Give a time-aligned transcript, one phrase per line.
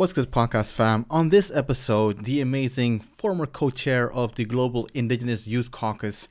[0.00, 1.04] What's good, podcast fam?
[1.10, 6.26] On this episode, the amazing former co chair of the Global Indigenous Youth Caucus,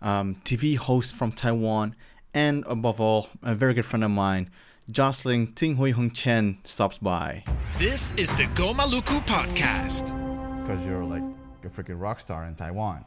[0.00, 1.94] um, TV host from Taiwan,
[2.34, 4.50] and above all, a very good friend of mine,
[4.90, 7.44] Jocelyn Ting Hui Hung Chien, stops by.
[7.78, 10.06] This is the Go Maluku podcast.
[10.60, 11.22] Because you're like
[11.62, 13.04] a freaking rock star in Taiwan,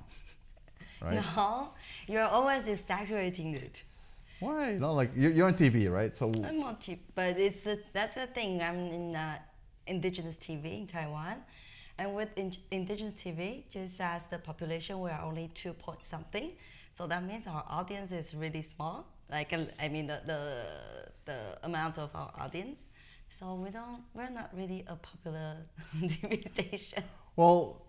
[1.02, 1.16] right?
[1.36, 1.72] No,
[2.08, 3.84] you're always exaggerating it.
[4.40, 4.78] Why?
[4.80, 6.16] No, like you're, you're on TV, right?
[6.16, 8.62] So I'm on TV, but it's the that's the thing.
[8.62, 9.40] I'm in uh,
[9.88, 11.38] indigenous TV in Taiwan,
[11.98, 16.52] and with in, indigenous TV, just as the population, we are only two point something,
[16.94, 19.06] so that means our audience is really small.
[19.30, 20.64] Like uh, I mean the the,
[21.26, 22.80] the amount of our audience.
[23.40, 25.58] So we don't, we're not really a popular
[25.98, 27.04] TV station.
[27.36, 27.82] Well,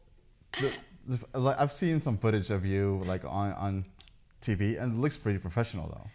[0.60, 0.72] the,
[1.06, 3.84] the, like I've seen some footage of you like on on
[4.40, 6.10] TV, and it looks pretty professional though.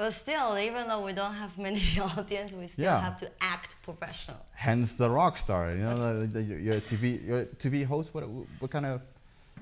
[0.00, 1.82] But still, even though we don't have many
[2.16, 3.00] audience, we still Yeah.
[3.08, 4.40] have to act professional.
[4.54, 5.62] Hence the rock star.
[5.78, 8.14] You know, the, the, you're TV you're TV host.
[8.14, 8.24] What
[8.60, 9.02] what kind of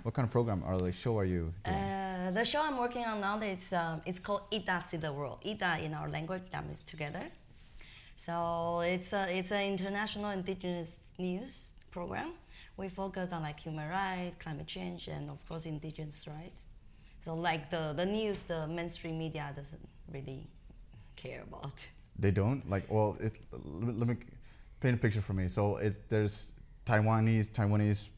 [0.05, 1.45] what kind of program or like show are you?
[1.65, 1.77] Doing?
[1.77, 5.39] Uh, the show I'm working on now is um, it's called Ida See the World.
[5.45, 7.25] Ida in our language that means together.
[8.27, 8.34] So
[8.95, 12.31] it's a it's an international indigenous news program.
[12.77, 16.61] We focus on like human rights, climate change, and of course indigenous rights.
[17.25, 20.48] So like the, the news, the mainstream media doesn't really
[21.17, 21.87] care about.
[22.19, 22.91] They don't like.
[22.91, 24.17] Well, it, let, me, let me
[24.81, 25.48] paint a picture for me.
[25.48, 26.53] So it's there's
[26.87, 28.11] Taiwanese Taiwanese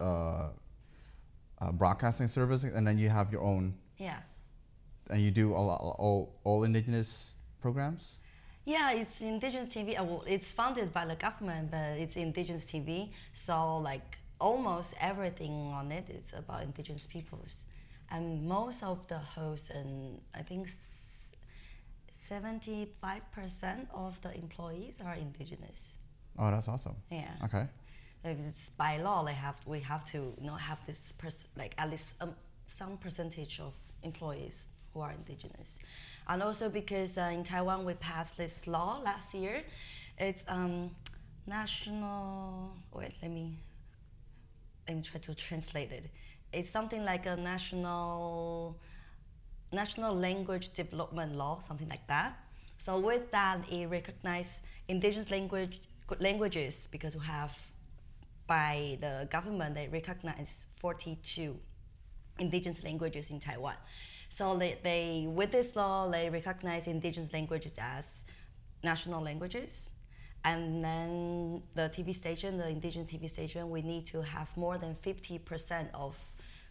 [0.00, 0.48] uh,
[1.60, 4.18] uh, broadcasting service, and then you have your own, Yeah.
[5.10, 8.18] and you do all all, all indigenous programs.
[8.64, 9.98] Yeah, it's indigenous TV.
[9.98, 13.10] Uh, well, it's funded by the government, but it's indigenous TV.
[13.32, 17.62] So like almost everything on it is about indigenous peoples,
[18.10, 20.68] and most of the hosts and I think
[22.28, 25.80] seventy-five percent of the employees are indigenous.
[26.38, 26.96] Oh, that's awesome.
[27.10, 27.30] Yeah.
[27.44, 27.66] Okay.
[28.24, 31.14] Like it's by law, they have we have to you know have this
[31.56, 32.34] like at least um,
[32.68, 34.56] some percentage of employees
[34.92, 35.78] who are indigenous,
[36.28, 39.62] and also because uh, in Taiwan we passed this law last year,
[40.18, 40.90] it's um,
[41.46, 42.72] national.
[42.92, 43.56] Wait, let me
[44.86, 46.10] let me try to translate it.
[46.52, 48.76] It's something like a national
[49.72, 52.38] national language development law, something like that.
[52.78, 55.80] So with that, it recognizes indigenous language
[56.20, 57.56] languages because we have
[58.46, 61.54] by the government they recognize 42
[62.38, 63.74] indigenous languages in Taiwan.
[64.30, 68.24] So they, they with this law they recognize indigenous languages as
[68.82, 69.90] national languages.
[70.44, 74.94] And then the TV station, the indigenous TV station, we need to have more than
[74.94, 76.16] 50% of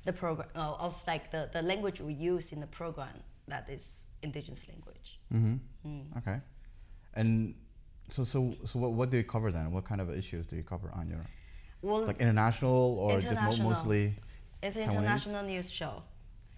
[0.07, 3.83] the program, uh, of like the, the language we use in the program that is
[4.23, 5.19] indigenous language.
[5.33, 6.17] Mm-hmm.
[6.19, 6.37] Okay.
[7.13, 7.53] And
[8.09, 9.65] so so so what, what do you cover then?
[9.75, 11.23] What kind of issues do you cover on your
[11.81, 13.69] Well, like international or International.
[13.69, 14.03] mostly?
[14.63, 14.91] It's an Taiwanese?
[14.93, 15.93] international news show.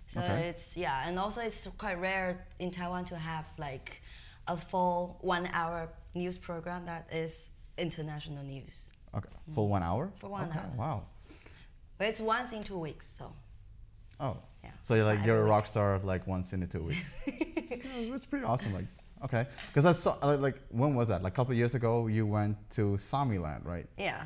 [0.07, 0.49] So Okay.
[0.49, 2.29] it's yeah, and also it's quite rare
[2.63, 4.01] in Taiwan to have like
[4.47, 8.91] a full one hour news program that is international news.
[9.17, 9.29] Okay.
[9.55, 10.03] Full one hour.
[10.21, 10.59] For one okay.
[10.59, 10.71] hour.
[10.83, 10.97] Wow.
[11.99, 13.31] But it's once in two weeks, so
[14.21, 14.37] Oh.
[14.63, 14.71] yeah.
[14.83, 17.07] So you're like you're a rock star like once in the two weeks.
[17.27, 18.73] It's pretty awesome.
[18.73, 18.85] Like
[19.25, 21.21] okay, because I saw like, like when was that?
[21.21, 23.85] Like a couple of years ago, you went to Sami Land, right?
[23.97, 24.23] Yeah.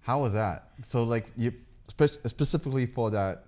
[0.00, 0.70] How was that?
[0.82, 1.52] So like you
[1.88, 3.44] spe- specifically for that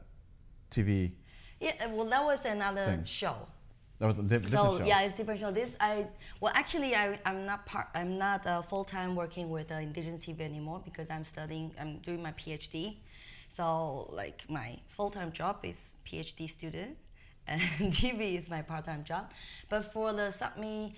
[0.70, 1.12] TV,
[1.60, 3.04] Yeah, uh, well, that was another Thing.
[3.04, 3.36] show.
[4.00, 4.84] that was a di- different So show.
[4.84, 5.50] yeah, it's different show.
[5.52, 6.06] This I
[6.40, 10.26] well actually I I'm not part I'm not uh, full time working with uh, indigenous
[10.26, 12.96] TV anymore because I'm studying I'm doing my PhD.
[13.58, 16.96] So like my full time job is PhD student,
[17.48, 17.60] and
[17.92, 19.32] TV is my part time job.
[19.68, 20.92] But for the Sápmi,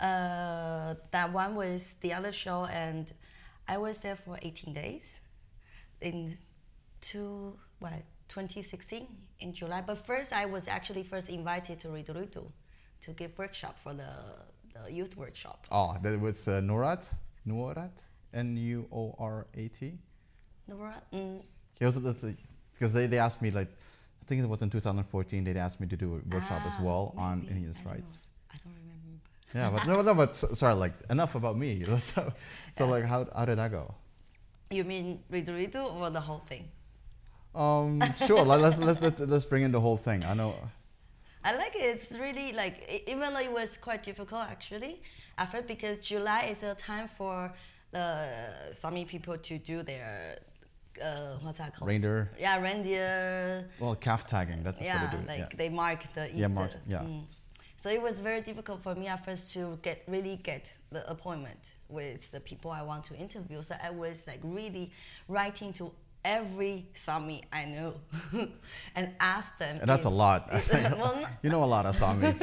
[0.00, 3.12] uh, that one was the other show, and
[3.68, 5.20] I was there for 18 days
[6.00, 6.38] in
[7.02, 7.92] two what
[8.28, 9.06] 2016
[9.40, 9.82] in July.
[9.86, 12.50] But first, I was actually first invited to Riddu Riđđu
[13.02, 14.12] to give workshop for the,
[14.72, 15.66] the youth workshop.
[15.70, 17.04] Oh, that was uh, Nuorat,
[17.46, 18.00] Nuorat,
[18.32, 19.98] N U O R A T.
[20.68, 21.40] Nora, mm,
[21.84, 22.00] Also
[22.72, 23.68] because they, they asked me like,
[24.22, 26.82] I think it was in 2014 they asked me to do a workshop as ah,
[26.82, 27.92] well on maybe, Indigenous I don't know.
[27.92, 28.30] rights.
[28.50, 29.20] I don't remember.
[29.54, 31.84] Yeah, but no, no, but so, sorry, like enough about me.
[32.72, 33.94] so, like, how how did that go?
[34.70, 36.68] You mean Riddu Riđđu or the whole thing?
[37.54, 38.44] Um, sure.
[38.44, 40.22] let's let's let's let's bring in the whole thing.
[40.24, 40.54] I know.
[41.42, 41.96] I like it.
[41.96, 45.00] It's really like even though it was quite difficult actually
[45.46, 47.52] first because July is a time for
[47.90, 50.38] the Sami people to do their
[51.02, 51.88] uh, what's that called?
[51.88, 52.30] Reindeer.
[52.38, 53.68] Yeah, reindeer.
[53.80, 54.62] Well, calf tagging.
[54.62, 55.26] That's yeah, what they do.
[55.26, 55.56] like yeah.
[55.56, 56.98] they mark the Yeah, the- mark- yeah.
[57.00, 57.24] mm.
[57.80, 61.60] So it was very difficult for me at first to get really get the appointment
[61.88, 63.62] with the people I want to interview.
[63.62, 64.90] So I was like really
[65.28, 65.92] writing to
[66.24, 67.94] every Sami I know
[68.96, 69.78] and ask them.
[69.80, 70.50] And that's if- a lot.
[70.72, 72.34] well, you know a lot of Sami.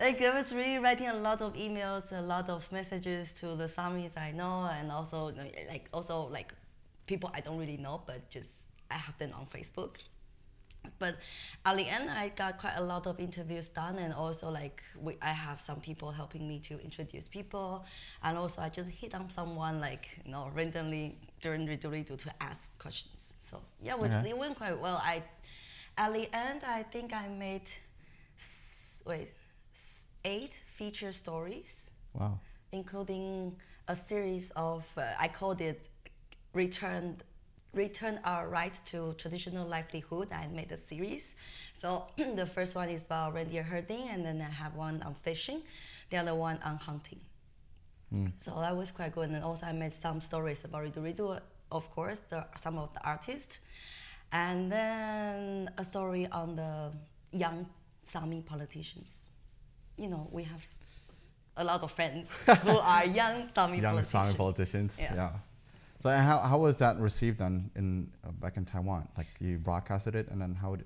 [0.00, 3.64] like I was really writing a lot of emails, a lot of messages to the
[3.66, 5.32] Samis I know, and also
[5.70, 6.52] like also like
[7.06, 8.50] people I don't really know, but just
[8.90, 10.08] I have them on Facebook.
[10.98, 11.16] But
[11.64, 15.16] at the end, I got quite a lot of interviews done, and also like we,
[15.22, 17.86] I have some people helping me to introduce people,
[18.22, 22.30] and also I just hit on someone like you know randomly during Riddu Riđđu to
[22.40, 23.32] ask questions.
[23.40, 24.30] So yeah, it, was, Okay.
[24.30, 25.00] it went quite well.
[25.02, 25.22] I
[25.96, 27.68] at the end, I think I made
[29.06, 29.28] wait
[30.24, 32.38] eight feature stories wow.
[32.72, 33.54] including
[33.88, 35.88] a series of uh, I called it
[36.54, 37.16] return
[37.74, 40.32] return our rights to traditional livelihood.
[40.32, 41.34] I made a series.
[41.72, 45.62] So the first one is about reindeer herding, and then I have one on fishing,
[46.10, 47.20] the other one on hunting.
[48.10, 48.28] Hmm.
[48.40, 49.30] So that was quite good.
[49.30, 51.40] And also I made some stories about Riddu Riđđu,
[51.72, 53.60] of course, the, some of the artists,
[54.32, 56.92] and then a story on the
[57.32, 57.66] young
[58.06, 59.24] Sami politicians.
[59.96, 60.66] You know, we have
[61.56, 62.28] a lot of friends
[62.62, 64.08] who are young Sami Young politicians.
[64.08, 64.98] Sami politicians.
[65.00, 65.14] Yeah.
[65.14, 65.30] Yeah.
[66.04, 69.08] So how, how was that received on in uh, back in Taiwan?
[69.16, 70.76] Like you broadcasted it, and then how?
[70.76, 70.84] Did,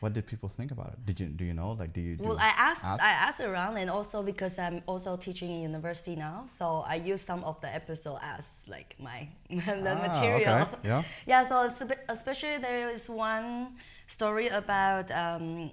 [0.00, 1.04] what did people think about it?
[1.04, 1.72] Did you do you know?
[1.72, 2.16] Like do you?
[2.16, 3.02] Do Well, I asked, ask?
[3.04, 7.20] I asked around, and also because I'm also teaching in university now, so I use
[7.20, 10.54] some of the episode as like my the Ah, material.
[10.62, 11.02] okay, yeah.
[11.26, 11.44] yeah.
[11.46, 11.68] So
[12.08, 13.76] especially there is one
[14.06, 15.70] story about um,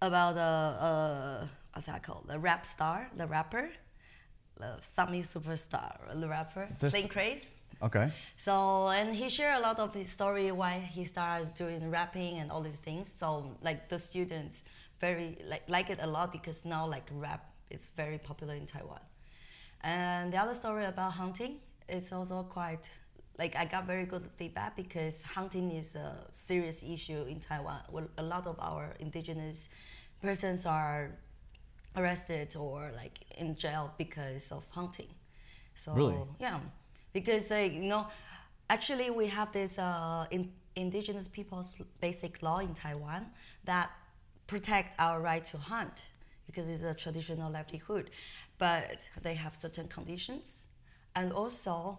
[0.00, 0.52] about the
[0.86, 2.26] uh, what's that called?
[2.28, 3.70] The rap star, the rapper,
[4.94, 7.46] Sami superstar, the rapper, This- SlinCraze.
[7.82, 8.12] okay.
[8.36, 12.50] So and he shared a lot of his story why he started doing rapping and
[12.50, 13.12] all these things.
[13.12, 14.64] So like the students
[15.00, 19.00] very like like it a lot because now like rap is very popular in Taiwan.
[19.82, 22.88] And the other story about hunting, it's also quite
[23.38, 27.80] like I got very good feedback because hunting is a serious issue in Taiwan.
[27.92, 29.68] Well, a lot of our indigenous
[30.20, 31.12] persons are
[31.98, 35.08] arrested or like in jail because of hunting.
[35.74, 36.16] So Really?
[36.40, 36.60] yeah,
[37.12, 38.06] because like you know,
[38.68, 43.26] actually we have this uh, in, indigenous people's basic law in Taiwan
[43.64, 43.90] that
[44.46, 46.06] protect our right to hunt
[46.46, 48.10] because it's a traditional livelihood,
[48.58, 50.68] but they have certain conditions,
[51.14, 51.98] and also.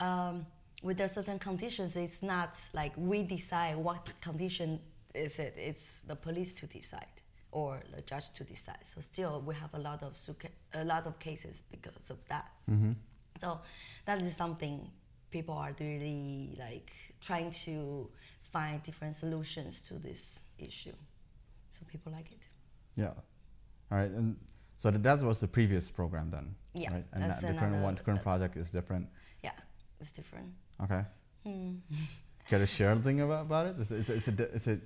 [0.00, 0.46] Um,
[0.80, 4.78] with the certain conditions, it's not like we decide what condition
[5.12, 5.54] is it.
[5.56, 7.17] It's the police to decide
[7.58, 8.82] or the judge to decide.
[8.92, 10.12] So still, we have a lot of
[10.82, 12.46] a lot of cases because of that.
[13.42, 13.48] So
[14.06, 14.74] that is something
[15.30, 16.90] people are really like
[17.20, 17.74] trying to
[18.54, 20.22] find different solutions to this
[20.58, 20.96] issue.
[21.76, 22.44] So people like it.
[22.96, 23.14] Yeah.
[23.90, 24.10] All right.
[24.18, 24.36] And
[24.76, 26.46] so th- that was the previous program then.
[26.74, 27.06] Yeah, Right.
[27.12, 29.06] And the current one, another- current project is different.
[29.46, 29.56] Yeah,
[30.00, 30.48] it's different.
[30.84, 31.02] Okay.
[31.44, 31.70] Hmm.
[32.48, 33.76] Care to share anything about, about it?
[33.82, 34.80] Is it, is it, is it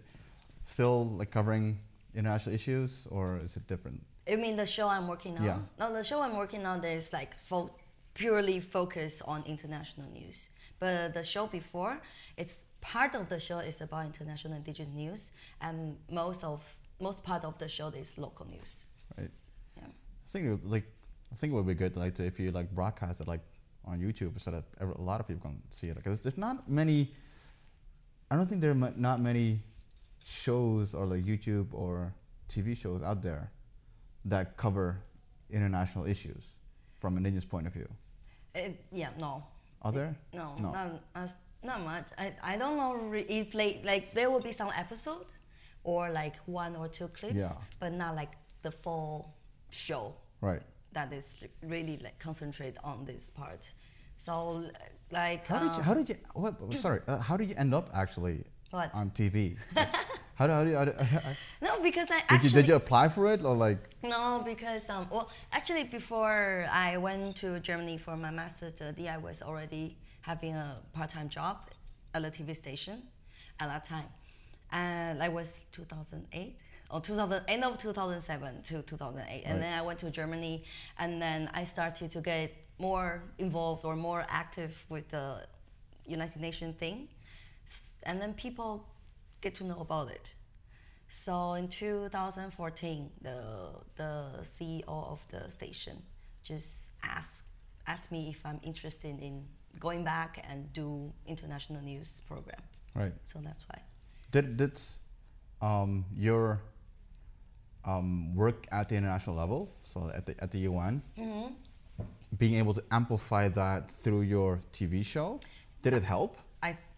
[0.65, 1.79] still like covering
[2.15, 4.05] international issues or is it different?
[4.31, 5.45] I mean the show I'm working on?
[5.45, 5.59] Yeah.
[5.79, 7.71] No, the show I'm working on is like fo-
[8.15, 10.51] purely focused on international news.
[10.79, 12.01] But the show before,
[12.37, 16.61] it's part of the show is about international indigenous news, and most of
[17.01, 18.87] most part of the show is local news.
[19.17, 19.31] Right.
[19.77, 19.85] Yeah.
[19.87, 20.87] I think it would, like
[21.33, 23.41] I think it would be good like to, if you like broadcast it like
[23.85, 27.11] on YouTube so that a lot of people can see it because there's not many.
[28.31, 29.61] I don't think there are not many
[30.27, 32.15] shows or like YouTube or
[32.49, 33.51] TV shows out there
[34.25, 35.01] that cover
[35.51, 36.45] international issues
[37.01, 37.89] from an indigenous point of view.
[38.55, 39.45] It, yeah, no,
[39.83, 40.15] Are there?
[40.33, 40.73] no, No.
[40.73, 41.31] not
[41.65, 42.07] not much.
[42.19, 45.27] I, I don't know if like like there will be some episode,
[45.85, 47.53] or like one or two clips, Yeah.
[47.81, 49.35] but not like the full
[49.71, 50.15] show.
[50.41, 50.63] Right.
[50.93, 53.71] that is really like concentrate on this part.
[54.19, 54.65] So
[55.11, 55.79] like How did you?
[55.79, 56.17] um, How did you?
[56.35, 56.55] What?
[56.79, 57.01] Sorry.
[57.09, 58.91] Uh, how did you end up actually What?
[58.95, 59.57] on TV?
[60.51, 60.75] how do?
[60.75, 60.91] How do?
[60.93, 62.55] You, how do no because I did actually you?
[62.57, 63.79] Did you apply for it or like?
[64.03, 69.17] no because um well actually before I went to Germany for my master's study I
[69.19, 71.57] was already having a part-time job
[72.15, 73.03] at a TV station
[73.61, 74.07] at that time
[74.73, 76.57] and that was 2008
[76.91, 79.43] or 2000 end of 2007 to 2008 Right.
[79.47, 80.65] and then I went to Germany
[80.99, 85.47] and then I started to get more involved or more active with the
[86.07, 87.09] United Nations thing
[88.03, 88.85] and then people
[89.43, 90.35] get to know about it
[91.13, 96.03] so in 2014, the the CEO of the station
[96.43, 97.45] just asked
[97.87, 99.45] asked me if I'm interested in
[99.79, 102.63] going back and do international news program.
[102.95, 103.13] Right.
[103.27, 103.83] So that's why.
[104.31, 104.81] Did did
[105.61, 106.63] um, your
[107.85, 111.03] um, work at the international level, so at the at the UN,
[112.39, 115.41] being able to amplify that through your TV show?
[115.83, 116.39] Did it help?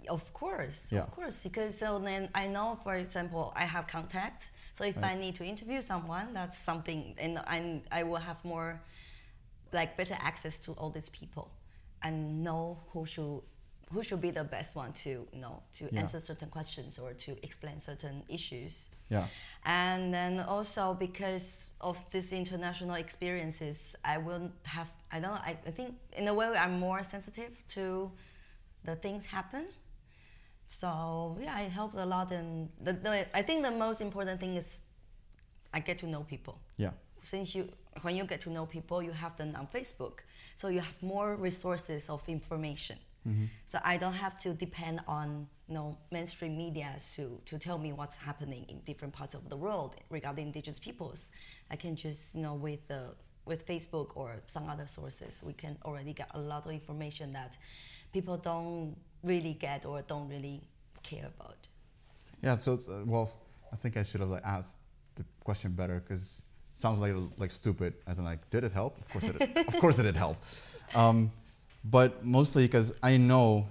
[0.08, 1.02] Of course, Yeah.
[1.04, 4.52] of course, because so then I know, for example, I have contacts.
[4.72, 8.80] So if I need to interview someone, that's something, and I I will have more,
[9.72, 11.50] like better access to all these people,
[12.02, 13.42] and know who should
[13.92, 16.00] who should be the best one to you know to Yeah.
[16.00, 18.88] answer certain questions or to explain certain issues.
[19.10, 19.26] Yeah.
[19.64, 25.70] And then also because of these international experiences, I will have, I don't, I, I
[25.70, 28.10] think in a way I'm more sensitive to
[28.84, 29.66] the things happen.
[30.74, 32.32] So yeah, it helped a lot.
[32.32, 34.80] And the, the, I think the most important thing is
[35.72, 36.58] I get to know people.
[36.76, 36.90] Yeah.
[37.22, 37.68] Since you,
[38.02, 40.20] when you get to know people, you have them on Facebook.
[40.56, 42.98] So you have more resources of information.
[43.26, 43.44] Mm-hmm.
[43.66, 47.92] So I don't have to depend on you know, mainstream media to, to tell me
[47.92, 51.30] what's happening in different parts of the world regarding indigenous peoples.
[51.70, 53.14] I can just, you know, with the
[53.46, 57.58] with Facebook or some other sources, we can already get a lot of information that
[58.10, 60.60] people don't really get or don't really
[61.02, 61.56] care about.
[62.42, 62.58] Yeah.
[62.58, 63.32] So, uh, well,
[63.72, 64.76] I think I should have like asked
[65.16, 67.94] the question better because sounds like like stupid.
[68.06, 68.98] As in, like, did it help?
[68.98, 69.38] Of course it.
[69.38, 69.68] did.
[69.68, 70.36] of course it did help.
[70.94, 71.30] Um,
[71.84, 73.66] but mostly because I know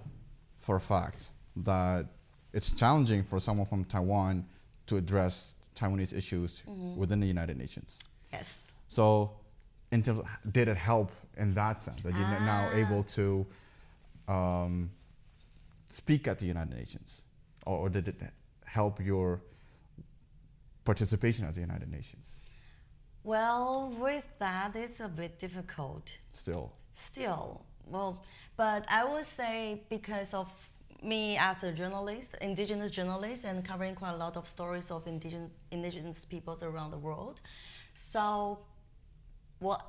[0.60, 2.06] for a fact that
[2.54, 4.46] it's challenging for someone from Taiwan
[4.88, 6.62] to address Taiwanese issues
[6.96, 8.00] within the United Nations.
[8.32, 8.68] Yes.
[8.88, 9.32] So,
[9.92, 12.76] in terms, of, did it help in that sense that you're now Ah.
[12.76, 13.46] able to
[14.28, 14.90] um,
[15.94, 17.24] speak at the United Nations,
[17.66, 18.22] or, or did it
[18.66, 19.42] help your
[20.84, 22.26] participation at the United Nations?
[23.24, 26.18] Well, with that, it's a bit difficult.
[26.34, 28.24] Still, Still, well,
[28.56, 30.50] but I would say because of
[31.02, 35.52] me as a journalist, indigenous journalist, and covering quite a lot of stories of indigenous
[35.72, 37.42] indigenous peoples around the world.
[37.94, 38.60] So,
[39.60, 39.82] what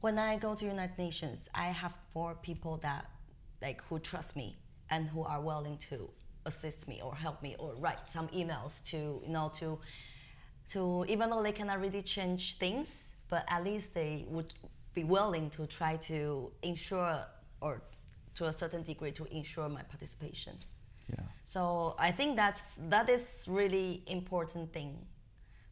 [0.00, 3.06] when I go to United Nations, I have more people that
[3.62, 4.56] like who trust me
[4.90, 6.10] and who are willing to
[6.44, 9.78] assist me or help me or write some emails to you know to
[10.70, 14.52] to even though they cannot really change things, but at least they would
[14.94, 17.20] be willing to try to ensure
[17.60, 17.82] or
[18.34, 20.54] to a certain degree to ensure my participation.
[21.08, 25.06] yeah, So I think that's that is really important thing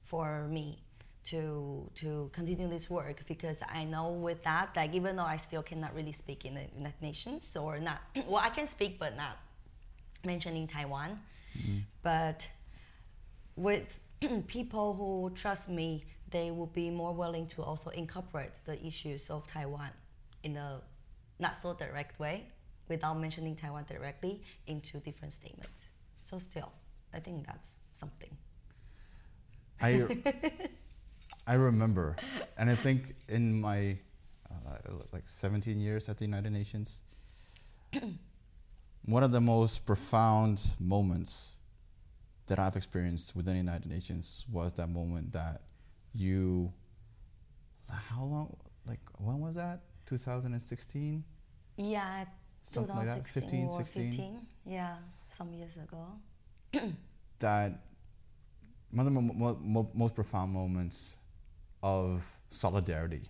[0.02, 0.84] for me
[1.26, 5.62] to to continue this work because I know with that like even though I still
[5.62, 9.38] cannot really speak in the United Nations or not well I can speak but not
[10.25, 11.19] mentioning Taiwan
[11.59, 11.78] mm-hmm.
[12.02, 12.47] but
[13.57, 13.99] with
[14.47, 19.47] people who trust me they will be more willing to also incorporate the issues of
[19.47, 19.90] Taiwan
[20.43, 20.81] in a
[21.38, 22.47] not so direct way
[22.88, 25.88] without mentioning Taiwan directly into different statements.
[26.25, 26.73] So still,
[27.12, 28.37] I think that's something.
[29.81, 30.07] I
[31.47, 32.17] I remember,
[32.57, 33.99] and I think in my
[34.51, 34.79] uh,
[35.13, 37.03] like 17 years at the United Nations,
[39.05, 41.53] one of the most profound moments
[42.47, 45.63] that I've experienced within the United Nations was that moment that
[46.15, 46.73] you.
[47.91, 48.57] How long?
[48.87, 49.81] Like when was that?
[50.07, 51.25] 2016.
[51.77, 52.25] Yeah,
[52.65, 54.11] Something like that, 2016 15, or 16?
[54.13, 54.47] 15.
[54.67, 54.97] Yeah,
[55.37, 56.07] some years ago.
[57.41, 57.81] that
[58.91, 61.17] one of the mo- mo- most profound moments
[61.85, 63.21] of solidarity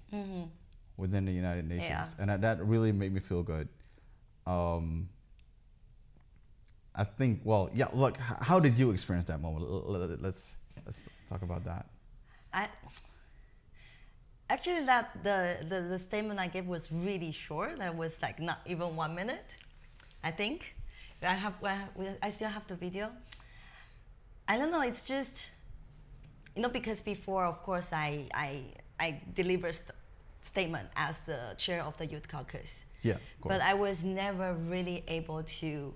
[0.97, 2.07] within the United Nations, Yeah.
[2.21, 3.69] and that, that really made me feel good.
[4.47, 5.09] Um,
[6.95, 7.89] I think, well, yeah.
[7.93, 9.67] Look, how did you experience that moment?
[10.23, 10.55] Let's
[10.87, 11.87] let's talk about that.
[12.53, 12.69] I
[14.49, 17.79] actually that the, the the statement I gave was really short.
[17.79, 19.57] That was like not even one minute,
[20.23, 20.77] I think.
[21.23, 23.11] I have I have- I still have the video.
[24.47, 24.83] I don't know.
[24.83, 25.51] It's just
[26.55, 28.63] you know because before, of course, I I
[28.99, 29.97] I deliver st-
[30.41, 32.85] statement as the chair of the youth caucus.
[33.03, 33.17] Yeah.
[33.45, 35.95] But I was never really able to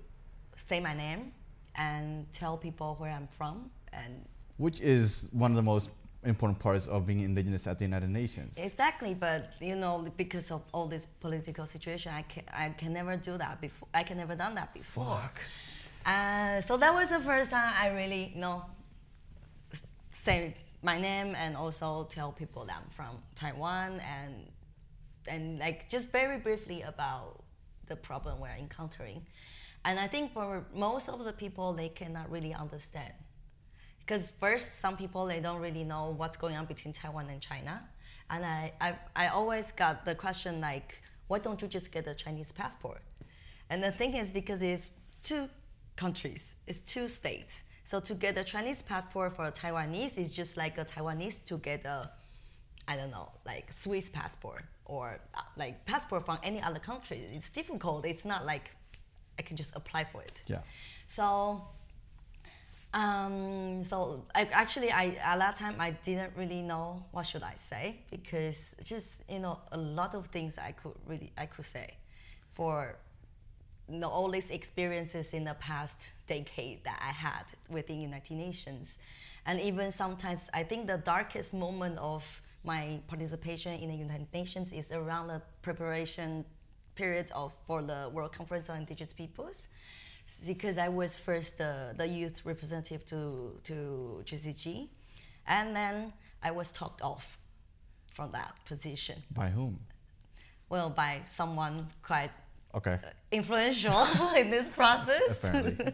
[0.55, 1.31] say my name
[1.75, 4.25] and tell people where I'm from and
[4.57, 5.89] Which is one of the most
[6.23, 8.57] important parts of being indigenous at the United Nations.
[8.57, 13.15] Exactly, but you know, because of all this political situation, I can I can never
[13.15, 13.87] do that before.
[13.93, 15.05] I can never done that before.
[15.05, 15.39] Fuck.
[16.05, 18.65] Uh, so that was the first time I really you know
[20.11, 24.51] say my name and also tell people that I'm from Taiwan and
[25.27, 27.43] and like just very briefly about
[27.87, 29.25] the problem we're encountering.
[29.85, 33.13] And I think for most of the people, they cannot really understand.
[33.99, 37.87] Because first some people they don't really know what's going on between taiwan and china.
[38.29, 42.15] And i I've, i always got the question like why don't you just get a
[42.15, 43.01] chinese passport?
[43.69, 45.49] And the thing is because it's two
[45.95, 50.53] countries it's two states so to get a chinese passport for a taiwanese is just
[50.63, 51.97] like a taiwanese to get a
[52.87, 57.21] i don't know like swiss passport or uh, like passport from any other country.
[57.31, 58.05] It's difficult.
[58.05, 58.71] It's not like
[59.37, 60.43] I can just apply for it.
[60.47, 60.57] Yeah.
[61.07, 61.61] So,
[62.93, 67.53] um, so I, actually, I at that time I didn't really know what should I
[67.55, 71.93] say because just you know a lot of things I could really I could say
[72.53, 72.95] for
[73.89, 78.97] you know, all these experiences in the past decade that I had within United Nations,
[79.45, 84.73] and even sometimes I think the darkest moment of my participation in the United Nations
[84.73, 86.45] is around the preparation
[86.95, 89.69] period of for the World Conference on Indigenous Peoples
[90.45, 94.89] because I was first the, the youth representative to, to GCG.
[95.47, 97.37] And then I was talked off
[98.13, 99.23] from that position.
[99.31, 99.79] By whom?
[100.69, 102.31] Well, by someone quite
[102.75, 102.99] Okay.
[103.31, 104.05] influential
[104.37, 105.43] in this process.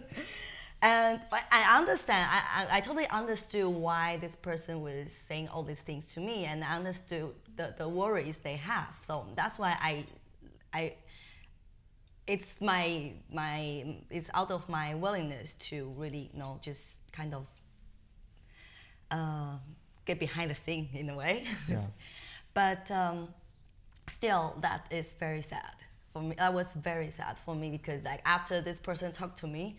[0.82, 5.64] And I- I understand, I, I, I totally understood why this person was saying all
[5.64, 8.94] these things to me and I understood the, the worries they have.
[9.02, 10.06] So that's why I,
[10.74, 10.94] I,
[12.28, 17.48] it's my, my, it's out of my willingness to really, you know, just kind of
[19.12, 19.58] uh,
[20.06, 21.46] get behind the scene in a way.
[21.68, 21.86] Yeah.
[22.54, 23.30] but um,
[24.08, 25.74] still, that is very sad
[26.16, 26.36] for me.
[26.38, 29.76] That was very sad for me because like after this person talked to me,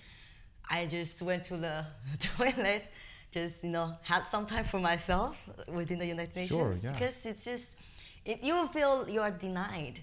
[0.69, 1.87] I just went to the
[2.19, 2.85] toilet,
[3.31, 5.35] just you know had some time for myself
[5.66, 6.93] within the United Nations Sure, yeah.
[6.93, 7.78] because it's just
[8.26, 10.00] it, you feel you are denied.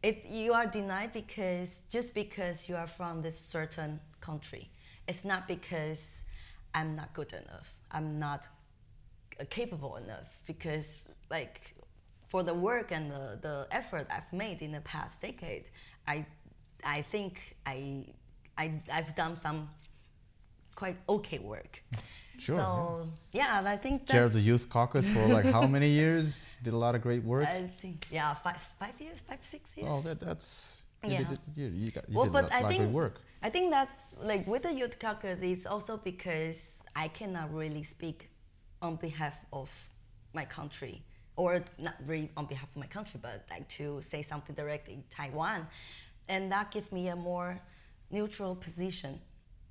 [0.00, 4.70] It, you are denied because just because you are from this certain country.
[5.08, 6.22] It's not because
[6.72, 7.70] I'm not good enough.
[7.90, 8.46] I'm not
[9.50, 11.73] capable enough because like
[12.34, 15.66] for the work and the, the effort I've made in the past decade,
[16.14, 16.26] I
[16.84, 17.32] I think
[17.64, 18.06] I,
[18.58, 19.68] I I've done some
[20.74, 21.72] quite okay work.
[22.36, 25.90] Sure, So yeah, I think Chair that of the Youth Caucus for like how many
[26.02, 26.50] years?
[26.64, 27.46] Did a lot of great work.
[27.46, 29.88] I think yeah five five years five six years.
[29.88, 30.48] Well, that, that's
[31.04, 31.28] you Yeah.
[31.30, 33.00] did, you, you, got, you well, did but a lot, I lot of think great
[33.02, 33.16] work.
[33.46, 33.98] I think that's
[34.30, 35.38] like with the youth caucus.
[35.40, 36.60] It's also because
[37.04, 38.18] I cannot really speak
[38.82, 39.70] on behalf of
[40.38, 40.96] my country,
[41.36, 45.04] or not really on behalf of my country, but like to say something directly in
[45.10, 45.66] Taiwan,
[46.28, 47.60] and that gives me a more
[48.10, 49.20] neutral position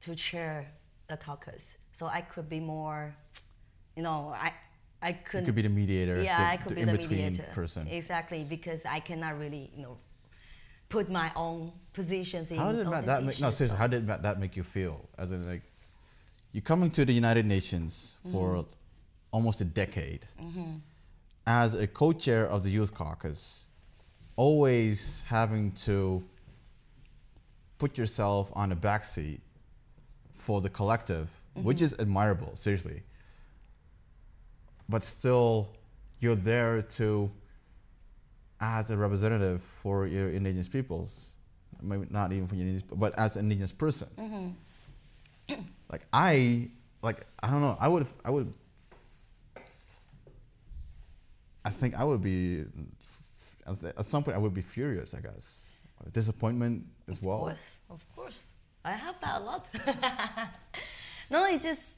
[0.02, 0.68] to chair
[1.08, 1.78] the caucus.
[1.94, 3.16] So I could be more,
[3.96, 4.52] you know, I
[5.02, 5.42] I could.
[5.42, 6.22] You could be the mediator.
[6.22, 7.44] Yeah, the, I could the be the mediator.
[7.54, 7.88] person.
[7.88, 9.98] Exactly, because I cannot really, you know,
[10.90, 14.08] put my own positions in How did that, that make, no, seriously, so- how did
[14.08, 15.02] that, that make you feel?
[15.18, 15.64] As in, like,
[16.52, 18.70] you're coming to the United Nations for Mm-hmm.
[19.32, 20.26] almost a decade
[21.46, 23.66] as a co-chair of the Youth Caucus,
[24.36, 26.24] always having to
[27.78, 29.40] put yourself on a backseat
[30.34, 31.86] for the collective, which Mm-hmm.
[31.86, 33.04] is admirable, seriously.
[34.90, 35.70] But still,
[36.20, 37.32] you're there to,
[38.60, 41.28] as a representative for your indigenous peoples,
[41.82, 44.08] maybe not even for your indigenous, but as an indigenous person.
[45.92, 46.70] like I,
[47.02, 48.54] like I don't know, I would, I would,
[51.66, 52.66] I think I would be,
[53.66, 55.14] at some point I would be furious.
[55.14, 55.74] I guess
[56.12, 57.38] disappointment as well.
[57.38, 58.44] Of course, of course.
[58.84, 59.70] I have that a lot.
[61.32, 61.98] no, it just.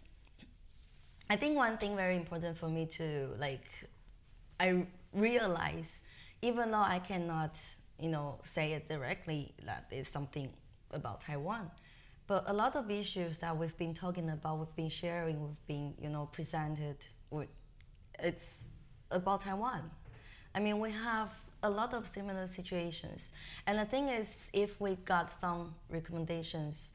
[1.29, 3.65] I think one thing very important for me to like,
[4.59, 6.01] I realize,
[6.43, 7.57] even though I cannot,
[7.99, 10.49] you know, say it directly that is something
[10.91, 11.71] about Taiwan,
[12.27, 15.95] but a lot of issues that we've been talking about, we've been sharing, we've been,
[15.99, 16.97] you know, presented,
[18.19, 18.69] it's
[19.11, 19.89] about Taiwan.
[20.53, 21.31] I mean, we have
[21.63, 23.31] a lot of similar situations.
[23.67, 26.93] And the thing is, if we got some recommendations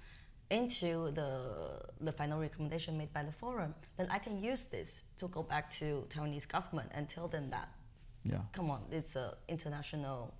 [0.50, 5.28] into the, the final recommendation made by the forum, then I can use this to
[5.28, 7.68] go back to Taiwanese government and tell them that,
[8.24, 8.38] Yeah.
[8.52, 10.34] come on, it's a international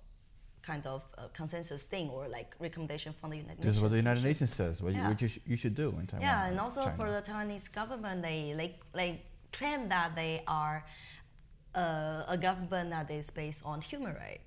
[0.61, 3.65] kind of uh, consensus thing or like recommendation from the United Nations.
[3.65, 4.81] This is what the United Nations says.
[4.81, 6.21] What, you, what you, sh- you should do in Taiwan.
[6.21, 6.97] yeah, and also China.
[6.97, 10.85] for the Taiwanese government, they like like claim that they are
[11.75, 14.41] uh, a government that is based on human right.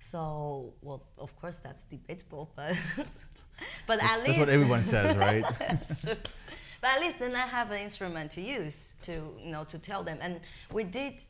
[0.00, 2.76] So, well, of course that's debatable, but
[3.86, 5.44] but at That's least what everyone says, right?
[5.58, 6.04] That's.
[6.04, 10.02] But at least then I have an instrument to use to you know to tell
[10.04, 10.40] them, and
[10.72, 11.24] we did.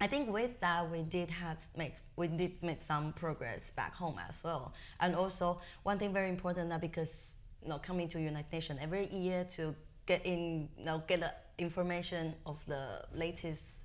[0.00, 4.18] I think with that we did had make we did make some progress back home
[4.28, 8.52] as well, and also one thing very important that because you know coming to United
[8.52, 9.74] Nations every year to
[10.06, 13.81] get in you know get the information of the latest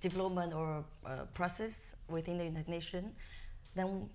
[0.00, 3.12] development or uh, process within the United Nations,
[3.74, 4.08] then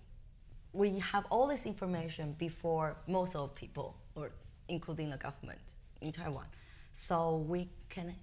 [0.74, 4.32] we have all this information before most of people, or
[4.68, 5.60] including the government
[6.02, 6.46] in Taiwan.
[6.92, 8.16] So we can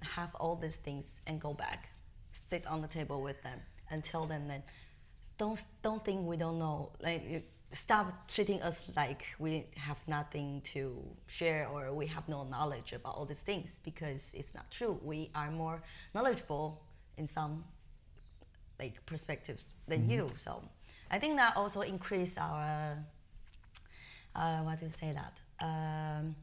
[0.00, 1.90] have all these things and go back,
[2.32, 4.64] sit on the table with them, and tell them that
[5.38, 6.90] don't don't think we don't know.
[7.00, 12.92] Like stop treating us like we have nothing to share or we have no knowledge
[12.92, 14.98] about all these things because it's not true.
[15.02, 15.82] We are more
[16.14, 16.82] knowledgeable
[17.16, 17.64] in some
[18.78, 20.30] like perspectives than you.
[20.38, 20.62] So
[21.10, 22.98] I think that also increase our
[24.34, 26.34] uh, what do you say that um,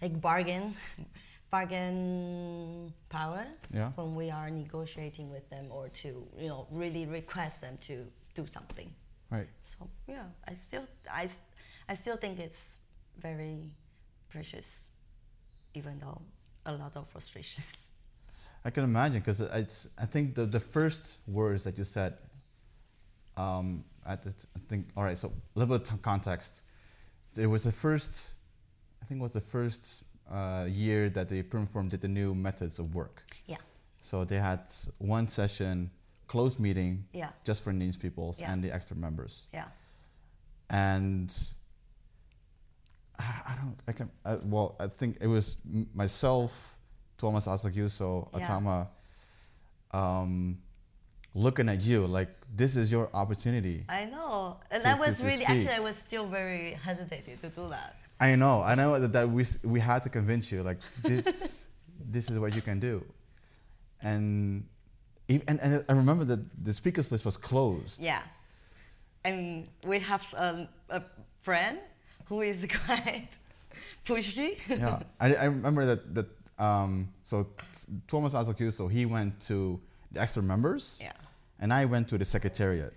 [0.00, 0.74] like bargain
[1.50, 3.90] bargain power Yeah.
[3.96, 6.08] when we are negotiating with them or to
[6.38, 8.92] you know really request them to do something.
[9.30, 9.48] Right.
[9.64, 11.28] So yeah, I still I,
[11.88, 12.76] I still think it's
[13.18, 13.70] very
[14.28, 14.88] precious,
[15.74, 16.20] even though
[16.66, 17.88] a lot of frustrations.
[18.64, 19.88] I can imagine because it's.
[19.98, 22.18] I think the the first words that you said.
[23.36, 24.88] Um, at the, I think.
[24.96, 25.18] All right.
[25.18, 26.62] So a little bit of context.
[27.36, 28.30] It was the first.
[29.02, 32.34] I think it was the first uh, year that the Perm Forum did the new
[32.34, 33.22] methods of work.
[33.46, 33.58] Yeah,
[34.00, 34.60] So they had
[34.98, 35.90] one session,
[36.26, 38.50] closed meeting, yeah, just for Indigenous peoples Yeah.
[38.52, 39.46] and the expert members.
[39.52, 39.66] yeah,
[40.70, 41.30] and
[43.18, 43.76] I I don't.
[43.88, 44.10] I can.
[44.24, 45.58] I, well, I think it was
[45.94, 46.78] myself,
[47.18, 47.52] Thomas Yeah.
[48.40, 48.88] Atama,
[49.92, 50.58] um,
[51.34, 53.84] looking at you like this is your opportunity.
[53.88, 57.48] I know, and To- I was to really actually I was still very hesitated to
[57.48, 57.96] do that.
[58.20, 58.62] I know.
[58.62, 61.64] I know that, that we we had to convince you like this.
[62.10, 63.04] this is what you can do,
[64.00, 64.66] and.
[65.26, 67.98] And, and I remember that the speakers list was closed.
[67.98, 68.20] Yeah,
[69.24, 71.02] and we have a, a
[71.40, 71.78] friend
[72.26, 73.30] who is quite
[74.04, 74.58] pushy.
[74.68, 76.26] yeah, I, I remember that that
[76.58, 77.48] um, so
[78.06, 79.80] Thomas Azakuso he went to
[80.12, 81.12] the expert members, yeah,
[81.60, 82.92] and I went to the secretariat.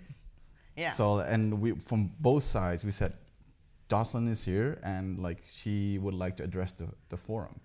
[0.76, 0.92] yeah.
[0.92, 3.14] So and we from both sides we said,
[3.90, 7.60] Jocelyn is here and like she would like to address the, the forum.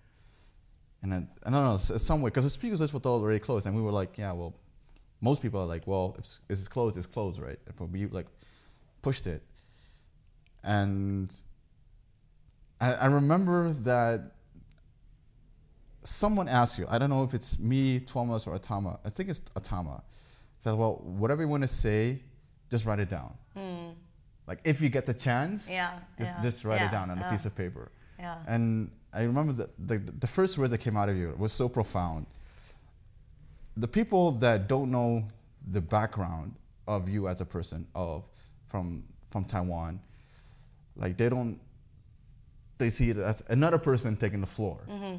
[1.02, 3.74] And then I don't know some way because the speakers list was already closed, and
[3.76, 4.54] we were like, yeah, well,
[5.20, 7.58] most people are like, well, if it's- it's closed, it's closed, right?
[7.66, 8.26] And but we like
[9.02, 9.42] pushed it,
[10.64, 11.34] and
[12.80, 14.32] I, I remember that
[16.02, 18.98] someone asked you, I don't know if it's me, Thomas, or Atama.
[19.04, 20.02] I think it's Atama.
[20.60, 22.20] Said, well, whatever you want to say,
[22.70, 23.34] just write it down.
[23.56, 23.90] Hmm.
[24.46, 25.70] Like if you get the chance.
[25.70, 27.90] Yeah, just yeah, just write yeah, it down on a piece of paper.
[28.18, 28.36] yeah.
[28.46, 31.68] And I remember that the, the first word that came out of you was so
[31.68, 32.26] profound.
[33.76, 35.24] The people that don't know
[35.66, 36.54] the background
[36.88, 38.24] of you as a person of
[38.68, 40.00] from from Taiwan,
[40.96, 41.60] like they don't
[42.78, 44.80] they see it as another person taking the floor.
[44.88, 45.16] Mm-hmm.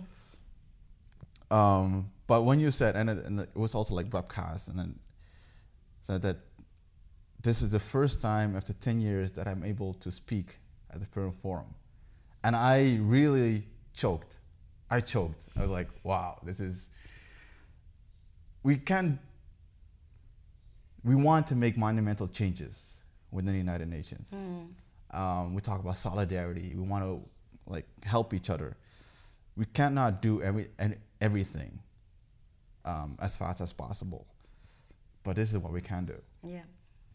[1.54, 5.00] Um, but when you said, and it, and it was also like webcast, and then
[6.02, 6.38] said that
[7.44, 10.58] this is the first time after 10 years that I'm able to speak
[10.90, 11.76] at the Perm Forum.
[12.44, 14.38] And I really choked.
[14.90, 15.48] I choked.
[15.56, 16.90] I was like, wow, this is.
[18.64, 19.20] We can.
[21.04, 22.98] We want to make monumental changes
[23.30, 24.34] within the United Nations.
[25.12, 26.74] Um, we talk about solidarity.
[26.76, 27.22] We want to
[27.68, 28.76] like help each other.
[29.56, 31.80] We cannot do every and everything
[32.86, 34.26] um, as fast as possible,
[35.24, 36.20] but this is what we can do.
[36.44, 36.62] yeah.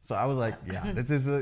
[0.01, 1.41] So I was like, yeah, this is a,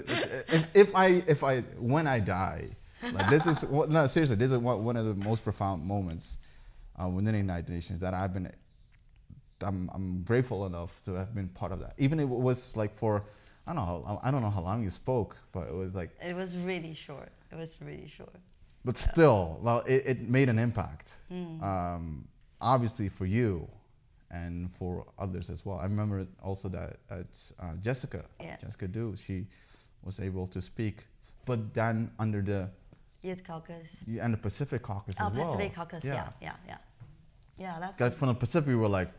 [0.55, 2.71] if, if I if I when I die,
[3.13, 6.39] like this is what- no seriously, this is one, one of the most profound moments
[7.01, 8.51] uh, within the United Nations that I've been.
[9.63, 11.95] I'm, I'm grateful enough to have been part of that.
[11.97, 13.25] Even if it was like for,
[13.67, 16.11] I don't know, how- I don't know how long you spoke, but it was like,
[16.23, 17.31] It was really short.
[17.51, 18.37] It was really short.
[18.87, 21.07] But still, well, it, it made an impact.
[21.31, 22.29] Um,
[22.61, 23.69] obviously for you,
[24.31, 24.93] and for
[25.25, 25.79] others as well.
[25.79, 28.57] I remember also that at uh, Jessica, Yeah.
[28.63, 29.47] Jessica Du, she
[30.03, 30.97] was able to speak,
[31.45, 32.69] but then under the
[33.23, 33.91] Youth Caucus.
[34.25, 35.47] and the Pacific Caucus Oh, as well.
[35.47, 36.05] Pacific Caucus.
[36.05, 36.79] Yeah, yeah, yeah.
[37.59, 38.17] Yeah, that's.
[38.17, 39.11] From the Pacific, we were like,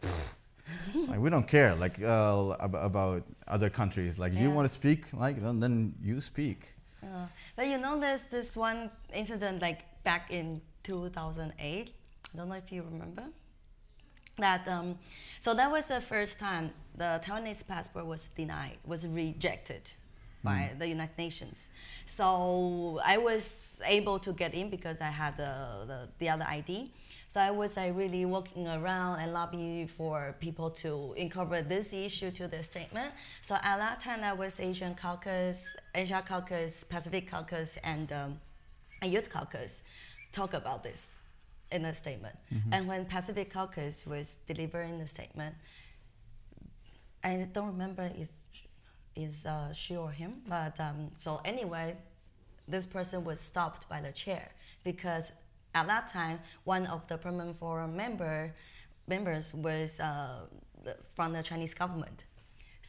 [1.10, 4.20] like we don't care, like uh, ab- about other countries.
[4.20, 6.74] Like, if you want to speak, like then, then you speak.
[7.08, 11.94] Uh, but you know, there's this one incident like back in 2008.
[12.34, 13.24] I don't know if you remember.
[14.38, 15.00] That um,
[15.40, 19.90] so that was the first time the Taiwanese passport was denied, was rejected
[20.44, 21.70] by the United Nations.
[22.06, 26.92] So I was able to get in because I had the, the, the other ID.
[27.30, 32.32] So I was like really walking around and lobbying for people to incorporate this issue
[32.32, 33.14] to their statement.
[33.42, 38.38] So at that time, that was Asian Caucus, Asia Caucus, Pacific Caucus, and um,
[39.02, 39.84] a Youth Caucus
[40.32, 41.16] talk about this
[41.72, 42.36] in a statement.
[42.72, 45.56] And when Pacific Caucus was delivering the statement,
[47.24, 48.32] I don't remember is
[49.16, 51.98] is uh, she or him, but um, so anyway,
[52.68, 54.52] this person was stopped by the chair
[54.84, 55.32] because
[55.80, 56.38] at that time
[56.74, 58.38] one of the permanent forum member
[59.14, 60.40] members was uh,
[61.16, 62.20] from the Chinese government.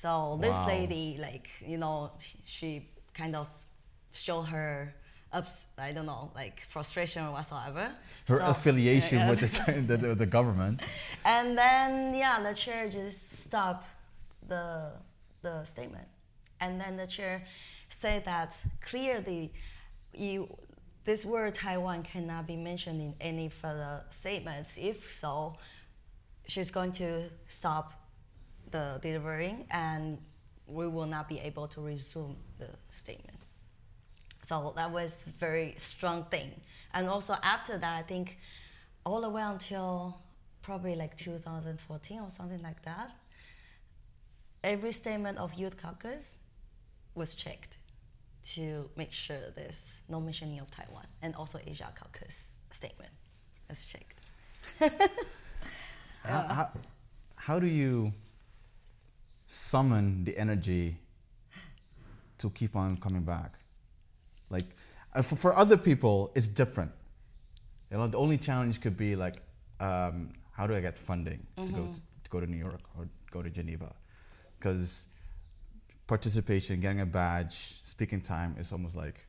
[0.03, 0.11] So
[0.44, 0.66] this Wow.
[0.74, 1.96] lady, like you know,
[2.27, 2.70] she, she
[3.20, 3.46] kind of
[4.12, 4.72] show her
[5.38, 5.55] ups.
[5.88, 7.85] I don't know, like frustration or whatsoever.
[8.31, 10.77] Her So- affiliation with the, the, the, the government.
[11.35, 11.90] And then
[12.22, 13.87] yeah, the chair just stopped
[14.53, 14.66] the
[15.46, 16.09] the statement,
[16.62, 17.37] and then the chair
[18.03, 18.51] said that
[18.90, 19.42] clearly,
[20.27, 20.38] you
[21.09, 24.77] this word Taiwan cannot be mentioned in any further statements.
[24.77, 25.57] If so,
[26.47, 27.94] she's going to stop
[28.71, 30.18] the delivering, and
[30.66, 33.38] we will not be able to resume the statement.
[34.47, 36.51] So that was a very strong thing.
[36.92, 38.37] And also after that, I think
[39.07, 40.21] all the way until
[40.61, 43.12] probably like 2014 or something like that,
[44.62, 46.37] every statement of Youth Caucus
[47.14, 47.78] was checked
[48.55, 53.11] to make sure there's no mentioning of Taiwan and also Asia Caucus statement
[53.68, 54.31] was checked.
[56.24, 56.70] How, how,
[57.37, 58.12] how do you
[59.46, 60.98] summon the energy
[62.38, 63.55] to keep on coming back?
[64.51, 64.64] Like,
[65.14, 66.92] uh, for, for other people, it's different.
[67.90, 69.37] You know, the only challenge could be like,
[69.81, 73.09] um, how do I get funding to go to, to go to New York or
[73.31, 73.94] go to Geneva?
[74.59, 75.07] Because
[76.09, 79.27] participation, getting a badge, speaking time is almost like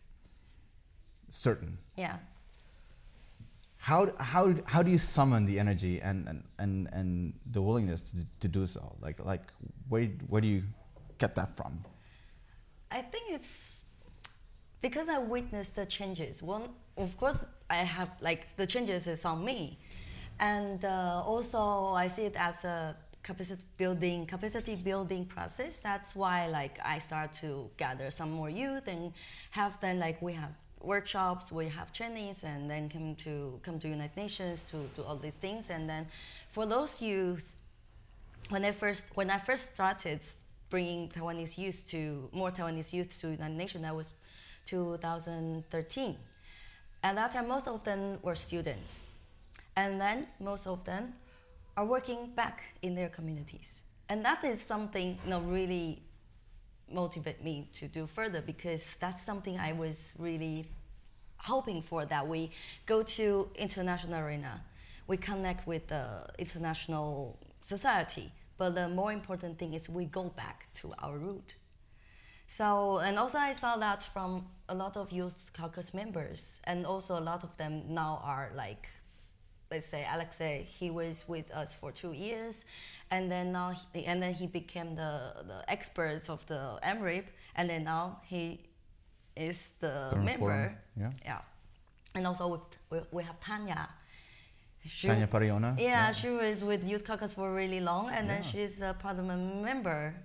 [1.30, 1.78] certain.
[1.96, 2.18] Yeah.
[3.78, 8.26] How, how, how do you summon the energy and, and, and, and the willingness to,
[8.40, 8.96] to do so?
[9.00, 9.44] Like, like
[9.88, 10.64] where, where do you
[11.20, 11.82] get that from?
[12.92, 13.86] I think it's
[14.82, 16.42] because I witnessed the changes.
[16.42, 19.78] One, of course, I have like the changes is on me,
[20.40, 21.60] and uh, also
[21.94, 22.96] I see it as a
[23.30, 25.74] capacity building capacity building process.
[25.90, 29.14] That's why like I start to gather some more youth and
[29.52, 33.88] have then like we have workshops, we have trainings, and then come to come to
[33.88, 35.70] United Nations to do all these things.
[35.70, 36.08] And then
[36.50, 37.56] for those youth,
[38.50, 40.22] when I first when I first started
[40.72, 44.16] bringing Taiwanese youth to more Taiwanese youth to United Nations, that was
[44.66, 46.18] 2013.
[47.02, 49.04] At that time, most of them were students,
[49.76, 51.14] and then most of them
[51.80, 56.04] are working back in their communities, and that is something you know really
[56.92, 60.68] motivate me to do further because that's something I was really
[61.38, 62.52] hoping for that we
[62.86, 64.62] go to international arena.
[65.08, 68.34] We connect with the international society.
[68.58, 71.56] But the more important thing is we go back to our root.
[72.48, 76.60] So and also i saw that from a lot of youth caucus members.
[76.66, 78.90] And also a lot of them now are like
[79.72, 82.66] let's say Alexei, he was with us for two years,
[83.12, 87.70] and then now he, and then he became the the experts of the EMRIP, and
[87.70, 88.60] then now he
[89.36, 90.40] is the Perm member.
[90.40, 91.12] Forum, yeah.
[91.26, 91.42] Yeah,
[92.16, 93.90] and also with, we we have Tanya.
[94.86, 95.76] She- Tania Pariona?
[95.78, 100.16] Yeah, she was with Youth Caucus for really long, and then she's a parliament member.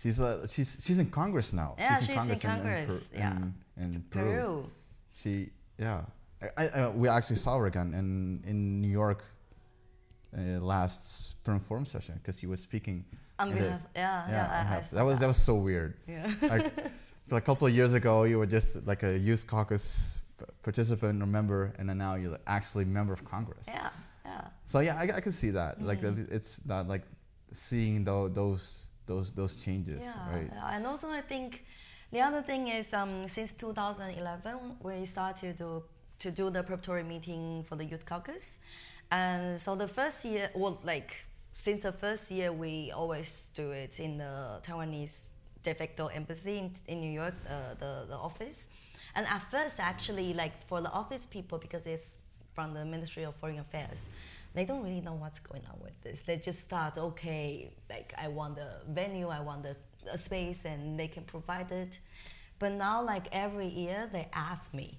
[0.00, 1.74] She's, uh, she's, she's in Congress now.
[1.78, 3.32] Yeah, she's in in- Congress, Per- yeah.
[3.32, 3.54] in,
[3.94, 4.22] in Peru.
[4.30, 4.70] Peru.
[5.16, 6.02] She, yeah.
[6.56, 9.24] I, I, we actually saw her again in, in New York
[10.36, 11.34] uh, last
[11.66, 13.04] Forum session because she was speaking.
[13.38, 15.54] On in the- behalf, yeah, yeah, on I- I behalf- that was that was so
[15.54, 15.94] weird.
[16.06, 16.30] Yeah.
[16.42, 16.72] like,
[17.30, 20.18] like a couple of years ago, you were just like a youth caucus
[20.62, 23.66] participant or member, and then now you're like actually member of Congress.
[23.66, 23.88] Yeah,
[24.24, 24.42] yeah.
[24.66, 25.80] So yeah, I, I can see that.
[25.82, 26.18] Like Mm.
[26.18, 27.02] it- it's that like
[27.52, 30.50] seeing tho- those those those changes, Yeah, right?
[30.52, 30.74] yeah.
[30.76, 31.64] and also I think
[32.12, 35.82] the other thing is um, since 2011 we started to
[36.18, 38.58] to do the preparatory meeting for the youth caucus,
[39.10, 41.16] and so the first year, well, like
[41.52, 45.28] since the first year we always do it in the Taiwanese
[45.62, 48.68] de facto embassy in, in New York, uh, the the office,
[49.14, 52.12] and at first actually like for the office people because it's
[52.54, 54.08] from the Ministry of Foreign Affairs,
[54.54, 56.20] they don't really know what's going on with this.
[56.20, 59.76] They just thought, okay, like I want the venue, I want the
[60.18, 62.00] space, and they can provide it.
[62.58, 64.98] But now, like every year, they ask me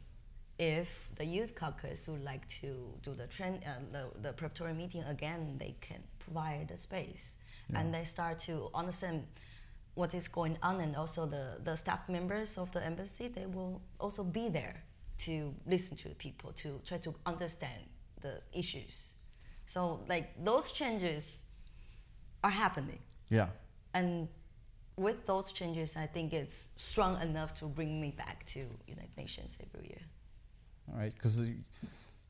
[0.59, 5.03] if the youth caucus would like to do the trend, uh, the, the preparatory meeting
[5.03, 5.55] again.
[5.57, 7.37] They can provide the space,
[7.73, 9.23] and they start to understand
[9.95, 13.81] what is going on, and also the the staff members of the embassy they will
[13.99, 14.83] also be there
[15.19, 17.81] to listen to the people to try to understand
[18.21, 19.15] the issues.
[19.65, 21.41] So like those changes
[22.43, 23.47] are happening, Yeah.
[23.93, 24.27] and
[24.97, 29.57] with those changes, I think it's strong enough to bring me back to United Nations
[29.63, 30.01] every year.
[30.95, 31.41] Right, because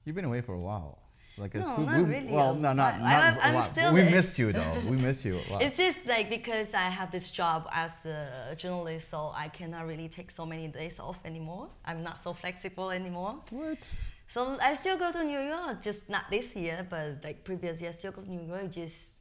[0.06, 1.00] you've been away for a while.
[1.38, 3.04] Like it's, No, we, not we- really Well, no, not, while.
[3.04, 4.74] not I'm- a I'm still We missed you though.
[4.90, 5.40] We missed you.
[5.62, 10.10] It's just like because I have this job as a journalist, so I cannot really
[10.10, 11.70] take so many days off anymore.
[11.86, 13.36] I'm not so flexible anymore.
[13.52, 13.96] what?
[14.28, 17.90] So I still go to New York, just not this year, but like previous year,
[17.90, 18.70] I still go to New York.
[18.72, 19.16] Just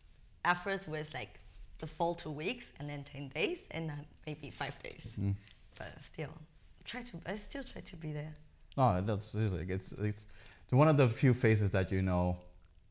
[0.45, 1.39] at first was like
[1.79, 5.13] the full two weeks and then 10 days and then maybe five days.
[5.19, 5.35] Mm.
[5.79, 6.35] But still,
[6.85, 8.35] try to, I still try to be there.
[8.79, 9.67] No, that's seriously.
[9.69, 10.25] It's it's
[10.71, 12.39] one of the few faces that you know,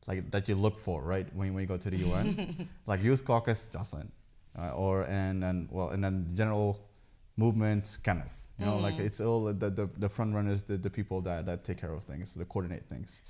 [0.06, 1.26] like that you look for, right?
[1.34, 4.12] When, when you go to the UN, like Youth Caucus, Jocelyn,
[4.58, 6.78] uh, or and and well, and then general
[7.38, 8.44] movement, Kenneth.
[8.58, 11.64] You know, like it's all the, the the front runners, the, the people that that
[11.64, 13.22] take care of things, that coordinate things.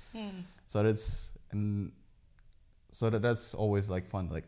[0.67, 1.91] So that's and
[2.91, 4.45] so that that's always like fun, like,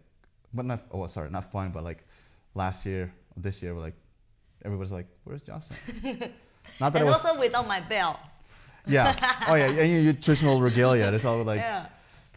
[0.54, 2.04] but not oh sorry, not fun, but like
[2.56, 3.94] last year, this year, like
[4.66, 5.78] everybody's like, where's Jocelyn?
[6.80, 8.18] not that And it was also without my belt.
[8.86, 9.16] yeah.
[9.48, 9.68] Oh yeah.
[9.82, 11.12] And your, your traditional regalia.
[11.14, 11.86] It's all like yeah.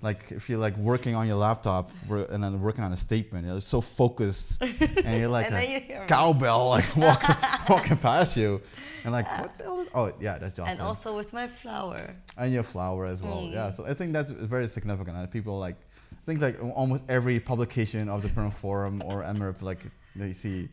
[0.03, 3.61] like if you're like working on your laptop and then working on a statement, you're
[3.61, 4.62] so focused,
[5.07, 7.37] and you're like And a you cowbell like walking
[7.68, 8.61] walking past you,
[9.05, 9.81] and like what the hell?
[9.81, 10.73] Is, oh yeah, that's Jocelyn.
[10.73, 12.14] And also with my flower.
[12.37, 13.42] And your flower as well.
[13.42, 13.53] Mm.
[13.53, 13.70] Yeah.
[13.70, 15.16] So I think that's very significant.
[15.16, 15.77] And people like
[16.12, 19.81] I think like almost every publication of the Permanent Forum or EMRIP like
[20.16, 20.68] they see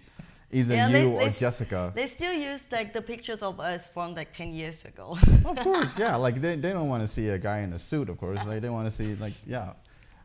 [0.52, 1.92] either Yeah, you they- or they Jessica.
[1.96, 5.18] They still use like the pictures of us from like 10 years ago.
[5.46, 6.16] of course, yeah.
[6.26, 8.44] Like they, they don't want to see a guy in a suit, of course.
[8.46, 9.74] Like they want to see like yeah.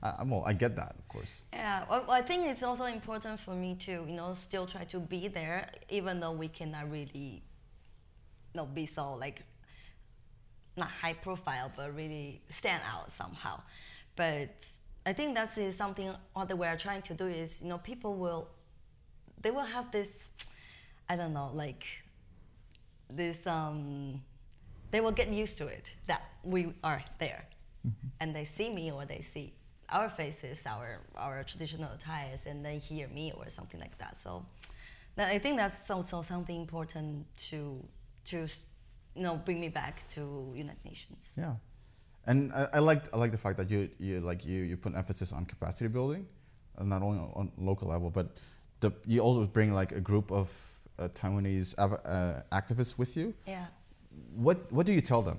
[0.02, 1.42] I, well, I get that, of course.
[1.52, 5.00] Yeah, well, I think it's also important for me to, you know, still try to
[5.00, 7.42] be there, even though we cannot really,
[8.52, 9.42] you know, be so like,
[10.76, 13.60] not high profile, but really stand out somehow.
[14.16, 14.64] But
[15.06, 17.78] I think that is uh, something what we are trying to do is, you know,
[17.78, 18.48] people will,
[19.42, 20.30] they will have this,
[21.08, 21.84] I don't know, like,
[23.10, 24.22] this, um,
[24.90, 27.46] they will get used to it that we are there,
[28.20, 29.52] and they see me or they see
[29.88, 34.16] our faces, our our traditional attires, and they hear me or something like that.
[34.22, 34.44] So,
[35.18, 37.84] I think that's also something important to
[38.26, 38.46] to
[39.14, 41.30] you know bring me back to United Nations.
[41.36, 41.54] Yeah,
[42.26, 44.94] and I, I like I like the fact that you you like you you put
[44.94, 46.26] emphasis on capacity building,
[46.80, 48.38] not only on, on local level, but
[48.80, 50.48] the you also bring like a group of
[50.98, 53.34] uh, Taiwanese uh, activists with you.
[53.46, 53.66] Yeah.
[54.34, 55.38] What what do you tell them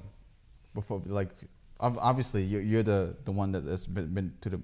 [0.74, 1.30] before like
[1.80, 4.62] obviously you, you're the the one that has been, been to the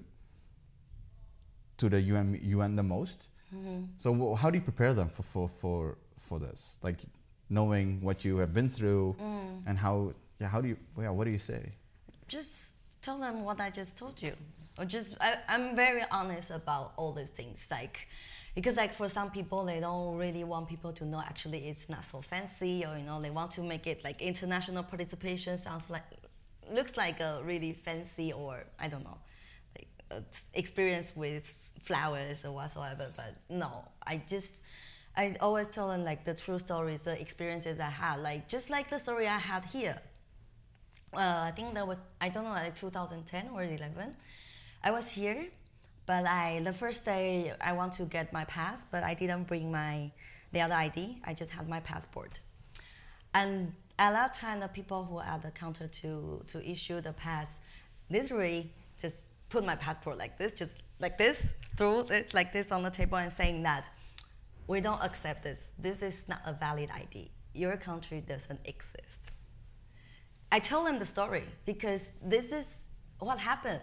[1.78, 3.28] to the UN UN the most.
[3.98, 6.78] So wh- how do you prepare them for for for for this?
[6.82, 6.98] Like
[7.48, 9.16] knowing what you have been through
[9.66, 11.72] and how yeah how do you yeah what do you say?
[12.26, 14.32] just tell them what I just told you.
[14.78, 17.68] Or just I, I'm very honest about all the things.
[17.70, 18.08] Like
[18.54, 22.04] because like for some people they don't really want people to know actually it's not
[22.04, 26.04] so fancy or you know they want to make it like international participation sounds like
[26.72, 29.18] looks like a really fancy or I don't know
[29.76, 29.88] like
[30.54, 33.06] experience with flowers or whatsoever.
[33.16, 34.52] But no, I just
[35.16, 38.88] I always tell them like the true stories, the experiences I had, like just like
[38.90, 40.00] the story I had here
[41.16, 44.16] uh, I think that was I don't know like 2010 or 11.
[44.82, 45.46] I was here,
[46.06, 49.70] but I the first day I want to get my pass, but I didn't bring
[49.70, 50.12] my
[50.52, 51.18] the other ID.
[51.24, 52.40] I just had my passport,
[53.32, 57.12] and at that time the people who are at the counter to to issue the
[57.12, 57.60] pass,
[58.10, 59.16] literally just
[59.48, 63.18] put my passport like this, just like this, threw it like this on the table
[63.18, 63.90] and saying that
[64.66, 65.68] we don't accept this.
[65.78, 67.30] This is not a valid ID.
[67.54, 69.30] Your country doesn't exist.
[70.50, 72.88] I tell them the story because this is
[73.18, 73.80] what happened.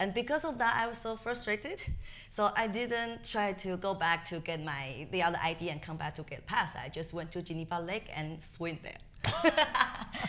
[0.00, 1.82] And because of that, I was so frustrated.
[2.30, 5.96] So I didn't try to go back to get my the other ID and come
[5.96, 6.76] back to get pass.
[6.76, 8.98] I just went to Geneva Lake and swim there.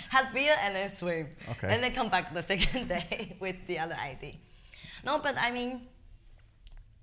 [0.09, 1.27] Had beer and then swim.
[1.49, 1.67] Okay.
[1.69, 4.39] And then come back the second day with the other ID.
[5.05, 5.81] No, but I mean,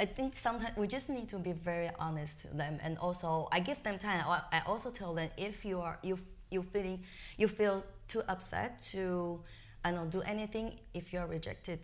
[0.01, 3.61] I think sometimes we just need to be very honest to them, and also I
[3.61, 4.25] give them time.
[4.27, 6.19] I also tell them if you are you
[6.51, 7.05] you feeling
[7.39, 9.41] you feel too upset to
[9.85, 11.81] I don't know do anything if you are rejected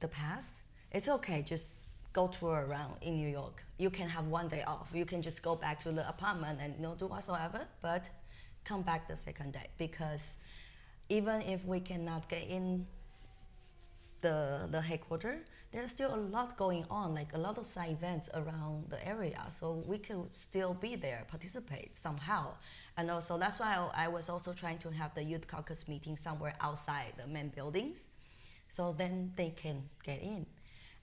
[0.00, 1.42] the pass, it's okay.
[1.42, 1.80] Just
[2.12, 3.62] go tour around in New York.
[3.78, 4.90] You can have one day off.
[4.94, 8.08] You can just go back to the apartment and know do whatsoever, but
[8.64, 10.36] come back the second day because
[11.08, 12.86] even if we cannot get in
[14.22, 15.40] the the headquarters,
[15.72, 19.42] there's still a lot going on, like a lot of side events around the area.
[19.58, 22.54] So we could still be there, participate somehow.
[22.96, 26.54] And also that's why I was also trying to have the youth caucus meeting somewhere
[26.60, 28.04] outside the main buildings,
[28.68, 30.46] so then they can get in.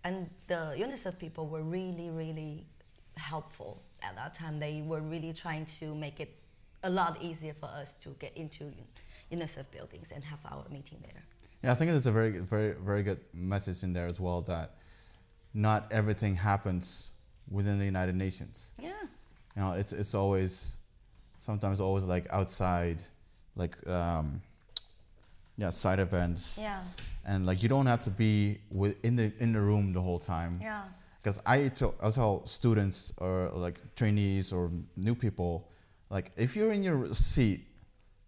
[0.03, 2.65] And the UNICEF people were really, really
[3.15, 4.59] helpful at that time.
[4.59, 6.35] They were really trying to make it
[6.83, 8.71] a lot easier for us to get into
[9.31, 11.23] UNICEF buildings and have our meeting there.
[11.63, 14.75] Yeah, I think it's a very, very, very good message in there as well that
[15.53, 17.09] not everything happens
[17.49, 18.71] within the United Nations.
[18.81, 18.91] Yeah.
[19.55, 20.75] You know, it's it's always,
[21.37, 23.01] sometimes always like outside,
[23.55, 24.41] like um,
[25.57, 26.81] yeah, side events, Yeah.
[27.25, 30.19] And like you don't have to be with in the in the room the whole
[30.19, 30.59] time.
[30.61, 30.83] Yeah.
[31.21, 35.69] because I tell, I tell students or like trainees or new people,
[36.09, 37.61] like if you're in your seat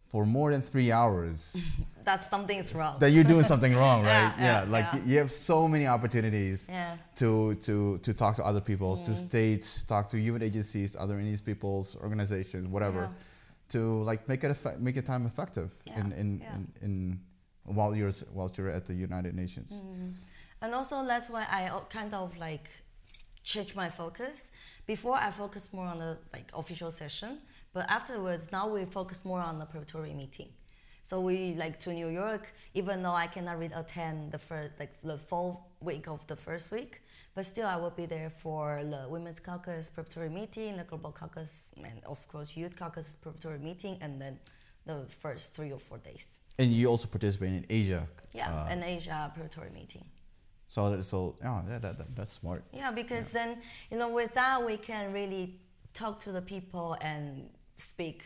[0.07, 1.57] for more than three hours,
[2.05, 2.95] That's something is wrong.
[2.99, 4.31] that you're doing something wrong, right?
[4.37, 4.99] Yeah, yeah, like yeah.
[5.05, 6.95] you have so many opportunities yeah.
[7.15, 9.05] to to to talk to other people, Mm.
[9.05, 13.69] to states, talk to UN agencies, other Indian people's organizations, whatever, Yeah.
[13.73, 13.79] to
[14.09, 16.55] like make it effect, make your time effective Yeah, in in, yeah.
[16.55, 17.19] in in
[17.65, 19.73] while you're whilst you're at the United Nations.
[19.73, 20.13] Mm.
[20.61, 22.69] And also that's why I kind of like
[23.43, 24.51] change my focus.
[24.85, 27.39] Before I focused more on the like official session,
[27.73, 30.49] but afterwards now we focus more on the preparatory meeting.
[31.03, 34.99] So we like to New York, even though I cannot really attend the first like
[35.03, 37.01] the full week of the first week,
[37.35, 41.69] but still I will be there for the Women's Caucus preparatory meeting, the Global Caucus,
[41.77, 44.39] and of course Youth Caucus preparatory meeting, and then
[44.85, 46.39] the first three or four days.
[46.57, 48.07] And you also participate in Asia.
[48.33, 50.05] Yeah, uh, an Asia preparatory meeting.
[50.67, 52.63] so that, so yeah, yeah that, that, that's smart.
[52.73, 53.57] Yeah, because then
[53.91, 55.59] you know with that we can really
[55.93, 58.23] talk to the people and speak,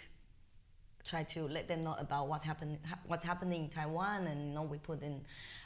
[1.04, 4.54] try to let them know about what happened, ha- what's happening in Taiwan, and you
[4.56, 5.22] know we put in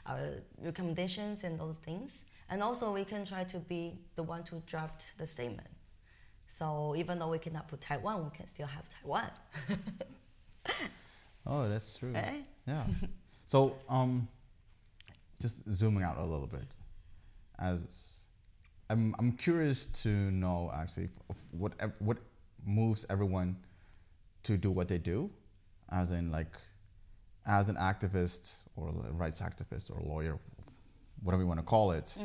[0.06, 0.20] our
[0.62, 5.14] recommendations and those things, and also we can try to be the one to draft
[5.18, 5.68] the statement.
[6.48, 9.30] So even though we cannot put Taiwan, we can still have Taiwan.
[11.46, 12.14] Oh, that's true.
[12.14, 12.46] Right?
[12.68, 12.84] Yeah.
[13.46, 14.28] so, um,
[15.42, 16.76] just zooming out a little bit,
[17.60, 18.18] as
[18.90, 21.10] I'm, I'm curious to know actually
[21.52, 22.18] what what
[22.66, 23.58] moves everyone
[24.44, 25.30] to do what they do,
[25.92, 26.58] as in like,
[27.46, 30.38] as an activist or a rights activist or lawyer,
[31.24, 32.16] whatever you want to call it.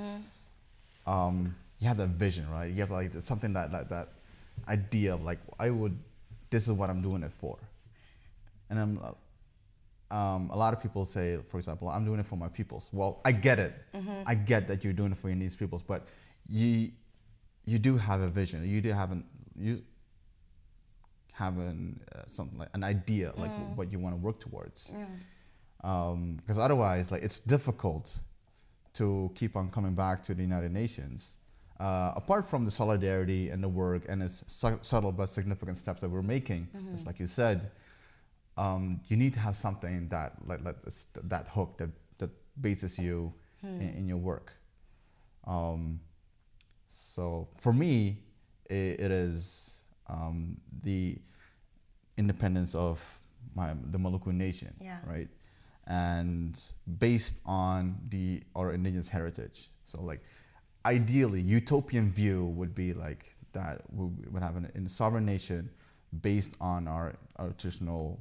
[1.07, 2.66] Um, you have that vision, right?
[2.70, 4.09] You have like something that that that
[4.68, 5.99] idea of like I would,
[6.51, 7.57] this is what I'm doing it for,
[8.70, 9.01] and I'm
[10.11, 12.88] um, a lot of people say, for example, I'm doing it for my peoples.
[12.92, 13.74] Well, I get it.
[14.26, 16.09] I get that you're doing it for your needs peoples, but
[16.48, 16.90] you
[17.66, 18.66] you do have a vision.
[18.66, 19.82] You do have an you
[21.32, 24.92] have an uh, something like an idea like what you want to work towards.
[25.80, 28.18] Because otherwise, like it's difficult
[28.94, 31.36] to keep on coming back to the United Nations.
[31.78, 36.00] Uh, apart from the solidarity and the work and its su- subtle but significant steps
[36.00, 37.70] that we're making, just like you said,
[38.64, 40.76] um, you need to have something that like, like
[41.32, 42.30] that hook that that
[42.61, 43.32] bases you
[43.62, 44.52] in, in your work.
[45.46, 46.00] Um,
[46.88, 48.18] so for me,
[48.68, 51.18] it, it is um, the
[52.16, 53.20] independence of
[53.54, 54.98] my the Maluku nation, Yeah.
[55.06, 55.28] right?
[55.86, 56.61] And
[56.98, 59.70] based on the our indigenous heritage.
[59.84, 60.20] So like,
[60.84, 65.70] ideally, utopian view would be like that we would have an, a sovereign nation
[66.20, 68.20] based on our, our traditional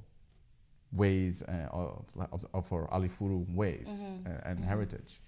[0.94, 4.28] ways uh, of, of, of our Alifuru ways Mm-hmm.
[4.32, 5.20] uh, and heritage.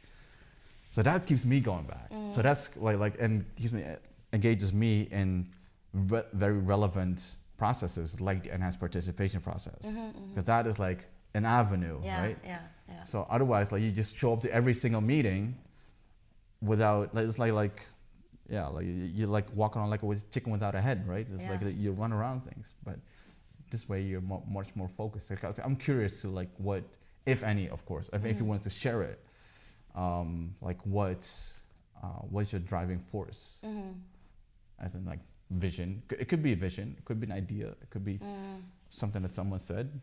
[0.92, 2.10] So that keeps me going back.
[2.12, 2.32] Mm.
[2.32, 3.84] So that's like like and keeps me
[4.34, 5.48] engages me in
[5.94, 9.82] re- very relevant processes like the enhanced participation process
[10.30, 11.06] because that is like
[11.36, 12.38] an avenue, Mm-hmm, Yeah, right?
[12.44, 13.04] yeah, yeah.
[13.04, 15.56] So otherwise, like you just show up to every single meeting
[16.62, 17.86] without like it's like like
[18.50, 21.28] yeah like you, you like walking on like a chicken without a head, right?
[21.34, 22.98] It's like you run around things, but
[23.70, 25.32] this way you're mo- much more focused.
[25.64, 26.84] I'm curious to like what,
[27.26, 29.24] if any, of course, if, if you wanted to share it,
[29.96, 31.30] um, like what,
[32.02, 33.58] uh, what's your driving force?
[34.80, 35.20] As in like
[35.52, 36.02] vision.
[36.12, 36.96] It could be a vision.
[36.98, 37.68] It could be an idea.
[37.82, 38.20] It could be
[38.90, 40.00] something that someone said.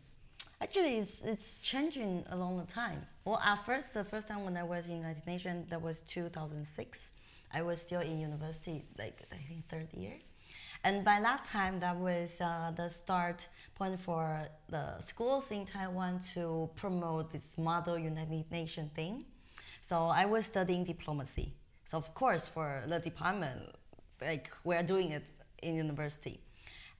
[0.59, 3.05] Actually, it's, it's changing along the time.
[3.25, 7.11] Well, at first, the first time when I was in United Nations, that was 2006.
[7.53, 10.13] I was still in university, like I think third year.
[10.87, 16.21] And by that time, that was uh, the start point for the schools in Taiwan
[16.33, 19.25] to promote this model United Nations thing.
[19.81, 21.51] So I was studying diplomacy.
[21.83, 23.63] So of course, for the department,
[24.21, 25.25] like we're doing it
[25.61, 26.39] in university.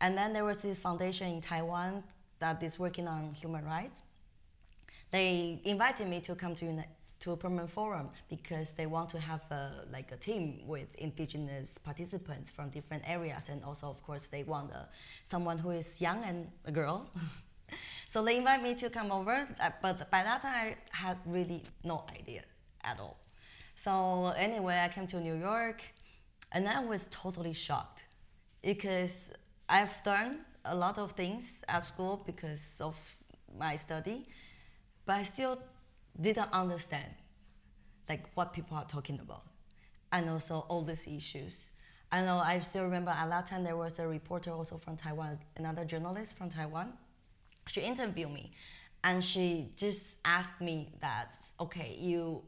[0.01, 2.03] And then there was this foundation in Taiwan
[2.39, 4.01] that is working on human rights.
[5.11, 9.19] They invited me to come to uni- to a permanent forum because they want to
[9.19, 14.25] have a, like a team with indigenous participants from different areas, and also of course
[14.27, 14.87] they want a,
[15.23, 17.09] someone who is young and a girl.
[18.07, 21.63] so they invite me to come over, uh, but by that time I had really
[21.83, 22.43] no idea
[22.83, 23.17] at all.
[23.75, 25.83] So anyway, I came to New York,
[26.51, 28.03] and I was totally shocked
[28.63, 29.31] because
[29.69, 32.95] I've done a lot of things at school because of
[33.57, 34.27] my study,
[35.05, 35.59] but I still
[36.19, 37.07] didn't understand
[38.09, 39.43] like what people are talking about
[40.11, 41.69] and also all these issues.
[42.11, 45.39] I know I still remember at that time there was a reporter also from Taiwan,
[45.57, 46.93] another journalist from Taiwan.
[47.67, 48.53] She interviewed me
[49.03, 52.43] and she just asked me that okay, you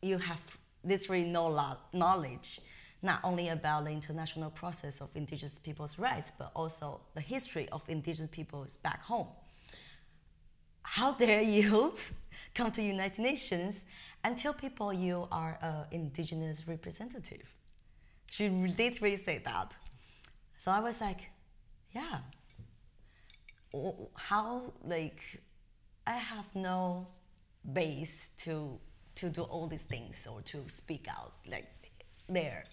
[0.00, 2.60] you have literally no knowledge,
[3.02, 7.82] not only about the international process of indigenous people's rights, but also the history of
[7.88, 9.28] indigenous peoples back home.
[10.84, 11.94] How dare you
[12.54, 13.84] come to United Nations
[14.22, 17.54] and tell people you are an indigenous representative?
[18.30, 19.76] She literally said that.
[20.58, 21.30] So I was like,
[21.92, 22.18] yeah.
[24.14, 25.20] How like
[26.06, 27.08] I have no
[27.72, 28.78] base to
[29.16, 31.66] to do all these things or to speak out like
[32.28, 32.64] there.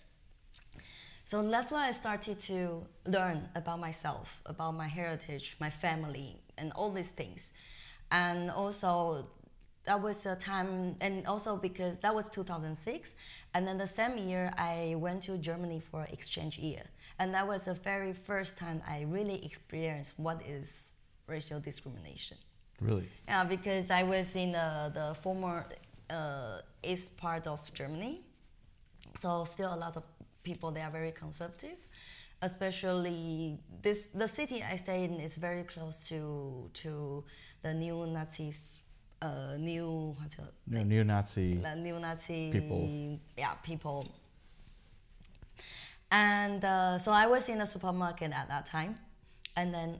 [1.25, 6.71] So that's why I started to learn about myself, about my heritage, my family, and
[6.73, 7.53] all these things.
[8.11, 9.27] And also,
[9.85, 13.15] that was a time, and also because that was 2006,
[13.53, 16.83] and then the same year I went to Germany for exchange year,
[17.17, 20.91] and that was the very first time I really experienced what is
[21.27, 22.37] racial discrimination.
[22.79, 23.07] Really?
[23.27, 25.67] Yeah, because I was in the, the former
[26.09, 28.21] uh, east part of Germany,
[29.19, 30.03] so still a lot of
[30.43, 31.77] people they are very conservative.
[32.43, 37.23] Especially this, the city I stay in is very close to to
[37.61, 38.81] the neo Nazis,
[39.21, 41.55] uh, new what's it, Yeah, neo-Nazi.
[41.57, 43.19] the neo-Nazi People.
[43.37, 44.07] Yeah, people.
[46.11, 48.97] And uh, so I was in a supermarket at that time,
[49.55, 49.99] and then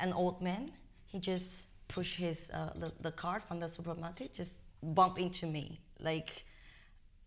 [0.00, 0.70] an old man
[1.06, 5.80] he just pushed his uh, the, the cart from the supermarket just bumped into me
[6.00, 6.44] like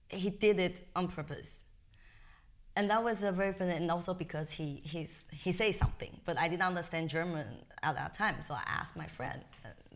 [0.10, 1.62] he did it on purpose
[2.76, 6.38] and that was a very funny and also because he he's, he said something but
[6.38, 7.48] i didn't understand german
[7.82, 9.42] at that time so i asked my friend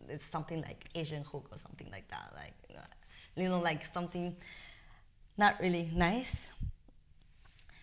[0.08, 2.54] it's something like asian hook or something like that like
[3.36, 4.34] you know, like something
[5.36, 6.50] not really nice.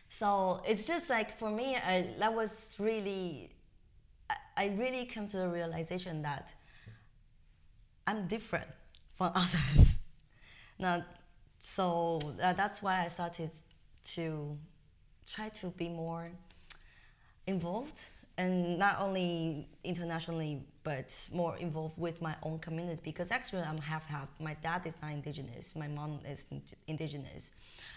[0.10, 3.52] So it's just like for me I, that was really
[4.30, 6.54] I, I really came to the realization that
[8.06, 8.68] i'm different
[9.14, 10.00] from others.
[10.80, 11.04] Now
[11.60, 13.50] so uh, that's why i started
[14.16, 14.58] to
[15.26, 16.28] try to be more
[17.48, 18.02] involved
[18.38, 24.06] and not only internationally but more involved with my own community because actually i'm half
[24.06, 24.30] half.
[24.40, 25.76] My dad is not indigenous.
[25.76, 26.46] My mom is
[26.88, 27.52] indigenous.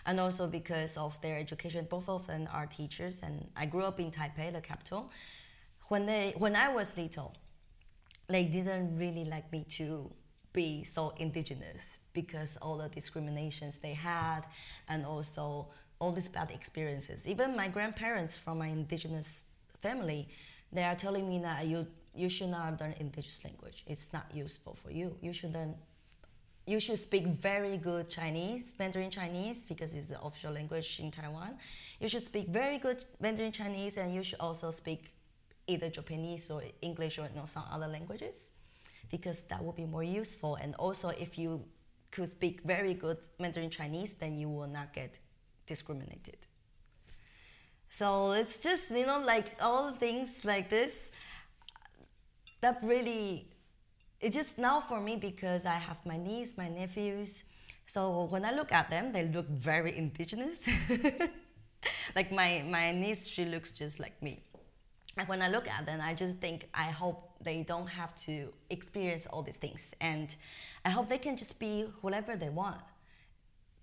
[0.05, 3.99] And also because of their education both of them are teachers and i grew up
[4.01, 5.11] in taipei the capital.
[5.89, 7.35] When they when i was little
[8.29, 10.11] they didn't really like me to
[10.53, 14.41] be so indigenous because all the discriminations they had
[14.89, 15.69] and also
[15.99, 17.27] all these bad experiences.
[17.27, 19.45] Even my grandparents from my indigenous
[19.81, 20.29] family,
[20.73, 23.85] they are telling me that you you should not learn indigenous language.
[23.87, 25.17] It's not useful for you.
[25.21, 25.75] You should learn
[26.67, 31.59] you should speak very good Chinese, Mandarin Chinese, because it's the official language in Taiwan.
[32.01, 35.15] You should speak very good Mandarin Chinese, and you should also speak
[35.69, 38.51] either Japanese or English or you know, some other languages,
[39.13, 40.57] because that would be more useful.
[40.57, 41.63] And also, if you
[42.11, 45.21] could speak very good Mandarin Chinese, then you will not get
[45.69, 46.39] discriminated.
[47.89, 51.13] So it's just you know like all things like this
[52.67, 53.47] that really
[54.21, 57.45] it's just now for me because I have my niece, my nephews.
[57.87, 60.67] So when I look at them, they look very indigenous.
[62.17, 64.43] like my, my niece, she looks just like me.
[65.17, 68.53] And when I look at them, I just think I hope they don't have to
[68.71, 69.95] experience all these things.
[70.01, 70.35] And
[70.85, 72.81] I hope they can just be whatever they want.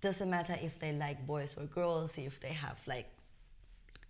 [0.01, 3.07] Doesn't matter if they like boys or girls, if they have like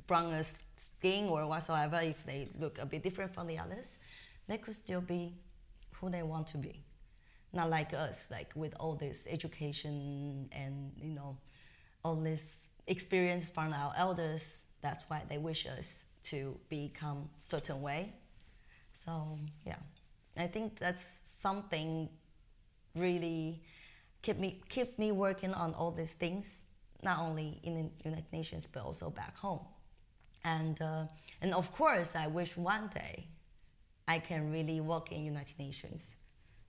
[0.07, 0.43] browner
[0.77, 3.99] skin or whatsoever, if they look a bit different from the others,
[4.47, 5.33] they could still be
[5.95, 6.83] who they want to be.
[7.53, 11.37] Not like us, like with all this education and you know,
[12.03, 14.63] all this experience from our elders.
[14.81, 18.13] That's why they wish us to become certain way.
[19.05, 19.77] So yeah,
[20.37, 22.09] I think that's something
[22.95, 23.61] really
[24.21, 26.63] keep me keep me working on all these things,
[27.03, 29.61] not only in the United Nations but also back home.
[30.43, 31.05] And uh,
[31.41, 33.27] and of course, I wish one day
[34.07, 36.11] I can really work in United Nations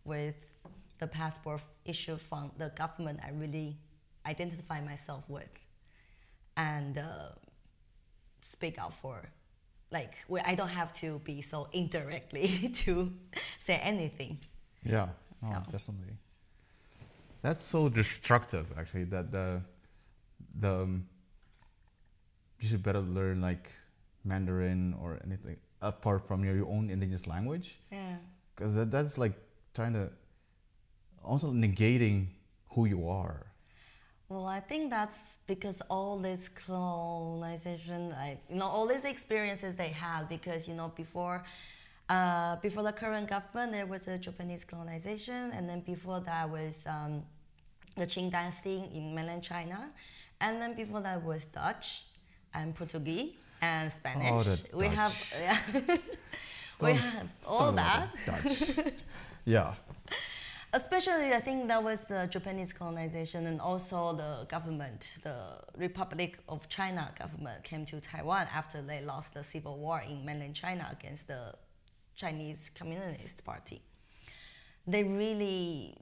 [0.05, 0.35] with
[0.99, 3.77] the passport issue from the government I really
[4.27, 5.51] identify myself with
[6.57, 7.31] and uh,
[8.43, 9.29] speak out for
[9.91, 13.13] like where I don't have to be so indirectly to
[13.61, 14.39] say anything.
[14.85, 15.09] Yeah,
[15.43, 15.63] oh, Yeah.
[15.71, 16.17] definitely.
[17.43, 19.05] That's so destructive, actually.
[19.05, 19.61] That the
[20.59, 21.07] the um,
[22.61, 23.71] you should better learn like
[24.25, 28.17] Mandarin or anything apart from your, your own indigenous language, Yeah.
[28.55, 29.35] because that, that's like
[29.75, 30.09] trying to
[31.23, 32.27] also negating
[32.71, 33.47] who you are.
[34.29, 39.89] Well, I think that's because all this colonization, like you know, all these experiences they
[39.89, 40.29] had.
[40.29, 41.45] Because you know, before,
[42.09, 46.85] uh, before the current government, there was a Japanese colonization, and then before that was
[46.87, 47.23] um,
[47.97, 49.93] the Qing Dynasty in mainland China,
[50.41, 52.05] And then before that was Dutch
[52.55, 54.65] and Portuguese and Spanish.
[54.73, 55.59] Oh, we have yeah.
[56.81, 58.09] we have all that.
[58.27, 58.95] Dutch.
[59.45, 59.75] yeah.
[60.73, 65.37] Especially, I think that was the Japanese colonization and also the government, the
[65.77, 70.57] Republic of China government came to Taiwan after they lost the civil war in mainland
[70.57, 71.55] China against the
[72.17, 73.83] Chinese Communist Party.
[74.85, 75.97] They really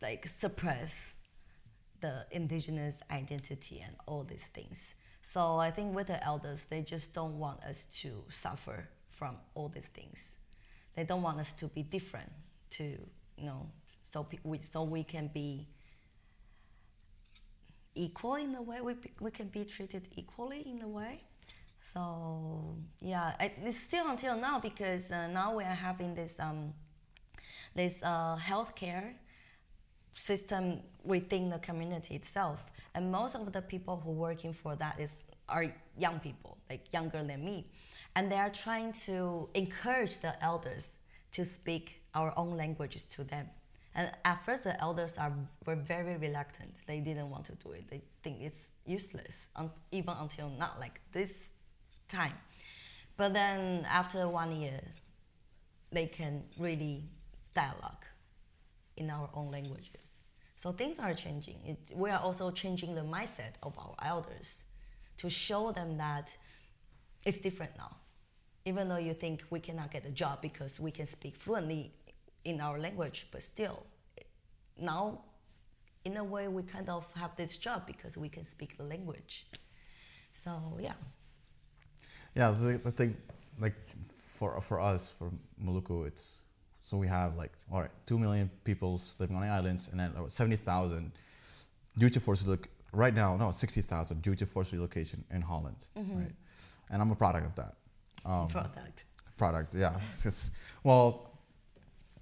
[0.00, 1.14] like suppress
[2.00, 4.94] the indigenous identity and all these things.
[5.32, 9.68] So I think with the elders, they just don't want us to suffer from all
[9.68, 10.32] these things.
[10.96, 12.32] They don't want us to be different,
[12.70, 12.84] to
[13.36, 13.70] you know,
[14.06, 15.68] so we so we can be
[17.94, 18.80] equal in a way.
[18.80, 21.22] We we can be treated equally in a way.
[21.94, 26.74] So yeah, it's still until now because uh, now we are having this um,
[27.76, 29.14] this uh, healthcare
[30.12, 32.68] system within the community itself.
[32.94, 35.66] And most of the people who working for that is are
[35.96, 37.66] young people, like younger than me.
[38.16, 40.98] And they are trying to encourage the elders
[41.32, 43.48] to speak our own languages to them.
[43.94, 45.32] And at first the elders are
[45.66, 46.74] were very reluctant.
[46.86, 47.84] They didn't want to do it.
[47.90, 51.34] They think it's useless, un- even until now, like this
[52.08, 52.34] time.
[53.16, 54.80] But then after one year,
[55.92, 57.04] they can really
[57.54, 58.04] dialogue
[58.96, 59.99] in our own languages.
[60.60, 61.58] So things are changing.
[61.64, 64.64] It, we are also changing the mindset of our elders
[65.16, 66.36] to show them that
[67.24, 67.96] it's different now.
[68.66, 71.94] Even though you think we cannot get a job because we can speak fluently
[72.44, 73.86] in our language, but still,
[74.78, 75.22] now,
[76.04, 79.46] in a way, we kind of have this job because we can speak the language.
[80.34, 80.98] So yeah,
[82.34, 83.16] Yeah, the thing,
[83.58, 83.76] like
[84.14, 86.39] for for us, for Maluku, it's
[86.90, 90.10] so we have like all right, two million people living on the islands, and then
[90.28, 91.12] seventy thousand
[91.96, 95.76] due to forced reloc- right now, no, sixty thousand due to forced relocation in Holland,
[95.96, 96.34] right?
[96.90, 97.74] And I'm a product of that.
[98.24, 99.04] Um, product.
[99.36, 100.00] product, yeah.
[100.24, 100.50] It's,
[100.82, 101.06] well,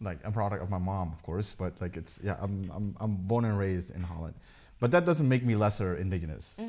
[0.01, 3.15] like a product of my mom, of course, but like it's yeah, I'm I'm I'm
[3.17, 4.35] born and raised in Holland,
[4.81, 6.57] but that doesn't make me lesser indigenous.
[6.61, 6.69] L-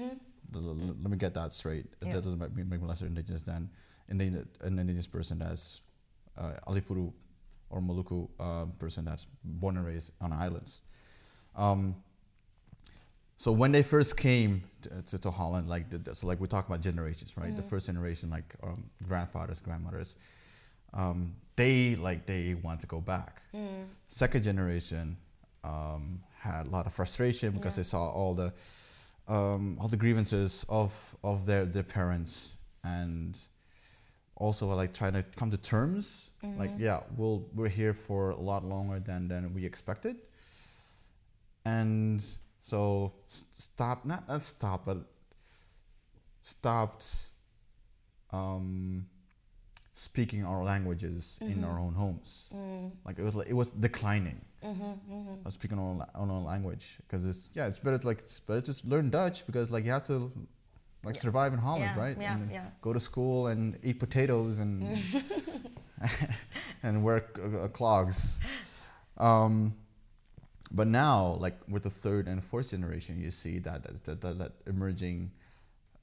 [0.56, 1.86] l- Let me get that straight.
[2.02, 2.14] Yeah.
[2.14, 3.70] That doesn't make me, make me lesser indigenous than
[4.08, 4.22] an
[4.64, 5.82] indigenous person that's
[6.38, 7.12] uh, Alifuru
[7.70, 10.82] or Maluku um, person that's born and raised on islands.
[11.55, 11.95] Um,
[13.38, 16.67] so when they first came to, to, to Holland, like the, so like we talk
[16.67, 17.55] about generations, right?
[17.55, 20.15] The first generation, like um, grandfathers, grandmothers,
[20.93, 23.41] um, they like they want to go back.
[24.07, 25.17] Second generation
[25.63, 27.84] um, had a lot of frustration because Yeah.
[27.84, 28.51] they saw all the
[29.28, 33.38] um, all the grievances of of their their parents and
[34.36, 36.28] also like trying to come to terms.
[36.41, 36.83] Like mm-hmm.
[36.83, 40.15] yeah, we'll we're here for a lot longer than than we expected.
[41.65, 42.23] And
[42.61, 44.99] so s- stop not not stop but
[46.43, 47.27] stopped
[48.31, 49.05] um,
[49.93, 51.81] speaking our languages in our mm-hmm.
[51.87, 52.49] own homes.
[52.55, 52.91] Mm.
[53.05, 54.41] Like it was like it was declining.
[54.63, 56.97] Mm-hmm, of speaking our own, our language.
[57.01, 59.91] Because it's yeah it's better to, like it's better to learn Dutch because like you
[59.91, 60.31] have to
[61.03, 61.21] like Yeah.
[61.21, 62.17] survive in Holland Yeah, right?
[62.19, 62.65] yeah, and yeah.
[62.81, 64.83] go to school and eat potatoes and
[66.84, 68.39] and wear uh, clogs
[69.20, 69.76] um,
[70.72, 74.38] but now, like with the third and fourth generation, you see that that's- that, that,
[74.39, 75.32] that emerging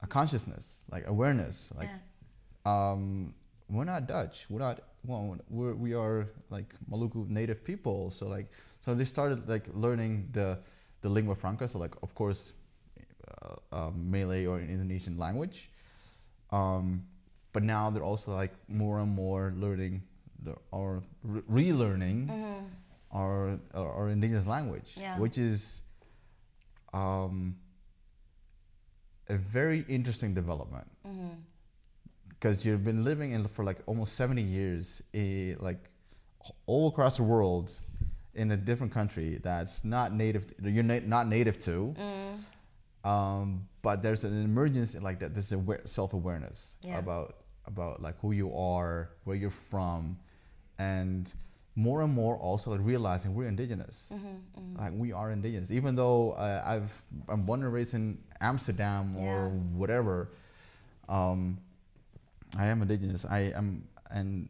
[0.03, 1.69] uh, consciousness, like awareness.
[1.75, 2.91] Like yeah.
[2.91, 3.33] um,
[3.69, 4.45] we're not Dutch.
[4.49, 4.81] We're not.
[5.05, 8.11] Well, we're we are like Maluku native people.
[8.11, 10.59] So like so they started like learning the
[11.01, 11.67] the lingua franca.
[11.67, 12.51] So like of course,
[13.41, 15.69] uh, uh, Malay or Indonesian language.
[16.51, 17.05] Um,
[17.53, 20.03] but now they're also like more and more learning
[20.43, 21.41] the or re-
[21.71, 22.29] relearning
[23.11, 25.17] our, our our indigenous language, Yeah.
[25.19, 25.81] which is
[26.93, 27.55] um,
[29.29, 30.87] a very interesting development.
[32.29, 35.89] Because you've been living in for like almost 70 years eh, like
[36.67, 37.71] all across the world
[38.35, 41.95] in a different country that's not native you're na- not native to
[43.03, 46.97] um, but there's an emergence in like that this a self-awareness Yeah.
[46.99, 47.35] about
[47.65, 50.17] about like who you are where you're from
[50.79, 51.33] and
[51.75, 54.11] more and more also like realizing we're indigenous
[54.77, 59.23] like we are indigenous even though uh, i've i'm born and raised in amsterdam or
[59.23, 59.77] Yeah.
[59.77, 60.29] whatever
[61.09, 61.59] um,
[62.57, 63.25] I am indigenous.
[63.25, 64.49] I am, and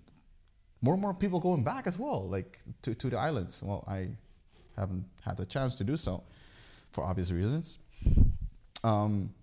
[0.82, 3.62] more and more people going back as well, like to, to the islands.
[3.64, 4.10] Well, I
[4.76, 6.24] haven't had the chance to do so
[6.92, 7.80] for obvious reasons.
[8.88, 9.34] Um,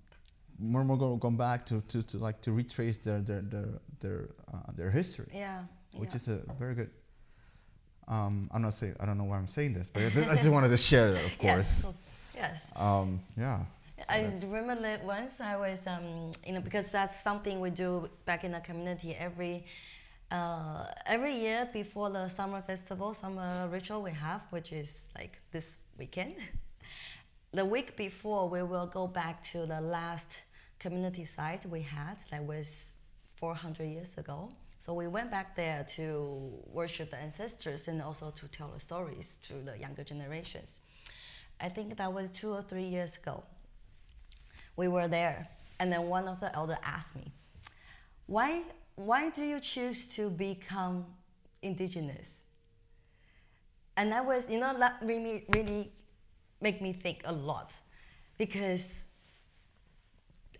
[0.58, 3.68] more and more go, going back to, to, to like to retrace their their their
[4.00, 5.62] their, uh, their history, Yeah.
[5.96, 6.16] which yeah.
[6.16, 6.90] is a very good.
[8.06, 10.34] Um, I'm not saying I don't know why I'm saying this, but I just, I
[10.36, 11.84] just wanted to share that, of course.
[11.84, 11.94] Yes.
[12.36, 12.70] Yes.
[12.76, 13.60] Um, yeah.
[14.08, 18.08] I that's- remember that once I was, um, you know, because that's something we do
[18.26, 19.64] back in the community every
[20.30, 25.78] uh, every year before the summer festival, summer ritual we have, which is like this
[25.98, 26.34] weekend.
[27.54, 30.44] the week before, we will go back to the last
[30.78, 32.92] community site we had that was
[33.36, 34.50] 400 years ago.
[34.80, 39.38] So we went back there to worship the ancestors and also to tell the stories
[39.44, 40.80] to the younger generations.
[41.60, 43.44] I think that was two or three years ago.
[44.76, 45.48] We were there,
[45.78, 47.32] and then one of the elder asked me,
[48.26, 48.64] "Why,
[48.96, 51.06] why do you choose to become
[51.62, 52.42] indigenous?"
[53.96, 55.92] And that was, you know, that really, really
[56.66, 57.70] make me think a lot,
[58.42, 58.86] because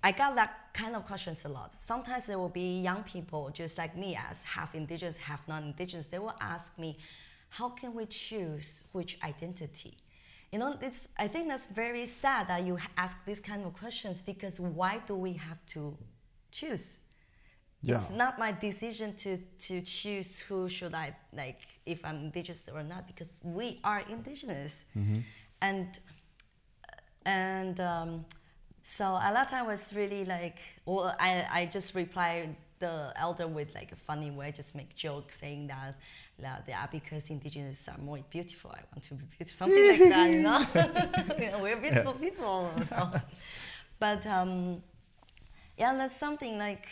[0.09, 1.71] I got that kind of questions a lot.
[1.93, 6.07] Sometimes there will be young people just like me, as half indigenous, half non-indigenous.
[6.09, 6.91] They will ask me,
[7.59, 9.95] "How can we choose which identity?"
[10.53, 11.01] You know, it's.
[11.25, 12.75] I think that's very sad that you
[13.05, 15.81] ask these kind of questions because why do we have to
[16.59, 16.87] choose?
[17.87, 19.33] It's not my decision to
[19.67, 24.87] to choose who should I like if I'm indigenous or not because we are indigenous,
[24.97, 25.21] mm-hmm.
[25.65, 25.99] And
[27.25, 28.25] and um,
[28.83, 33.75] so at that time was really like well I, I just replied the elder with
[33.75, 35.97] like a funny way just make joke saying that
[36.39, 40.31] that yeah because indigenous are more beautiful I want to be beautiful something like that
[40.35, 40.61] you know,
[41.45, 43.11] you know we're beautiful people so.
[43.99, 44.83] But um,
[45.79, 46.87] yeah that's something like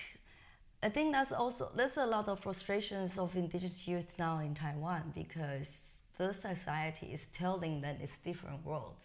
[0.82, 5.12] I think that's also there's a lot of frustrations of indigenous youth now in Taiwan
[5.14, 5.91] because
[6.26, 9.04] the society is telling them it's different worlds.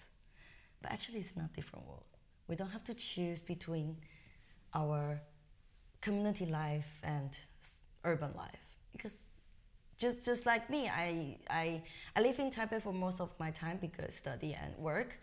[0.81, 2.11] But actually it's not different world.
[2.47, 3.97] We don't have to choose between
[4.73, 5.21] our
[6.01, 7.29] community life and
[8.03, 8.63] urban life.
[8.91, 9.17] Because
[9.97, 11.81] just just like me I, I
[12.15, 15.19] i live in taipei for most of my time because study and work.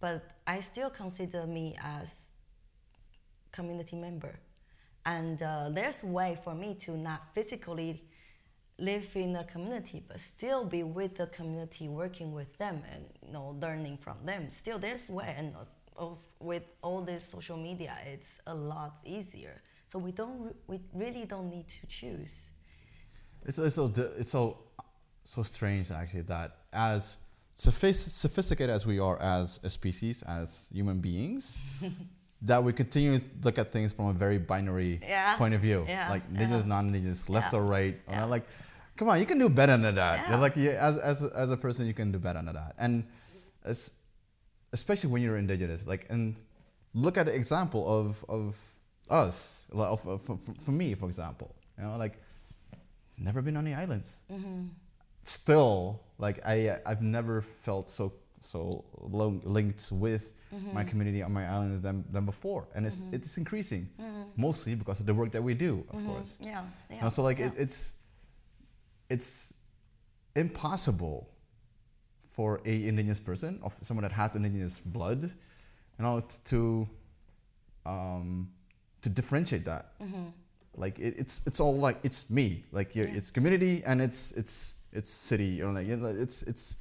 [0.00, 2.08] But i still consider me as
[3.52, 4.34] community member.
[5.06, 8.07] And uh, there's way for me to not physically
[8.78, 13.32] live in a community but still be with the community working with them and you
[13.32, 14.50] know learning from them.
[14.50, 15.54] Still there's way and
[15.96, 19.62] of, with all this social media it's a lot easier.
[19.86, 22.50] So we don't we really don't need to choose.
[23.44, 24.58] It's, it's so it's so
[25.24, 27.16] so strange actually that as
[27.54, 31.58] sophis- sophisticated as we are as a species, as human beings,
[32.42, 35.36] that we continue to look at things from a very binary Yeah.
[35.36, 36.68] point of view, Yeah, like indigenous, yeah.
[36.68, 37.98] non-indigenous, left or right.
[38.06, 38.26] or.
[38.26, 38.46] Like,
[38.96, 40.40] come on, you can do better than that.
[40.40, 43.04] Like, yeah, as as as a person, you can do better than that, and
[44.72, 46.36] especially when you're indigenous, like, and
[46.94, 48.56] look at the example of of
[49.10, 52.20] us, like, of, of, for, for me, for example, you know, like
[53.16, 54.16] never been on the islands.
[54.30, 54.66] Mm-hmm.
[55.24, 60.88] Still, like I, I've never felt so so lo- linked with my mm-hmm.
[60.88, 63.14] community on my islands than, than before, and it's mm-hmm.
[63.14, 64.22] it's increasing, mm-hmm.
[64.36, 66.36] mostly because of the work that we do, of course.
[66.40, 66.64] yeah.
[66.90, 67.08] Yeah.
[67.08, 67.46] So like yeah.
[67.46, 67.92] it, it's
[69.10, 69.52] it's
[70.36, 71.28] impossible
[72.30, 76.88] for a indigenous person, of someone that has indigenous blood, you know, to
[77.84, 78.50] um,
[79.02, 79.92] to differentiate that.
[80.76, 83.04] Like it, it's it's all like it's me, like Yeah.
[83.04, 86.76] it's community and it's it's it's city, or like you know, it's it's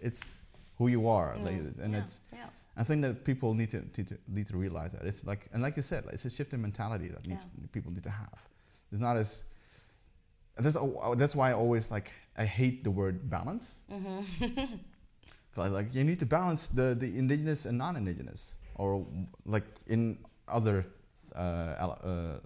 [0.00, 0.41] it's
[0.78, 2.46] who you are, like, and yeah, it's yeah.
[2.76, 5.62] I think that people need to, need to need to realize that it's like and
[5.62, 8.48] like you said, like, it's a shift in mentality that needs people need to have.
[8.90, 9.42] It's not as
[10.56, 10.76] that's
[11.16, 13.80] that's why I always like I hate the word balance.
[13.90, 14.64] Mm-hmm.
[15.56, 19.06] like you need to balance the the indigenous and non-indigenous, or
[19.44, 20.18] like in
[20.48, 20.86] other
[21.34, 22.38] uh, uh,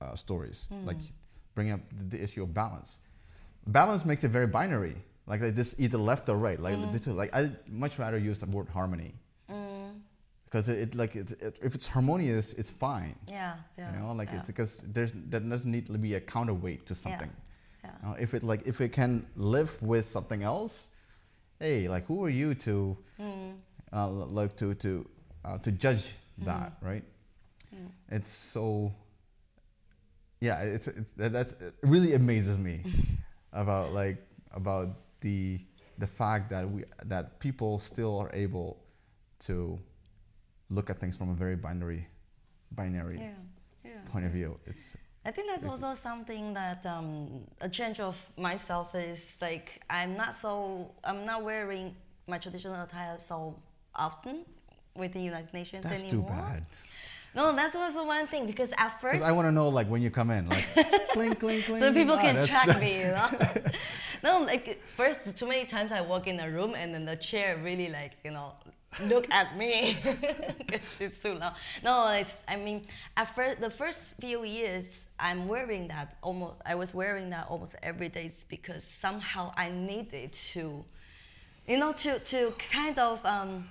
[0.00, 0.98] uh, stories, like
[1.54, 2.98] bring up the, the issue of balance.
[3.66, 4.96] Balance makes it very binary.
[5.26, 6.58] Like, like this either left or right.
[6.60, 9.14] Like two- like I much rather use the word harmony
[9.50, 10.00] Mm,
[10.44, 13.14] because it, it like it, it, if it's harmonious, it's fine.
[13.28, 14.42] yeah yeah You know, like yeah.
[14.46, 17.30] because there's there doesn't need to be a counterweight to something.
[17.84, 17.90] yeah.
[18.02, 20.88] You know, if it like if it can live with something else,
[21.60, 23.54] hey, like who are you to Mm,
[23.92, 24.90] uh, like to to
[25.44, 27.04] uh, to judge that, right?
[27.74, 27.88] Mm.
[28.10, 28.92] It's so
[30.40, 32.82] yeah, it's, it's that's it really amazes me
[33.52, 34.18] about like
[34.52, 34.88] about
[35.26, 35.58] the
[35.98, 38.70] the fact that we that people still are able
[39.48, 39.56] to
[40.76, 42.06] look at things from a very binary
[42.80, 44.50] binary yeah yeah point of view.
[44.70, 44.96] It's
[45.28, 47.08] I think that's also something that um,
[47.60, 48.14] a change of
[48.48, 50.50] myself is like I'm not so
[51.02, 51.86] I'm not wearing
[52.32, 53.36] my traditional attire so
[54.06, 54.36] often
[54.94, 56.46] with the United Nations that's too anymore.
[56.50, 56.62] bad.
[57.36, 60.02] No, that's also one thing because at first Because I want to know like when
[60.02, 60.66] you come in, like
[61.10, 61.80] clink clink clink.
[61.82, 63.28] so people Ah, can track me, you know.
[64.24, 67.58] no, like first too many times I walk in a room and then the chair
[67.62, 68.52] really like you know
[69.04, 69.96] look at me
[70.58, 71.52] because it's too long.
[71.84, 72.42] No, it's.
[72.48, 76.54] I mean, at first, the first few years, I'm wearing that almost.
[76.64, 80.84] I was wearing that almost every day because somehow I needed to,
[81.68, 83.24] you know, to to kind of.
[83.26, 83.68] Um,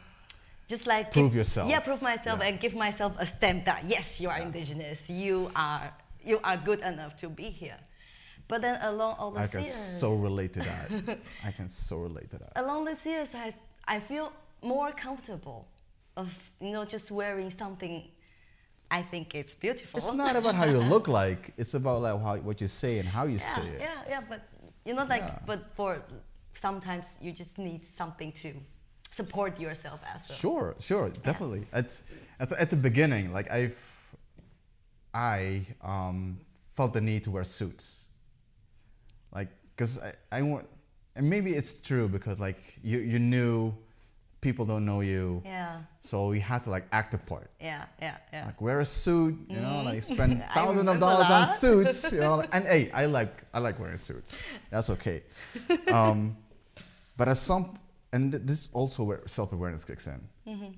[0.68, 1.70] just like Prove give- yourself.
[1.70, 2.47] Yeah, prove myself Yeah.
[2.47, 5.09] and give myself a stamp that yes, you are indigenous.
[5.09, 5.93] You are
[6.24, 7.78] you are good enough to be here.
[8.47, 11.20] But then along all the I can years, so relate to that.
[11.43, 12.51] I can so relate to that.
[12.55, 13.53] along these years, I,
[13.88, 15.68] I feel more comfortable
[16.18, 16.30] of
[16.61, 18.03] you know just wearing something.
[18.91, 19.99] I think it's beautiful.
[19.99, 21.53] It's not about how you look like.
[21.57, 23.82] It's about like how, what you say and how you yeah, say it.
[23.82, 24.22] yeah, yeah.
[24.30, 24.41] But
[24.86, 25.39] you know, like, Yeah.
[25.45, 26.01] but for
[26.53, 28.53] sometimes you just need something to
[29.16, 30.38] support yourself as well.
[30.38, 31.66] Sure, sure, definitely.
[31.72, 32.01] At,
[32.39, 33.78] at the, at the beginning, like I've,
[35.13, 36.39] I um,
[36.72, 38.01] felt the need to wear suits,
[39.34, 40.68] like because I, I want,
[41.16, 43.74] and maybe it's true because like you you knew
[44.41, 47.49] people don't know you, Yeah, so you have to like act the part.
[47.61, 48.45] yeah, yeah, yeah.
[48.47, 52.43] Like wear a suit, you know, like spend thousands of dollars on suits, you know.
[52.51, 54.38] And hey, I like I like wearing suits.
[54.70, 55.24] That's okay.
[55.91, 56.36] Um,
[57.18, 57.80] but at some
[58.14, 60.22] and this is also where self awareness kicks in.
[60.47, 60.72] Mm-hmm.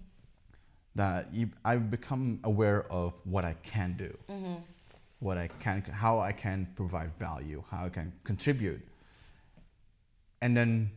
[0.96, 4.56] That you, I've become aware of what I can do, Mm-hmm.
[5.20, 8.82] what I can, how I can provide value, how I can contribute,
[10.42, 10.92] and then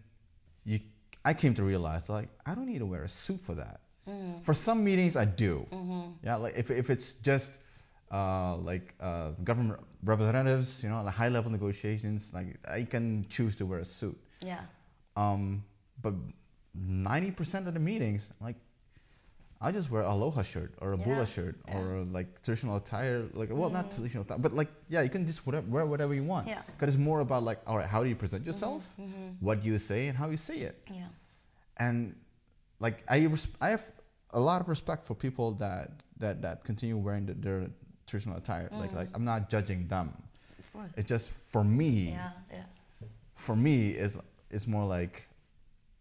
[0.65, 0.81] you,
[1.25, 3.81] I came to realize like I don't need to wear a suit for that.
[4.09, 4.43] Mm.
[4.43, 5.67] For some meetings, I do.
[5.71, 6.01] Mm-hmm.
[6.25, 7.59] Yeah, like if, if it's just
[8.11, 13.55] uh, like uh, government representatives, you know, like high level negotiations, like I can choose
[13.57, 14.19] to wear a suit.
[14.43, 14.61] Yeah,
[15.17, 15.63] Um,
[16.03, 16.15] but
[16.75, 18.57] ninety percent of the meetings, like
[19.61, 21.77] I just wear a aloha shirt or a Yeah, bula shirt yeah.
[21.79, 23.25] or like traditional attire.
[23.35, 26.25] Like well, not traditional attire, but like yeah, you can just whatever, wear whatever you
[26.25, 26.47] want.
[26.49, 26.63] Yeah.
[26.67, 29.37] Because it's more about like all right, how do you present yourself, Mm-hmm.
[29.41, 31.09] what you say, and how you say it yeah,
[31.77, 32.15] and
[32.79, 33.85] like I, res- I have
[34.33, 37.67] a lot of respect for people that that that continue wearing the, their
[38.07, 38.69] traditional attire.
[38.73, 40.13] Like like I'm not judging them.
[40.59, 40.91] of course.
[40.97, 42.11] It's just for me.
[42.17, 42.63] Yeah, yeah.
[43.35, 44.17] For me, is
[44.51, 45.27] it's more like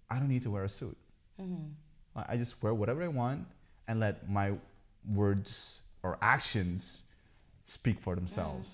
[0.10, 0.98] I don't need to wear a suit.
[1.42, 1.72] Mm-hmm.
[2.20, 3.46] I I just wear whatever I want
[3.88, 4.54] and let my
[5.14, 7.04] words or actions
[7.66, 8.68] speak for themselves.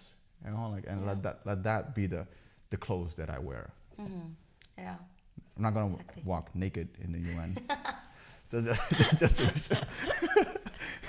[0.46, 2.28] You know, like and let that let that be the
[2.70, 3.70] the clothes that I wear.
[4.00, 4.30] Mm-hmm.
[4.78, 4.96] Yeah.
[5.58, 6.24] I'm not gonna Exactly.
[6.26, 7.58] walk naked in the UN.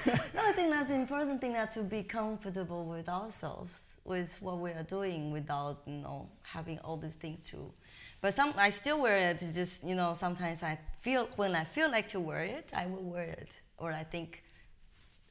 [0.07, 4.59] No, I think that's the important thing that to be comfortable with ourselves, with what
[4.61, 7.73] we are doing, without you know having all these things to.
[8.21, 9.43] But some I still wear it.
[9.43, 12.87] It's just you know sometimes I feel when I feel like to wear it, I
[12.87, 14.45] will wear it, or I think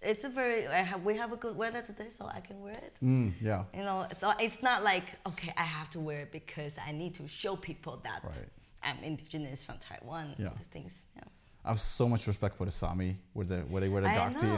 [0.02, 2.74] it's a very I have, we have a good weather today, so I can wear
[2.74, 2.96] it.
[3.02, 3.64] Mm, yeah.
[3.74, 7.16] You know, so it's not like okay, I have to wear it because I need
[7.16, 8.50] to show people that Right.
[8.84, 10.36] I'm indigenous from Taiwan.
[10.38, 10.50] Yeah.
[10.72, 11.02] Things.
[11.16, 11.24] Yeah.
[11.66, 14.16] I have so much respect for the Sami, where they where they wear the I
[14.16, 14.58] gakti and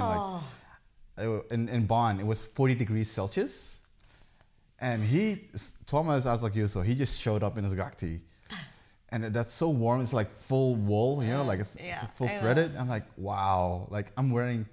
[1.34, 3.80] like in in Bonn, it was 40 degrees Celsius,
[4.80, 5.44] and he
[5.86, 8.20] Thomas I was like you, so he just showed up in his gakti,
[9.10, 10.02] and that's so warm.
[10.02, 12.76] It's like full wool, you know, like it's, it's full threaded.
[12.76, 14.66] I'm like, wow, like I'm wearing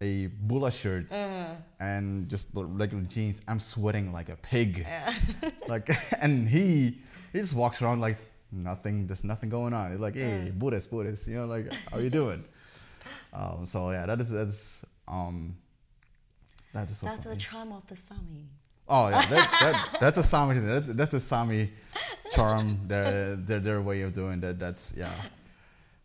[0.00, 1.56] a bula shirt Mm.
[1.78, 3.40] and just regular jeans.
[3.46, 5.14] I'm sweating like a pig, yeah.
[5.68, 5.88] like,
[6.22, 6.98] and he
[7.32, 8.16] he just walks around like
[8.52, 9.06] nothing.
[9.06, 9.92] There's nothing going on.
[9.92, 10.58] It's like, hey, Mm.
[10.58, 12.44] Bures, bures, you know, like how you doing?
[13.32, 15.56] um, so yeah, that is that's um.
[16.74, 17.34] That is so That's funny.
[17.34, 18.48] the charm of the Sami.
[18.88, 19.50] oh yeah, that,
[19.90, 20.66] that, that's a Sami thing.
[20.66, 21.70] That's that's a Sami
[22.34, 22.80] charm.
[22.86, 24.58] Their their their way of doing that.
[24.58, 25.12] That's yeah.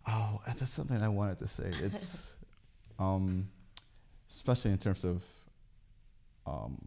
[0.05, 1.71] Oh, that's something I wanted to say.
[1.81, 2.35] It's
[2.99, 3.47] um,
[4.29, 5.23] especially in terms of
[6.45, 6.77] um.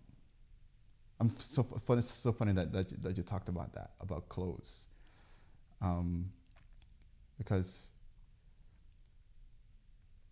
[1.18, 1.98] I'm so funny.
[1.98, 4.86] It's so funny that that you, that you talked about that about clothes.
[5.82, 6.30] Um,
[7.38, 7.88] because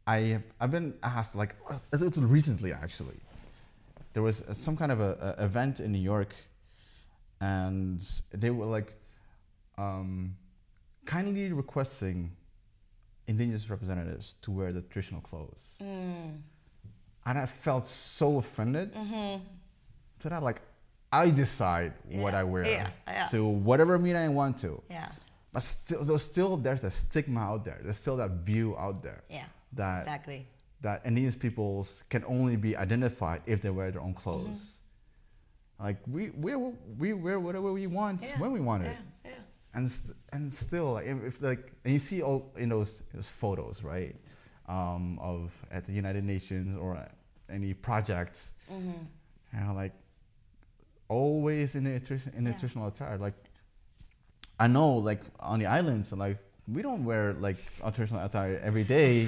[0.07, 1.55] I I've been asked like
[2.17, 3.17] recently actually.
[4.15, 6.35] There was some kind of a, a event in New York,
[7.41, 8.95] and they were like,
[9.77, 10.35] um,
[11.05, 12.33] kindly requesting
[13.27, 16.41] indigenous representatives to wear the traditional clothes, Mm.
[17.27, 18.93] and I felt so offended.
[20.21, 20.63] So that like,
[21.13, 22.37] I decide what Mm-hmm.
[22.37, 23.25] I wear yeah, yeah.
[23.27, 24.83] to whatever meeting I want to.
[24.91, 25.13] Yeah.
[25.59, 27.79] Still, there's still there's a stigma out there.
[27.83, 29.45] There's still that view out there Yeah.
[29.73, 30.47] that Exactly.
[30.81, 34.77] that indigenous peoples can only be identified if they wear their own clothes.
[35.81, 36.57] Like we we
[36.99, 38.31] we wear whatever we want Mm-hmm.
[38.35, 38.41] Yeah.
[38.41, 39.31] when we want it, Yeah.
[39.31, 39.39] Yeah.
[39.75, 43.29] and st- and still like if, if like and you see all in those those
[43.31, 44.17] photos right
[44.69, 46.99] um, of at the United Nations or
[47.49, 48.93] any project, Mm-hmm.
[49.55, 49.93] you know like
[51.09, 51.91] always in the
[52.37, 52.57] in the Yeah.
[52.59, 53.35] traditional attire like
[54.59, 58.85] I know like on the islands like we don't wear like our traditional attire every
[58.85, 59.23] day.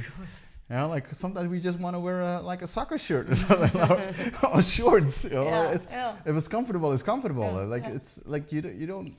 [0.69, 3.35] You know, like sometimes we just want to wear a, like a soccer shirt or
[3.47, 4.13] something, or,
[4.59, 5.25] or shorts.
[5.25, 6.15] You know, Yeah, it's, yeah.
[6.25, 7.45] if it's comfortable, it's comfortable.
[7.55, 9.15] Yeah, like it's like you don't, you don't.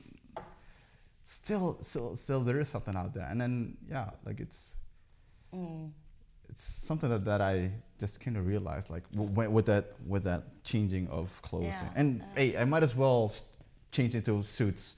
[1.24, 4.76] Still, still, still, there is something out there, and then yeah, like it's
[5.53, 5.91] Mm.
[6.47, 10.64] it's something that, that I just kind of realized, like w- with that with that
[10.64, 11.66] changing of clothes.
[11.66, 13.34] Yeah, And hey, I might as well
[13.91, 14.95] change into suits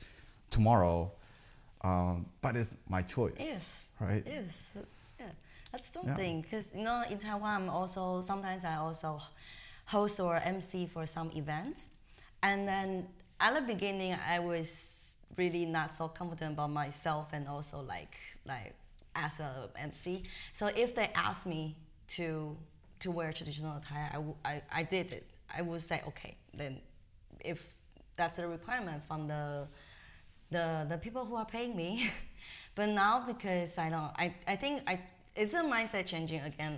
[0.54, 1.12] tomorrow,
[1.82, 3.66] um, but it's my choice, Yes.
[4.00, 4.24] right?
[4.26, 4.70] Yes,
[5.20, 5.26] yeah,
[5.72, 6.42] that's something.
[6.42, 9.20] Because you know, in Taiwan, also sometimes I also
[9.86, 11.90] host or MC for some events,
[12.42, 13.08] and then
[13.40, 14.70] at the beginning, I was
[15.38, 18.74] really not so confident about myself, and also like like
[19.16, 20.22] as a MC.
[20.54, 21.76] So if they ask me
[22.16, 22.56] to
[23.00, 25.24] to wear traditional attire, I, w- I, I did it.
[25.58, 26.80] I would say okay, then
[27.44, 27.76] if
[28.16, 29.68] that's a requirement from the
[30.54, 32.10] the the people who are paying me.
[32.76, 35.02] but now because I don't, I, I think I
[35.36, 36.78] it's a mindset changing again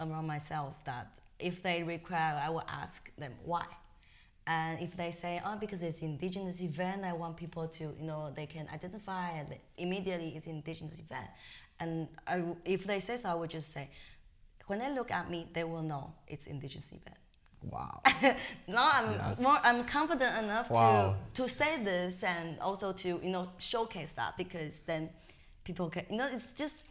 [0.00, 1.06] around myself that
[1.38, 3.66] if they require, I will ask them why.
[4.46, 8.32] And if they say, oh, because it's indigenous event, I want people to, you know,
[8.34, 9.44] they can identify
[9.76, 11.28] immediately it's indigenous event.
[11.78, 13.90] And I if they say so, I would just say,
[14.66, 17.16] when they look at me, they will know it's indigenous event.
[17.62, 18.00] Wow.
[18.68, 19.40] now I'm Yes.
[19.40, 21.16] more I'm confident enough Wow.
[21.34, 25.10] to to say this and also to you know showcase that because then
[25.64, 26.88] people can you know it's just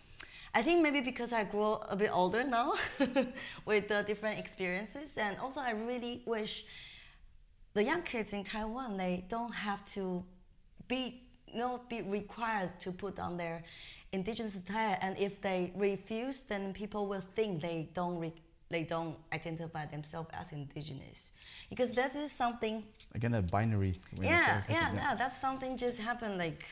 [0.54, 2.74] I think maybe because I grew a bit older now
[3.66, 6.66] with the different experiences and also I really wish
[7.74, 10.24] the young kids in Taiwan they don't have to
[10.88, 13.64] be you know be required to put on their
[14.12, 18.34] indigenous attire and if they refuse then people will think they don't re-
[18.70, 21.32] they don't identify themselves as indigenous
[21.70, 22.84] because this is something
[23.16, 23.96] Again, that binary.
[24.22, 25.16] yeah, yeah, yeah.
[25.16, 26.66] That's something just happened like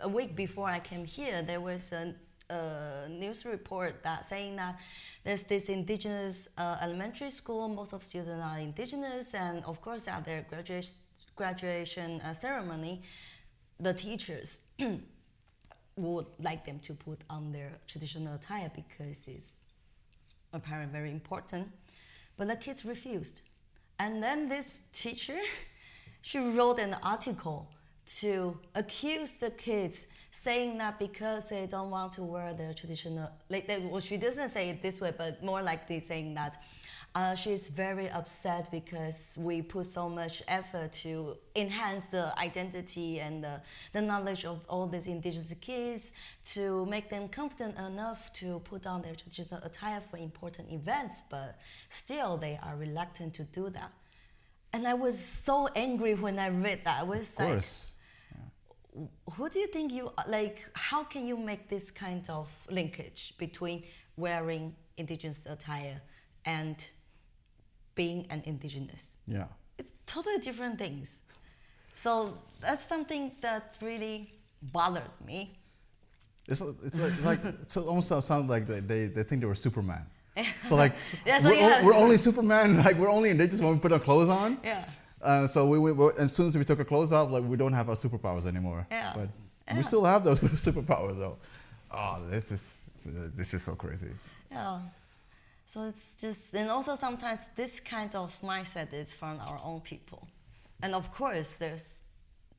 [0.00, 1.42] a week before I came here.
[1.42, 2.14] There was a,
[2.50, 4.78] a news report that saying that
[5.24, 7.68] there's this indigenous uh, elementary school.
[7.68, 10.94] Most of students are indigenous, and of course, at their graduation
[11.36, 13.00] graduation uh, ceremony,
[13.78, 14.60] the teachers
[15.96, 19.57] would like them to put on their traditional attire because it's
[20.52, 21.68] apparently very important.
[22.36, 23.40] But the kids refused.
[23.98, 25.38] And then this teacher,
[26.22, 27.68] she wrote an article
[28.20, 33.66] to accuse the kids, saying that because they don't want to wear their traditional, like,
[33.66, 36.62] they, well, she doesn't say it this way, but more likely saying that
[37.14, 43.42] uh, she's very upset because we put so much effort to enhance the identity and
[43.42, 43.60] the,
[43.92, 46.12] the knowledge of all these indigenous kids
[46.44, 51.58] to make them confident enough to put on their traditional attire for important events, but
[51.88, 53.90] still they are reluctant to do that.
[54.72, 57.00] And I was so angry when I read that.
[57.00, 57.64] I was Of like,
[59.34, 63.84] who do you think you like how can you make this kind of linkage between
[64.16, 66.00] wearing indigenous attire
[66.44, 66.84] and
[68.02, 69.02] being an indigenous
[69.36, 69.48] Yeah.
[69.80, 71.08] it's totally different things
[72.04, 72.12] so
[72.64, 74.16] that's something that really
[74.76, 75.38] bothers me
[76.52, 80.02] It's, it's like, like it's almost sounds like they, they, they think they were Superman.
[80.68, 80.94] So like
[81.30, 81.84] Yeah, so we're, yeah.
[81.86, 84.50] we're only Superman, like we're only indigenous when we put our clothes on.
[84.70, 84.84] yeah
[85.30, 87.56] Uh, so we, we, we- as soon as we took our clothes off, like we
[87.62, 88.80] don't have our superpowers anymore.
[88.98, 89.12] Yeah.
[89.18, 89.28] But
[89.66, 89.76] Yeah.
[89.78, 90.38] we still have those
[90.68, 91.36] superpowers though.
[91.98, 92.62] Oh, this is
[93.38, 94.12] this is so crazy.
[94.56, 94.78] Yeah.
[95.68, 100.26] So it's just, and also sometimes this kind of mindset is from our own people,
[100.82, 101.98] and of course there's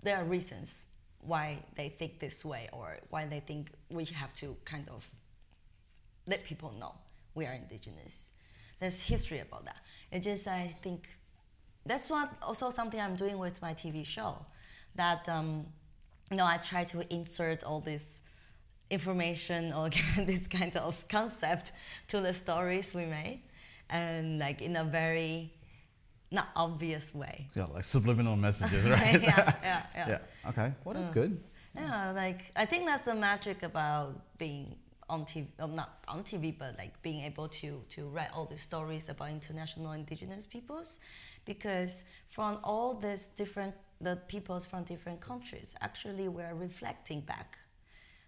[0.04, 0.86] there are reasons
[1.20, 5.10] why they think this way or why they think we have to kind of
[6.28, 6.94] let people know
[7.34, 8.30] we are indigenous.
[8.80, 9.78] There's history about that.
[10.12, 11.10] It just I think
[11.86, 14.46] that's what also something I'm doing with my TV show.
[14.96, 15.66] That um,
[16.30, 18.22] you know I try to insert all this
[18.90, 21.72] information or this kind of concept
[22.08, 23.42] to the stories we made,
[23.90, 25.54] and like in a very
[26.32, 27.50] not obvious way.
[27.56, 29.22] Yeah, like subliminal messages, right?
[29.22, 30.10] yeah, yeah, yeah.
[30.10, 30.50] yeah.
[30.50, 30.74] Okay.
[30.84, 31.40] Well, that's good.
[31.76, 34.76] Yeah, like I think that's the magic about being
[35.10, 38.62] on TV, uh, not on TV, but like being able to to write all these
[38.62, 41.00] stories about international indigenous peoples,
[41.46, 47.58] because from all these different the peoples from different countries, actually we're reflecting back.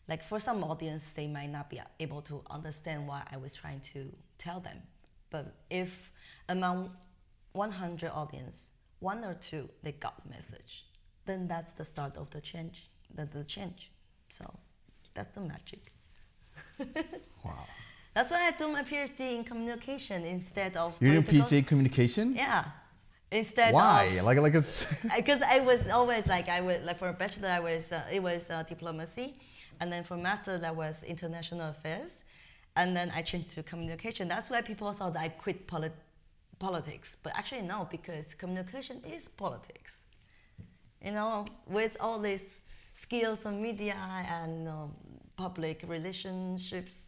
[0.08, 3.82] Like for some audience, they might not be able to understand what I was trying
[3.94, 4.78] to tell them,
[5.30, 6.12] but if
[6.50, 6.90] among
[7.54, 8.68] 100 audience,
[9.00, 10.86] one or two they got the message,
[11.26, 12.90] then that's the start of the change.
[13.14, 13.92] The, the change.
[14.30, 14.46] So
[15.14, 15.92] that's the magic.
[17.44, 17.66] Wow.
[18.14, 22.36] That's why I do my PhD in communication instead of You're doing PhD in communication?
[22.36, 22.66] Yeah.
[23.32, 24.04] Instead Why?
[24.04, 24.86] of Like like it's
[25.16, 28.22] because I was always like I was like for a bachelor I was uh, it
[28.22, 29.36] was uh, diplomacy,
[29.82, 32.24] and then for master that was international affairs,
[32.80, 34.30] and then I changed to communication.
[34.30, 36.02] That's why people thought I quit polit-
[36.60, 39.94] politics, but actually no, because communication is politics.
[41.06, 42.62] You know, with all these
[42.94, 43.96] skills of media
[44.40, 44.92] and um,
[45.36, 47.08] public relationships,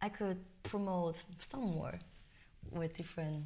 [0.00, 1.98] I could promote some more
[2.70, 3.44] with different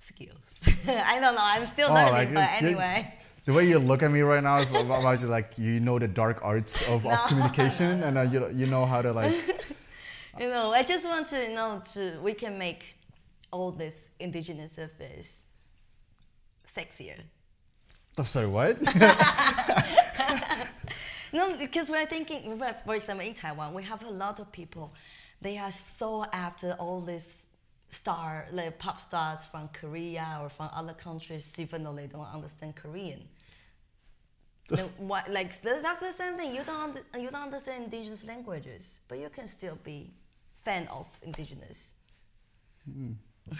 [0.00, 0.38] skills.
[0.88, 1.42] I don't know.
[1.42, 3.14] I'm still Oh, learning, but anyway.
[3.46, 6.40] The way you look at me right now is about like you know the dark
[6.42, 9.32] arts of, of No, communication, and uh, you you know how to like.
[10.38, 12.98] You know, I just want to you know to we can make
[13.50, 15.44] all this indigenous affairs
[16.76, 17.20] sexier.
[18.18, 18.76] i'm sorry, what?
[21.32, 24.94] No, because we're thinking, for example, in Taiwan, we have a lot of people.
[25.42, 27.46] They are so after all these
[27.88, 32.76] star, like pop stars from Korea or from other countries, even though they don't understand
[32.76, 33.28] Korean.
[34.70, 36.54] Like that's the same thing.
[36.54, 40.12] You don't you don't understand indigenous languages, but you can still be
[40.64, 41.94] fan of indigenous.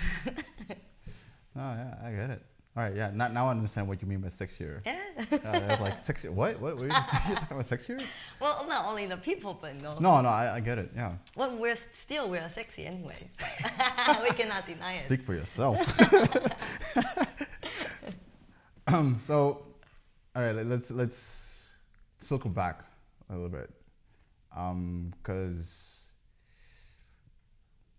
[1.59, 2.43] Oh yeah, I get it.
[2.77, 3.11] All right, yeah.
[3.15, 4.83] Now, now I understand what you mean by sexier.
[4.85, 4.99] Yeah.
[5.33, 6.29] Uh, like sexier.
[6.31, 6.61] What?
[6.61, 6.77] What?
[6.77, 8.05] What are you talking about sexier?
[8.39, 9.97] well, not only the people, but no.
[9.99, 10.91] No, no, I, I get it.
[10.95, 11.13] Yeah.
[11.35, 13.17] Well, we're still we're sexy anyway.
[14.23, 15.07] we cannot deny it.
[15.07, 15.79] Speak for yourself.
[18.89, 19.63] um, so,
[20.37, 21.65] all right, let- let's let's
[22.21, 22.85] circle back
[23.31, 23.71] a little bit,
[24.51, 26.07] because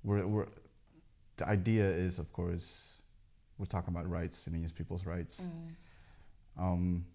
[0.04, 0.48] we're we're
[1.38, 2.98] the idea is, of course,
[3.58, 5.42] we're talking about rights, Indigenous people's rights.
[6.60, 7.06] Um,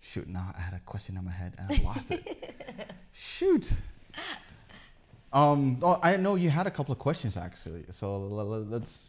[0.00, 2.92] shoot, now I had a question in my head and I lost it.
[3.12, 3.72] shoot.
[5.32, 9.08] Um, oh, I know you had a couple of questions actually, so l- l- let's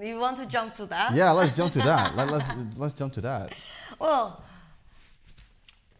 [0.00, 1.14] You want to jump to that?
[1.14, 2.14] yeah, let's jump to that.
[2.16, 3.54] Let, let's let's jump to that.
[3.98, 4.42] Well,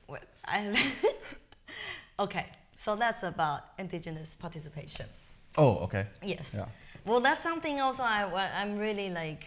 [0.07, 0.93] well I
[2.19, 2.47] okay.
[2.77, 5.07] So that's about indigenous participation.
[5.57, 6.07] Oh, okay.
[6.23, 6.55] Yes.
[6.55, 6.67] Yeah.
[7.07, 9.45] Well, that's something also I I'm really like,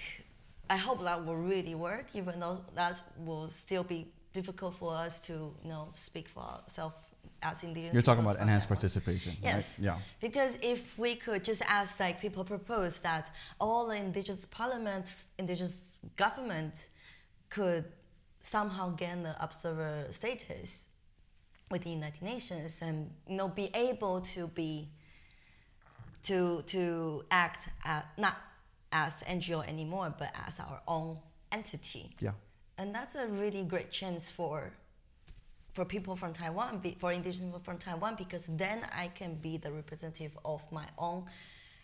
[0.70, 5.20] I hope that will really work, even though that will still be difficult for us
[5.22, 6.96] to, you know, speak for ourselves
[7.42, 7.94] as indigenous.
[7.94, 9.78] You're talking about enhanced participation, Yes.
[9.80, 9.86] right?
[9.86, 10.00] Yeah.
[10.20, 16.74] Because if we could just ask, like people propose that all indigenous parliaments, indigenous government
[17.50, 17.86] could
[18.42, 20.86] somehow gain the observer status
[21.72, 24.90] with the United Nations and you know be able to be
[26.24, 28.38] to to act at, not
[28.92, 31.20] as NGO anymore, but as our own
[31.52, 32.16] entity.
[32.20, 32.32] Yeah.
[32.78, 34.74] And that's a really great chance for
[35.74, 39.72] for people from Taiwan, for indigenous people from Taiwan, because then I can be the
[39.72, 41.26] representative of my own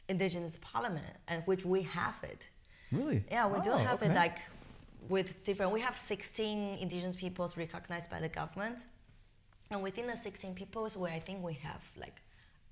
[0.07, 2.49] indigenous parliament, and which we have it.
[2.91, 3.23] Really?
[3.29, 4.37] Yeah, we do Oh, have it like
[5.09, 5.71] with different.
[5.71, 8.79] We have 16 indigenous peoples recognized by the government,
[9.71, 12.21] and within the 16 peoples, where I think we have like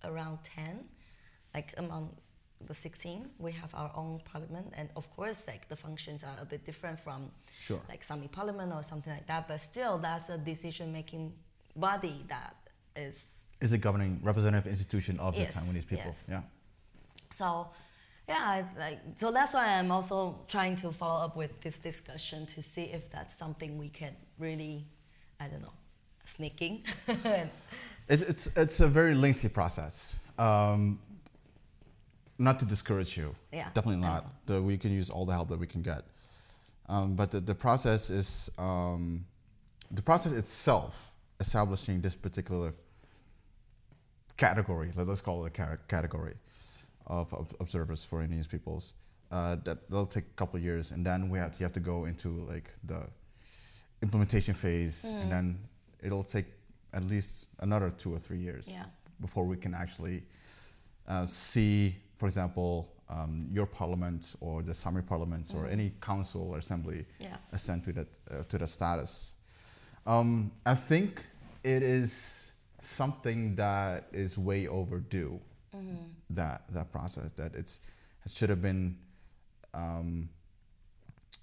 [0.03, 0.85] around 10,
[1.53, 2.15] like among
[2.67, 6.45] the 16, we have our own parliament, and of course, like the functions are a
[6.45, 7.81] bit different from Sure.
[7.89, 9.47] like Sami parliament or something like that.
[9.47, 11.33] But still, that's a decision-making
[11.75, 12.55] body that
[12.95, 16.05] is Is the governing representative institution of Yes, the Taiwanese people.
[16.05, 16.25] yes.
[16.29, 16.41] Yeah.
[17.31, 17.69] So,
[18.27, 22.45] yeah, I- like so that's why I'm also trying to follow up with this discussion
[22.47, 24.85] to see if that's something we can really,
[25.39, 25.73] I don't know,
[26.35, 26.83] sneaking.
[28.09, 30.17] It, it's it's a very lengthy process.
[30.37, 30.99] Um,
[32.37, 33.35] not to discourage you.
[33.51, 34.25] Yeah, Definitely not.
[34.45, 36.03] The, we can use all the help that we can get.
[36.89, 39.25] Um, but the, the process is um,
[39.91, 42.73] the process itself establishing this particular
[44.37, 44.91] category.
[44.95, 46.35] Let us call it a ca- category
[47.07, 48.93] of, of observers for Indigenous peoples.
[49.31, 51.73] Uh, that will take a couple of years, and then we have to, you have
[51.73, 53.01] to go into like the
[54.03, 55.21] implementation phase, Mm.
[55.23, 55.59] and then
[56.03, 56.45] it'll take
[56.93, 58.83] at least another two or three years yeah,
[59.19, 60.21] before we can actually
[61.07, 65.71] uh, see, for example, um, your parliament or the Sami parliaments or Mm.
[65.73, 69.33] any council or assembly yeah, ascend to that uh, to that status.
[70.05, 71.25] Um, I think
[71.63, 75.33] it is something that is way overdue.
[75.75, 76.05] mm-hmm.
[76.29, 77.81] That that process that it's
[78.25, 78.95] it should have been
[79.73, 80.29] um,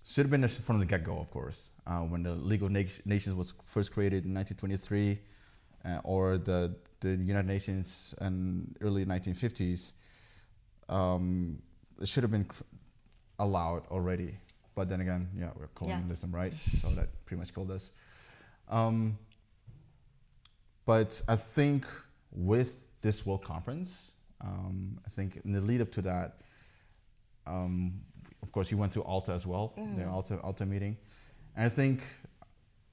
[0.03, 3.01] should have been from the get go, of course, uh, when the League of Na-
[3.05, 5.19] Nations was first created in 1923,
[5.85, 9.93] uh, or the the United Nations in early 1950s.
[10.91, 11.63] Um,
[12.01, 12.65] it should have been cr-
[13.39, 14.35] allowed already,
[14.75, 16.53] but then again, yeah, we're colonialism, right?
[16.81, 17.91] So that pretty much killed us.
[18.69, 19.17] Um,
[20.85, 21.87] but I think
[22.33, 24.11] with this World Conference,
[24.41, 26.41] um, I think in the lead up to that,
[27.47, 28.01] um,
[28.43, 30.97] of course, you went to Alta as well, the Alta Alta meeting,
[31.57, 32.03] and I think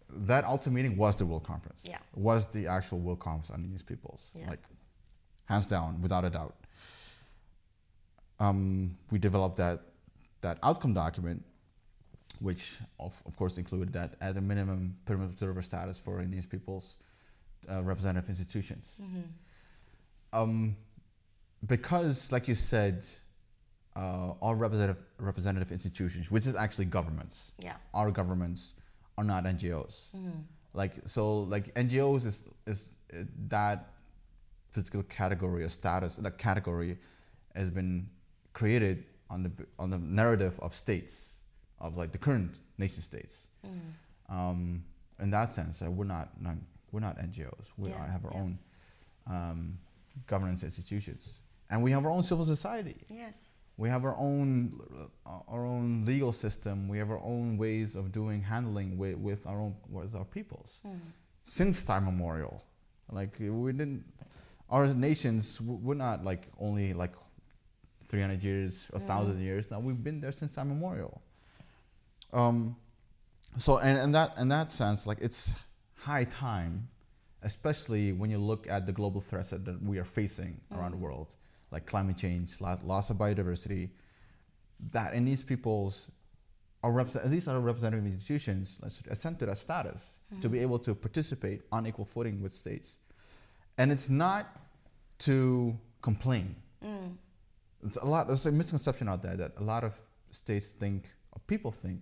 [0.10, 1.86] that Alta meeting was the World Conference.
[1.90, 1.98] Yeah.
[2.16, 4.32] Was the actual World Conference on Indigenous peoples.
[4.36, 4.50] Yeah.
[4.50, 4.64] Like,
[5.46, 6.56] hands down, without a doubt.
[8.40, 9.82] Um, we developed that
[10.42, 11.44] that outcome document,
[12.40, 16.98] which of, of course included that at a minimum pyramid observer status for Indigenous peoples
[17.70, 19.00] uh, representative institutions.
[20.34, 20.76] Um,
[21.66, 23.04] because, like you said,
[23.96, 27.78] uh, our representative representative institutions, which is actually governments, Yeah.
[27.96, 28.76] our governments
[29.18, 30.10] are not NGOs.
[30.74, 33.94] Like so, like NGOs is is uh, that
[34.72, 36.18] particular category or status.
[36.18, 37.00] That category
[37.56, 38.10] has been
[38.62, 38.98] created
[39.30, 39.52] on the
[39.82, 41.38] on the narrative of states,
[41.80, 43.48] of like the current nation states.
[44.30, 44.84] Um,
[45.20, 46.56] in that sense, uh, we're not, not
[46.92, 47.68] we're not NGOs.
[47.78, 48.42] We Yeah, have our yeah.
[48.44, 48.60] own
[49.36, 49.60] um,
[50.26, 51.40] governance institutions,
[51.70, 53.36] and we have our own civil society Yes.
[53.78, 54.48] we have our own
[55.26, 59.42] uh, our own legal system we have our own ways of doing handling with, with
[59.52, 60.82] our own with our peoples
[61.44, 62.56] since time memorial
[63.20, 64.04] like we didn't
[64.76, 67.16] our nations w- we're not like only like
[68.08, 71.22] 300 years or 1000 years now we've been there since time memorial.
[72.34, 72.76] Um
[73.58, 75.56] so and in that in that sense like it's
[75.96, 76.88] high time
[77.44, 80.98] especially when you look at the global threats that, that we are facing around the
[80.98, 81.02] mm.
[81.02, 81.36] world
[81.72, 83.90] like climate change loss of biodiversity
[84.92, 86.10] that in these people's
[86.84, 90.62] are represent, at least our representative institutions let's ascend to that status to be mm.
[90.62, 92.98] able to participate on equal footing with states.
[93.78, 94.48] And it's not
[95.20, 97.14] to complain mm.
[97.86, 99.94] It's a lot there's a misconception out there that a lot of
[100.32, 102.02] states think or people think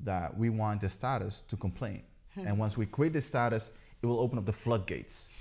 [0.00, 2.02] that we want the status to complain.
[2.34, 2.46] Hmm.
[2.46, 3.70] And once we create the status
[4.02, 5.32] it will open up the floodgates.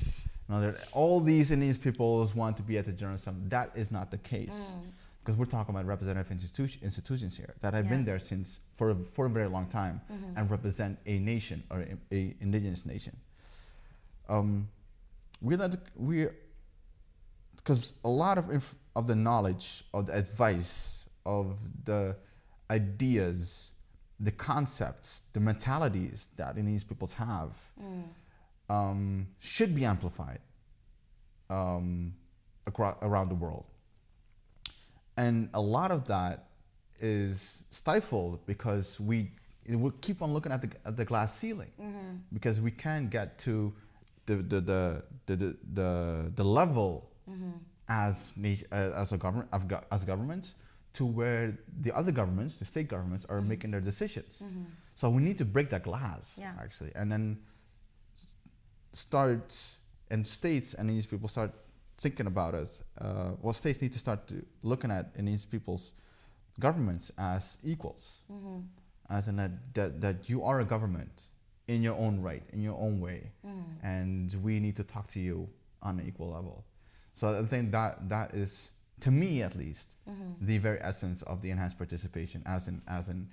[0.50, 3.50] Now that all these Indian peoples want to be at the general assembly.
[3.50, 4.72] That is not the case.
[4.74, 4.90] Hmm.
[5.24, 8.96] Because we're talking about representative institution, institutions here that have been there since for a,
[8.96, 10.38] for a very long time mm-hmm.
[10.38, 13.18] and represent a nation or a, a indigenous nation.
[14.30, 14.70] Um,
[15.42, 16.28] we're not we
[17.68, 22.16] because a lot of inf- of the knowledge of the advice of the
[22.72, 23.72] ideas
[24.22, 27.54] the concepts the mentalities that these peoples have
[28.70, 30.40] um, should be amplified
[31.50, 32.14] um,
[32.68, 33.66] acro- around the world.
[35.18, 36.48] And a lot of that
[37.00, 39.32] is stifled because we
[39.70, 41.72] we keep on looking at the at the glass ceiling.
[42.34, 43.74] Because we can't get to
[44.26, 47.52] the the the the the, the, the level Mm-hmm.
[47.90, 49.50] as nat- uh, as a government
[49.92, 50.56] as governments
[50.94, 53.50] to where the other governments the state governments are mm-hmm.
[53.50, 54.42] making their decisions.
[54.44, 54.64] Mm-hmm.
[54.96, 56.54] So we need to break that glass Yeah.
[56.60, 56.92] actually.
[56.96, 57.38] And then
[58.16, 58.36] s-
[58.94, 59.56] start
[60.10, 61.52] and states and these people start
[61.98, 62.82] thinking about us.
[63.00, 65.94] Uh, well, states need to start to looking at and these people's
[66.60, 68.22] governments as equals,
[69.10, 71.22] as in that, that that you are a government
[71.68, 73.32] in your own right, in your own way,
[73.84, 75.48] and we need to talk to you
[75.82, 76.66] on an equal level.
[77.18, 78.70] So I think that that is,
[79.00, 79.88] to me at least,
[80.40, 83.28] the very essence of the enhanced participation as in as in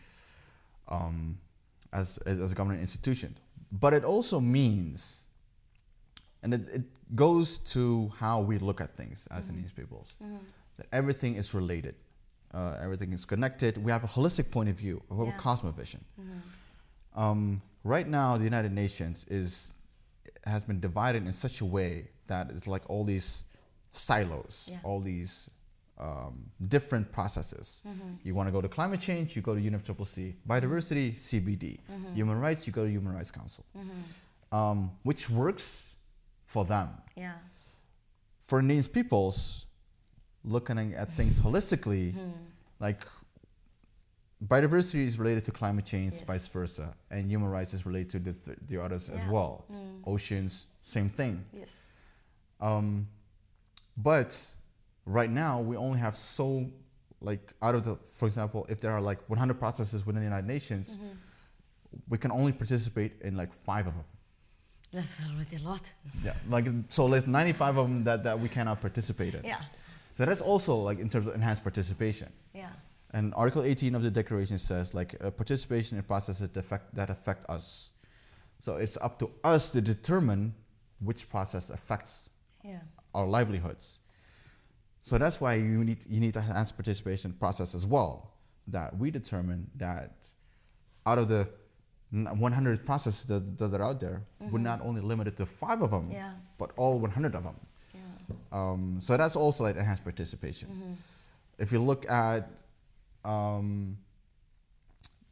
[0.88, 1.38] um,
[1.92, 3.36] as, as a government institution.
[3.70, 5.24] But it also means
[6.42, 6.82] and it, it
[7.14, 10.14] goes to how we look at things as Indigenous peoples.
[10.76, 11.94] That everything is related,
[12.52, 13.78] uh, everything is connected.
[13.78, 15.36] We have a holistic point of view, a Yeah.
[15.36, 16.00] cosmovision.
[17.14, 19.72] Um, right now, the United Nations is
[20.44, 23.44] has been divided in such a way that it's like all these
[23.96, 24.78] silos, Yeah.
[24.82, 25.48] all these
[25.96, 27.80] um, different processes.
[28.24, 30.34] You want to go to climate change, you go to UNFCCC.
[30.48, 31.78] Biodiversity, CBD.
[32.14, 33.64] Human rights, you go to Human Rights Council,
[34.50, 35.94] um, which works
[36.46, 36.88] for them.
[37.16, 37.34] Yeah.
[38.40, 39.66] For these peoples,
[40.44, 42.12] looking at things holistically,
[42.80, 43.06] like
[44.44, 46.22] biodiversity is related to climate change, Yes.
[46.22, 49.30] vice versa, and human rights is related to the, th- the others as Yeah.
[49.30, 49.64] well.
[50.04, 51.44] Oceans, same thing.
[51.52, 51.76] Yes.
[52.60, 53.06] Um,
[53.96, 54.38] but
[55.06, 56.70] right now, we only have so,
[57.20, 60.46] like, out of the, for example, if there are like 100 processes within the United
[60.46, 60.98] Nations,
[62.08, 64.04] we can only participate in like five of them.
[64.92, 65.92] That's already a lot.
[66.22, 69.44] Yeah, like so there's 95 of them that, that we cannot participate in.
[69.44, 69.60] Yeah.
[70.12, 72.32] So that's also like in terms of enhanced participation.
[72.54, 72.68] Yeah.
[73.12, 77.10] And Article 18 of the Declaration says like uh, participation in processes that affect, that
[77.10, 77.90] affect us.
[78.60, 80.54] So it's up to us to determine
[81.00, 82.30] which process affects
[82.64, 82.78] Yeah.
[83.14, 84.00] Our livelihoods.
[85.02, 88.30] So that's why you need you need to enhance participation process as well.
[88.68, 90.26] That we determine that
[91.04, 91.46] out of the
[92.10, 96.08] 100 processes that, that are out there, we're not only limited to five of them,
[96.10, 96.32] Yeah.
[96.58, 97.56] but all 100 of them.
[97.92, 98.00] Yeah.
[98.52, 100.96] Um, so that's also like enhanced participation.
[101.58, 102.48] If you look at
[103.24, 103.98] um,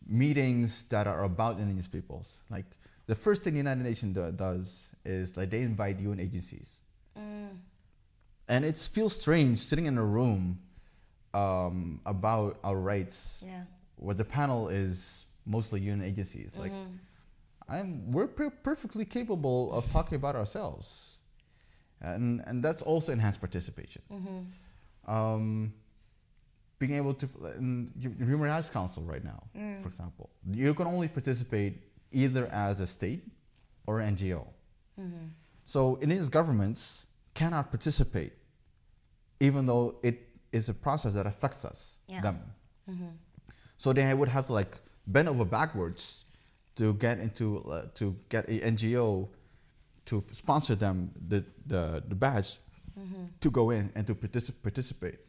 [0.07, 2.67] meetings that are about indigenous peoples, like
[3.07, 6.82] the first thing the United Nations do, does is like they invite UN agencies,
[8.49, 10.59] and it feels strange sitting in a room
[11.35, 13.65] um, about our rights, Yeah.
[13.97, 16.57] where the panel is mostly UN agencies.
[16.57, 16.73] Like,
[17.69, 21.19] I'm we're per- perfectly capable of talking about ourselves,
[22.01, 24.03] and and that's also enhanced participation.
[25.07, 25.73] Um,
[26.79, 29.43] being able to in the Human Rights Council right now,
[29.81, 33.23] for example, you can only participate either as a state
[33.87, 34.47] or NGO.
[35.65, 38.33] So in these governments cannot participate,
[39.41, 42.21] even though it is a process that affects us, Yeah.
[42.23, 42.39] them.
[42.89, 43.13] Mhm.
[43.77, 46.25] So then I would have to like bend over backwards
[46.77, 49.29] to get into uh, to get a NGO
[50.07, 52.59] to sponsor them the the, the badge
[53.41, 55.21] to go in and to partici- participate.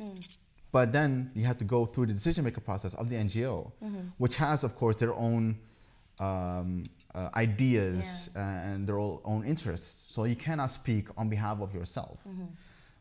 [0.72, 3.72] But then you have to go through the decision maker process of the NGO,
[4.18, 5.60] which has of course their own
[6.20, 6.84] um,
[7.16, 10.06] uh, ideas and their own interests.
[10.14, 12.20] So you cannot speak on behalf of yourself.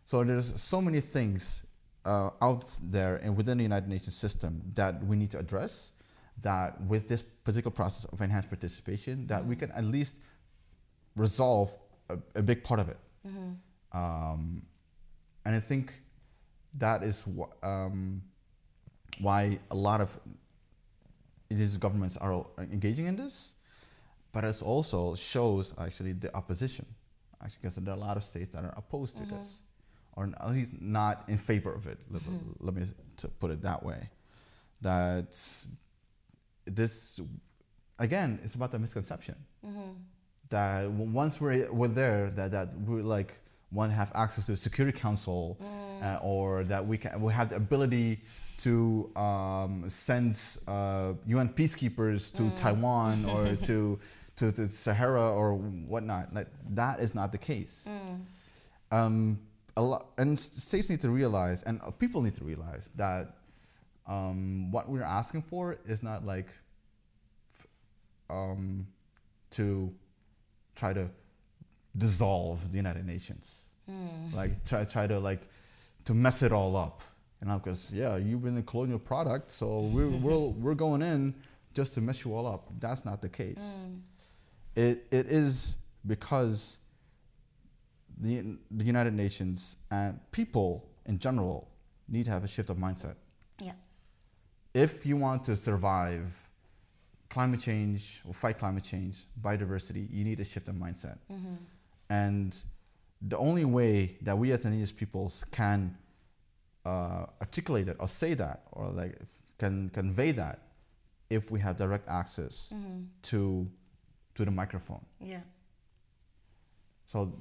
[0.05, 1.62] So there's so many things
[2.05, 5.93] uh, out there and within the United Nations system that we need to address.
[6.40, 10.16] That with this particular process of enhanced participation, that we can at least
[11.16, 11.76] resolve
[12.09, 12.98] a, a big part of it.
[13.93, 14.62] Um,
[15.44, 16.01] and I think
[16.78, 18.22] that is wh- um,
[19.20, 20.18] why a lot of
[21.55, 23.55] these governments are engaging in this.
[24.33, 26.87] But it also shows actually the opposition,
[27.43, 29.37] actually, because there are a lot of states that are opposed to mm-hmm.
[29.37, 29.61] this,
[30.16, 31.99] or at least not in favor of it.
[32.11, 32.53] Let, mm-hmm.
[32.61, 32.87] let me
[33.19, 34.09] to put it that way.
[34.81, 35.37] That
[36.65, 37.20] this,
[37.99, 39.91] again, it's about the misconception mm-hmm.
[40.49, 43.39] that once we're, we're there, that, that we're like
[43.70, 46.03] want to have access to the Security Council, mm.
[46.03, 48.20] uh, or that we can we have the ability
[48.62, 53.98] to um, send uh, UN peacekeepers to Taiwan or to,
[54.36, 56.34] to to Sahara or whatnot.
[56.34, 57.86] Like that is not the case.
[58.90, 59.39] Um,
[59.76, 63.36] a lot, and states need to realize, and uh, people need to realize that
[64.06, 66.48] um, what we're asking for is not like
[67.59, 67.66] f-
[68.28, 68.86] um,
[69.52, 69.93] to
[70.76, 71.09] try to
[71.97, 73.66] dissolve the United Nations,
[74.34, 75.43] like try try to like
[76.05, 77.02] to mess it all up.
[77.43, 81.35] You know, because yeah, you've been a colonial product, so we're we're we're going in
[81.74, 82.70] just to mess you all up.
[82.78, 83.81] That's not the case.
[83.81, 84.01] Mm.
[84.77, 85.74] It it is
[86.06, 86.78] because
[88.16, 91.69] the the United Nations and people in general
[92.09, 93.16] need to have a shift of mindset.
[93.60, 93.73] Yeah.
[94.73, 96.48] If you want to survive
[97.28, 101.19] climate change or fight climate change, biodiversity, you need a shift in mindset.
[101.31, 101.55] Mm-hmm.
[102.09, 102.64] And
[103.20, 105.97] the only way that we as indigenous peoples can
[106.84, 109.18] uh, articulate it or say that or like
[109.59, 110.59] can convey that
[111.30, 112.72] if we have direct access
[113.22, 113.68] to
[114.34, 115.04] to the microphone.
[115.20, 115.40] Yeah.
[117.06, 117.32] So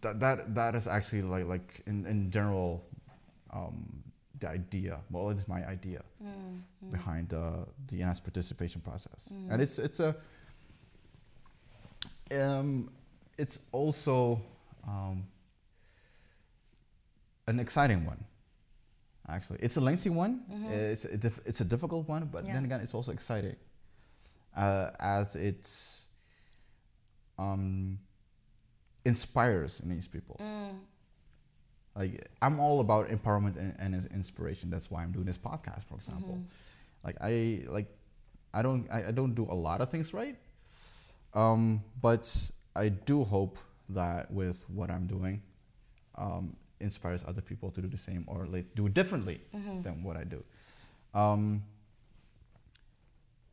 [0.00, 2.84] that that that is actually like like in, in general
[3.52, 4.02] um,
[4.38, 5.00] the idea.
[5.10, 6.02] Well, it is my idea
[6.90, 10.14] behind the the enhanced participation process, and it's it's a
[12.32, 12.90] um,
[13.38, 14.40] it's also
[14.86, 15.24] um,
[17.46, 18.24] an exciting one.
[19.28, 20.42] Actually, it's a lengthy one.
[20.70, 22.52] It's a diff- it's a difficult one, but Yeah.
[22.54, 23.56] then again, it's also exciting,
[24.56, 25.68] uh, as it
[27.38, 27.98] um,
[29.04, 30.40] inspires these people.
[31.94, 34.70] Like I'm all about empowerment and, and inspiration.
[34.70, 36.38] That's why I'm doing this podcast, for example.
[37.02, 37.86] Like I like
[38.52, 40.36] I don't I, I don't do a lot of things right,
[41.34, 43.58] um, but I do hope
[43.90, 45.42] that with what I'm doing,
[46.16, 49.40] um, inspires other people to do the same or like do it differently
[49.82, 50.42] than what I do.
[51.14, 51.62] Um,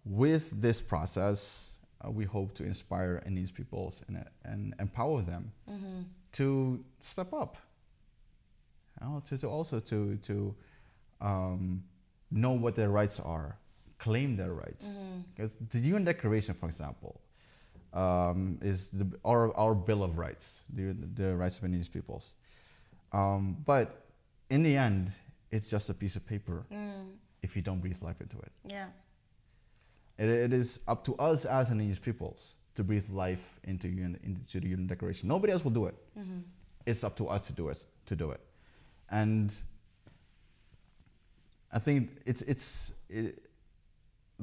[0.06, 1.76] with this process,
[2.06, 5.52] uh, we hope to inspire Indian peoples and, and empower them
[6.34, 7.58] to step up.
[9.02, 10.56] You know, to, to also to to
[11.22, 11.84] um,
[12.32, 13.58] know what their rights are,
[13.98, 14.86] claim their rights.
[15.36, 17.22] Because the UN Declaration, for example,
[17.94, 22.36] um, is the, our our Bill of Rights, the, the rights of Indigenous peoples.
[23.14, 24.06] Um, but
[24.49, 25.11] in the end,
[25.52, 26.65] it's just a piece of paper
[27.41, 28.52] if you don't breathe life into it.
[28.65, 28.88] Yeah.
[30.18, 34.60] It, it is up to us as indigenous peoples to breathe life into, UN, into
[34.60, 35.30] the UN Declaration.
[35.30, 35.95] Nobody else will do it.
[36.85, 37.85] It's up to us to do it.
[38.07, 38.41] To do it,
[39.10, 39.56] and
[41.72, 43.40] I think it's it's it,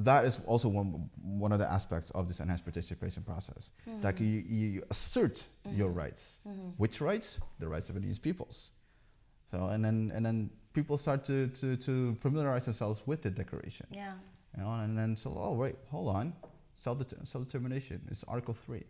[0.04, 3.70] that is also one one of the aspects of this enhanced participation process.
[4.00, 4.24] That mm-hmm.
[4.24, 5.78] you, you assert mm-hmm.
[5.78, 6.38] your rights.
[6.46, 6.70] Mm-hmm.
[6.76, 7.40] Which rights?
[7.58, 8.70] The rights of indigenous peoples.
[9.50, 13.86] So and then and then people start to, to, to familiarize themselves with the declaration.
[13.90, 14.12] Yeah.
[14.56, 16.32] You know, and then so oh wait, hold on.
[16.76, 18.00] self self determination.
[18.10, 18.84] is Article Three.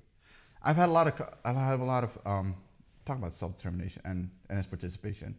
[0.63, 2.55] I've had a lot of I've had a lot of um,
[3.05, 5.37] talk about self determination and and its participation.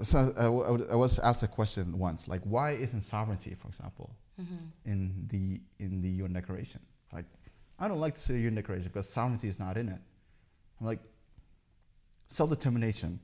[0.00, 3.68] So I, w- I I was asked a question once, like why isn't sovereignty, for
[3.68, 4.10] example,
[4.40, 4.90] Mm-hmm.
[4.90, 6.80] in the in the UN Declaration?
[7.12, 7.26] Like,
[7.78, 10.00] I don't like to say UN Declaration because sovereignty is not in it.
[10.80, 11.00] I'm like,
[12.28, 13.20] self determination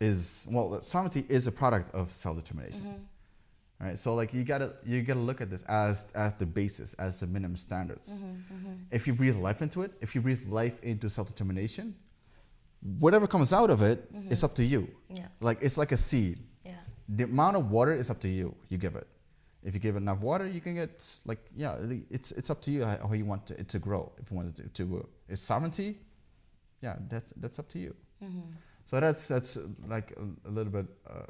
[0.00, 2.80] is well, sovereignty is a product of self determination.
[2.80, 3.86] Mm-hmm.
[3.86, 7.18] Right, so like you gotta you gotta look at this as as the basis, as
[7.18, 8.20] the minimum standards.
[8.20, 11.96] Mm-hmm, if you breathe life into it, if you breathe life into self determination,
[13.00, 14.88] whatever comes out of it, it's up to you.
[15.08, 15.26] Yeah.
[15.40, 16.38] Like it's like a seed.
[16.64, 16.74] Yeah.
[17.08, 18.54] The amount of water is up to you.
[18.68, 19.08] You give it.
[19.64, 21.76] If you give it enough water, you can get like yeah.
[22.10, 24.12] It's it's up to you how, you want it to grow.
[24.20, 25.98] If you want it to, to grow, it's sovereignty.
[26.80, 27.94] Yeah, that's that's up to you.
[28.86, 31.26] So that's that's uh, like a, a little bit uh,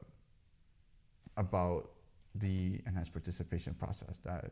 [1.36, 1.90] about
[2.34, 4.50] the enhanced participation process that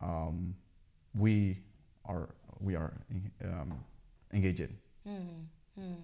[0.00, 0.54] um,
[1.14, 1.58] we
[2.04, 2.28] are
[2.58, 2.92] we are
[3.44, 3.72] um,
[4.32, 4.76] engaged in.
[5.08, 5.96] Mm,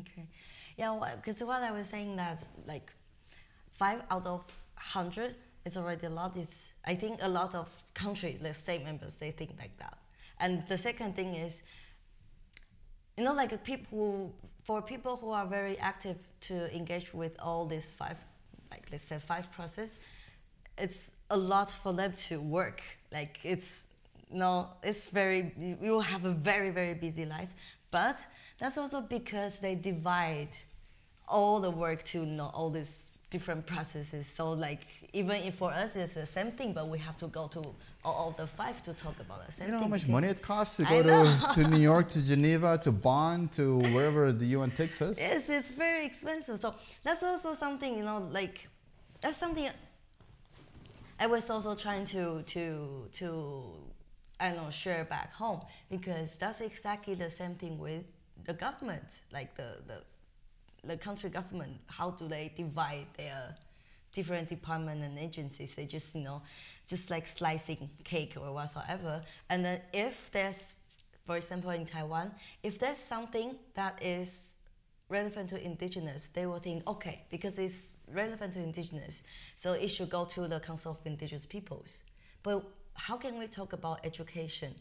[0.00, 0.26] okay.
[0.76, 2.92] Yeah, because what I was saying that like
[3.72, 6.36] five out of hundred is already a lot.
[6.36, 9.98] Is I think a lot of country, the state members, they think like that.
[10.40, 11.62] And the second thing is,
[13.16, 14.32] you know, like people who,
[14.64, 18.18] for people who are very active to engage with all these five,
[18.70, 19.98] like let's say five process,
[20.78, 22.82] it's a lot for them to work.
[23.12, 23.82] Like it's
[24.30, 27.50] no, it's very you have a very very busy life,
[27.90, 28.26] but
[28.58, 30.56] that's also because they divide
[31.28, 34.24] all the work to you know all these different processes.
[34.38, 34.82] So like
[35.12, 37.62] even if for us it's the same thing, but we have to go to
[38.04, 40.40] all of the five to talk about the same You know how much money it
[40.42, 41.18] costs to go to,
[41.56, 43.64] to New York, to Geneva, to Bonn, to
[43.94, 45.18] wherever the UN takes us?
[45.18, 46.56] Yes, it's very expensive.
[46.64, 46.68] So
[47.04, 48.56] that's also something you know, like
[49.22, 49.68] that's something
[51.24, 52.64] I was also trying to to
[53.18, 53.28] to
[54.40, 55.60] I don't know share back home
[55.94, 58.04] because that's exactly the same thing with
[58.48, 59.98] the government, like the the
[60.84, 61.80] the country government.
[61.86, 63.54] How do they divide their
[64.12, 65.74] different department and agencies?
[65.74, 66.42] They just you know
[66.88, 69.22] just like slicing cake or whatsoever.
[69.48, 70.74] And then if there's
[71.24, 72.32] for example, in Taiwan,
[72.62, 74.56] if there's something that is
[75.08, 79.22] relevant to indigenous, they will think, okay, because it's relevant to indigenous,
[79.54, 81.98] so it should go to the Council of Indigenous Peoples.
[82.42, 82.64] But
[82.94, 84.74] how can we talk about education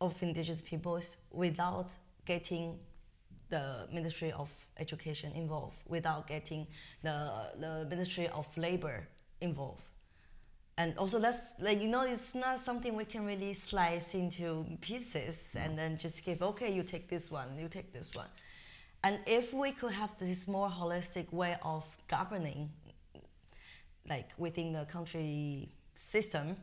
[0.00, 1.90] of indigenous peoples without
[2.24, 2.78] getting
[3.54, 6.66] the Ministry of Education involved, without getting
[7.02, 7.16] the,
[7.60, 9.06] the Ministry of Labor
[9.40, 9.86] involved?
[10.78, 15.54] and also that's like you know it's not something we can really slice into pieces
[15.56, 18.26] and then just give okay you take this one you take this one.
[19.04, 22.70] And if we could have this more holistic way of governing
[24.08, 26.56] like within the country system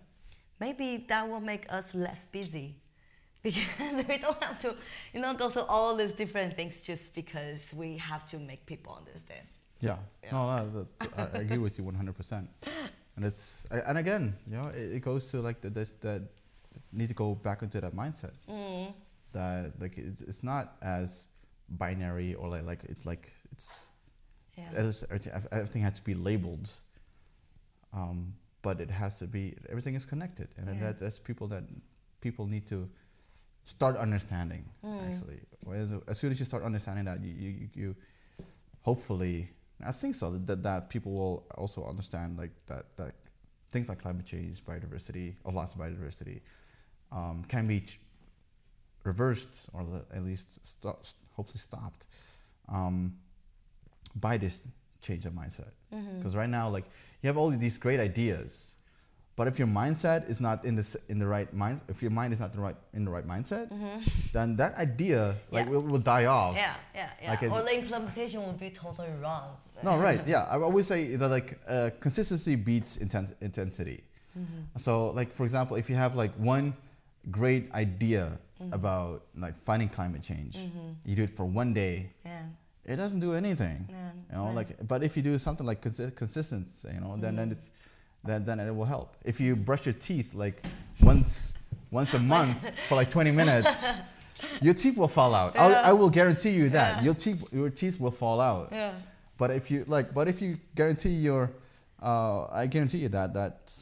[0.60, 2.76] maybe that will make us less busy
[3.44, 4.76] because we don't have to
[5.14, 8.94] you know go through all these different things just because we have to make people
[8.98, 9.48] understand
[9.82, 9.98] Yeah.
[10.32, 12.48] No, no that, I, agree with you 100%.
[13.16, 16.24] And it's and again, you know, it, it goes to like the,
[16.92, 18.94] need to go back into that mindset mm.
[19.34, 21.28] that like it's it's not as
[21.70, 23.90] binary or like like it's like it's
[24.58, 25.04] yeah as
[25.52, 26.70] everything has to be labeled.
[27.92, 30.88] Um, but it has to be everything is connected, and Yeah.
[30.88, 31.64] that, that's people that
[32.22, 32.90] people need to
[33.70, 34.66] start understanding.
[34.84, 35.12] Mm.
[35.12, 35.40] Actually,
[35.74, 37.96] as, as soon as you start understanding that, you you, you,
[38.82, 39.50] hopefully
[39.86, 43.14] I think so that, that people will also understand like that that
[43.72, 46.42] things like climate change, biodiversity, or loss of biodiversity,
[47.12, 48.00] um, can be ch-
[49.04, 52.08] reversed or le- at least st- hopefully stopped
[52.68, 53.14] um,
[54.16, 54.68] by this
[55.02, 55.74] change of mindset.
[55.94, 56.18] Mm-hmm.
[56.18, 56.86] Because right now, like
[57.22, 58.74] you have all these great ideas,
[59.40, 62.34] but if your mindset is not in the in the right mind, if your mind
[62.34, 64.00] is not the right in the right mindset, mm-hmm.
[64.34, 65.72] then that idea like Yeah.
[65.72, 66.58] will, will die off.
[66.58, 67.30] Yeah, yeah, yeah.
[67.32, 69.56] Like it- or the implementation will be totally wrong.
[69.88, 70.20] No, right.
[70.28, 74.04] Yeah, I always say that like uh, consistency beats intens- intensity.
[74.38, 74.76] Mm-hmm.
[74.86, 76.76] So, like for example, if you have like one
[77.32, 78.24] great idea
[78.62, 78.74] mm-hmm.
[78.74, 80.58] about like fighting climate change,
[81.06, 82.44] you do it for one day, Yeah,
[82.92, 83.88] it doesn't do anything.
[83.88, 84.12] yeah.
[84.32, 84.56] You know, right.
[84.60, 87.72] like but if you do something like consi- consistency, you know, then then it's
[88.24, 89.16] then then it will help.
[89.24, 90.64] If you brush your teeth like
[91.02, 91.54] once
[91.92, 93.88] once a month for like 20 minutes,
[94.62, 95.56] your teeth will fall out.
[95.56, 95.64] Yeah.
[95.66, 97.04] I'll, I will guarantee you that Yeah.
[97.06, 98.70] your teeth your teeth will fall out.
[98.72, 98.94] yeah.
[99.38, 101.52] But if you like, but if you guarantee your,
[102.04, 103.74] uh, I guarantee you that that,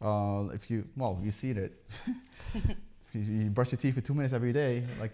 [0.00, 1.72] uh, if you well you see it,
[3.12, 5.12] you, you brush your teeth for two minutes every day, like,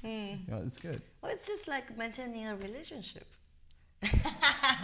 [0.00, 0.08] Hmm.
[0.08, 1.02] you know, it's good.
[1.20, 3.26] Well, it's just like maintaining a relationship.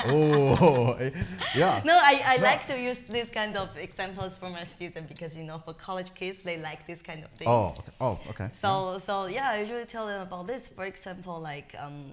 [0.04, 0.98] Oh,
[1.56, 1.82] yeah.
[1.84, 5.44] No, I, I like to use these kind of examples for my students because you
[5.44, 7.48] know for college kids they like this kind of things.
[7.48, 7.92] Oh, okay.
[8.00, 8.50] oh, okay.
[8.60, 10.68] So so yeah, I usually tell them about this.
[10.68, 12.12] For example, like um,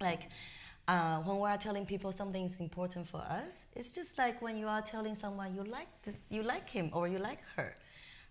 [0.00, 0.28] like
[0.88, 4.56] uh, when we are telling people something is important for us, it's just like when
[4.56, 7.74] you are telling someone you like this, you like him or you like her.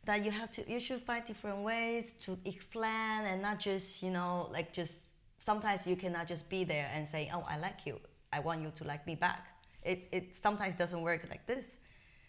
[0.06, 4.10] That you have to, you should find different ways to explain and not just you
[4.10, 4.96] know like just
[5.38, 8.00] sometimes you cannot just be there and say oh I like you,
[8.34, 9.48] I want you to like me back.
[9.84, 11.78] It it sometimes doesn't work like this.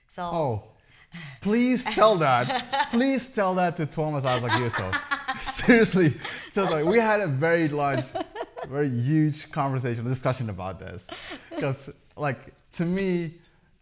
[0.09, 0.63] So Oh,
[1.41, 2.89] please tell that.
[2.91, 6.15] please tell that to Thomas Aslak Seriously,
[6.53, 8.05] so like we had a very large,
[8.69, 11.09] very huge conversation, discussion about this,
[11.51, 12.39] because like
[12.73, 13.35] to me,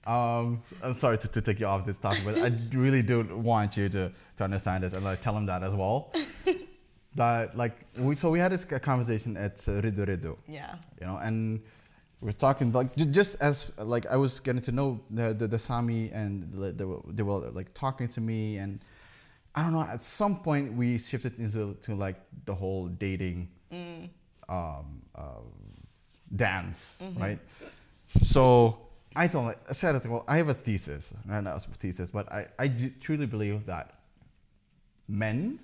[0.06, 3.76] um, I'm sorry to, to take you off this topic, but I really do want
[3.76, 6.12] you to to understand this and like tell him that as well.
[7.16, 10.76] that like we so we had this conversation at uh, Riddu yeah.
[11.00, 11.60] you know and
[12.20, 15.58] we're talking like ju- just as like i was getting to know the the, the
[15.58, 18.80] sami and they were, they were like talking to me and
[19.54, 23.48] i don't know at some point we shifted into to like the whole dating
[24.48, 25.40] um, uh,
[26.34, 27.38] dance right?
[28.24, 28.78] So
[29.16, 32.46] i told like i said well i have a thesis not a thesis but i
[32.58, 33.86] i do truly believe that
[35.08, 35.58] men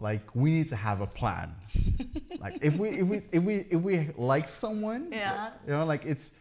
[0.00, 1.54] like we need to have a plan.
[2.40, 5.50] Like if we if we if we if we like someone Yeah.
[5.66, 6.32] you know like it's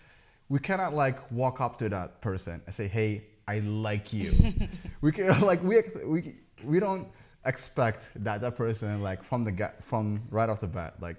[0.47, 4.31] we cannot like walk up to that person and say hey i like you.
[5.01, 5.75] We can like we
[6.05, 7.05] we we don't
[7.43, 11.17] expect that that person like from the get from right off the bat like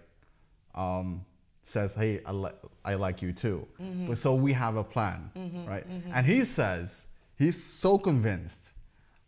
[0.75, 1.27] um
[1.65, 2.57] says hey i like
[2.87, 3.67] i like you too.
[3.83, 4.07] Mm-hmm.
[4.09, 5.87] But so we have a plan mm-hmm, right?
[5.87, 6.11] Mm-hmm.
[6.15, 7.07] and he says
[7.37, 8.73] he's so convinced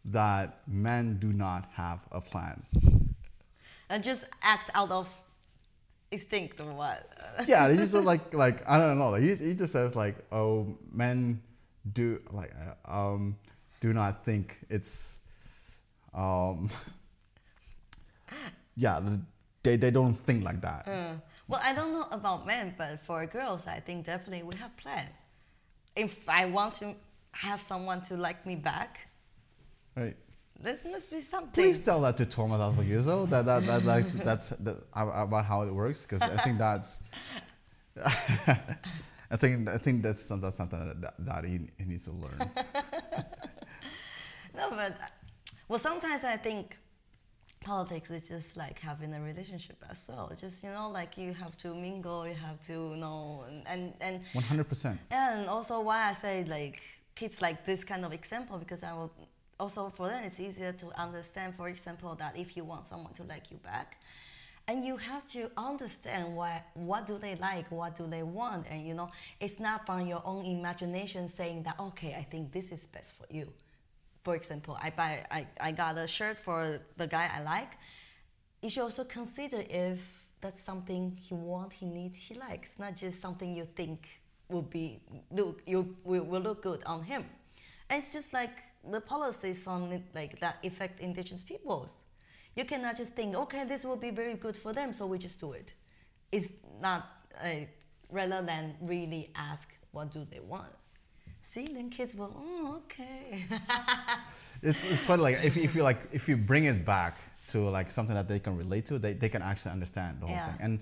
[0.07, 2.57] that men do not have a plan
[3.93, 5.07] And just act out of
[6.11, 7.07] instinct or what?
[7.47, 9.11] yeah, he just like like I don't know.
[9.11, 11.43] Like he, he just says like, oh, men
[11.93, 12.53] do like
[12.89, 13.37] uh, um
[13.81, 15.19] do not think it's
[16.15, 16.71] um
[18.77, 18.99] yeah
[19.63, 20.89] they they don't think like that.
[20.89, 21.17] Uh,
[21.47, 25.09] well, I don't know about men, but for girls, I think definitely we have plan.
[25.95, 26.95] If I want to
[27.33, 29.09] have someone to like me back,
[29.95, 30.17] Right.
[30.61, 31.53] This must be something.
[31.53, 35.73] Please tell that to Thomas Aslak that that that like that's that, about how it
[35.75, 37.01] works because I think that's
[39.31, 42.51] I think I think that's some- that's something that, that he, he needs to learn.
[44.55, 44.95] No, but
[45.69, 46.77] well, sometimes I think
[47.65, 50.31] politics is just like having a relationship as well.
[50.39, 54.21] Just you know, like you have to mingle, you have to know, and and, and
[54.35, 55.01] One hundred percent.
[55.11, 56.83] Yeah, And also why I say like
[57.15, 59.13] kids like this kind of example because I will
[59.63, 61.55] also for them it's easier to understand.
[61.55, 64.01] For example, that if you want someone to like you back,
[64.69, 68.87] and you have to understand what what do they like, what do they want, and
[68.89, 69.09] you know
[69.41, 73.27] it's not from your own imagination saying that okay, I think this is best for
[73.31, 73.47] you.
[74.25, 77.73] For example, I buy I, I got a shirt for the guy I like.
[78.63, 79.99] You should also consider if
[80.41, 83.99] that's something he wants, he needs, he likes, not just something you think
[84.49, 87.25] will be look you will, will look good on him.
[87.89, 88.57] And it's just like
[88.91, 91.97] the policies on like that affect indigenous peoples.
[92.57, 95.41] You cannot just think, okay, this will be very good for them, so we just
[95.41, 95.73] do it.
[96.31, 97.07] It's not
[97.43, 97.49] uh,
[98.11, 100.73] rather than really ask what do they want.
[101.43, 103.45] See, then kids will, oh, okay.
[104.63, 107.19] It's, it's funny like if, if you like if you bring it back
[107.49, 110.37] to like something that they can relate to they, they can actually understand the whole
[110.37, 110.47] Yeah.
[110.53, 110.81] thing and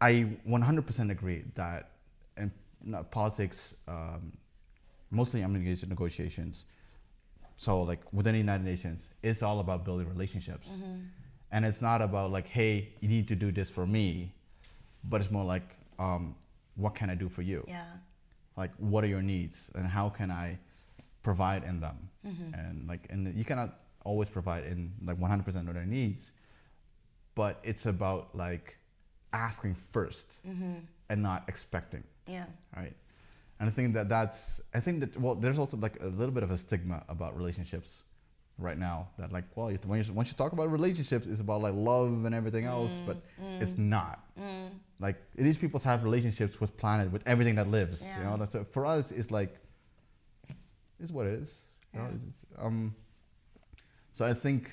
[0.00, 1.90] i 100% agree that
[2.36, 2.50] in
[3.12, 4.32] politics um,
[5.12, 6.64] mostly i'm engaged in negotiations
[7.64, 10.68] so like within the united nations it's all about building relationships.
[10.70, 10.98] Mm-hmm.
[11.52, 14.32] And it's not about like hey you need to do this for me
[15.10, 15.68] but it's more like
[15.98, 16.34] um,
[16.76, 17.60] what can i do for you?
[17.68, 17.84] Yeah.
[18.56, 20.46] like what are your needs and how can i
[21.22, 21.98] provide in them?
[22.26, 22.54] Mm-hmm.
[22.60, 23.70] And like and you cannot
[24.04, 26.32] always provide in like 100% of their needs
[27.34, 28.66] but it's about like
[29.34, 30.74] asking 1st mm-hmm.
[31.10, 32.46] and not expecting Yeah.
[32.74, 32.96] right
[33.60, 36.42] and i think that that's i think that well there's also like a little bit
[36.42, 38.02] of a stigma about relationships
[38.58, 41.62] right now that like well you- when you, once you talk about relationships it's about
[41.62, 43.62] like love and everything else mm, but mm.
[43.62, 44.68] it's not mm.
[44.98, 48.36] like these people have relationships with planet with everything that lives you know Yeah.
[48.44, 49.54] that's for us it's like
[50.98, 51.50] it's what it is
[51.94, 52.14] you know Yeah.
[52.14, 52.94] it's, it's, um
[54.12, 54.70] so i think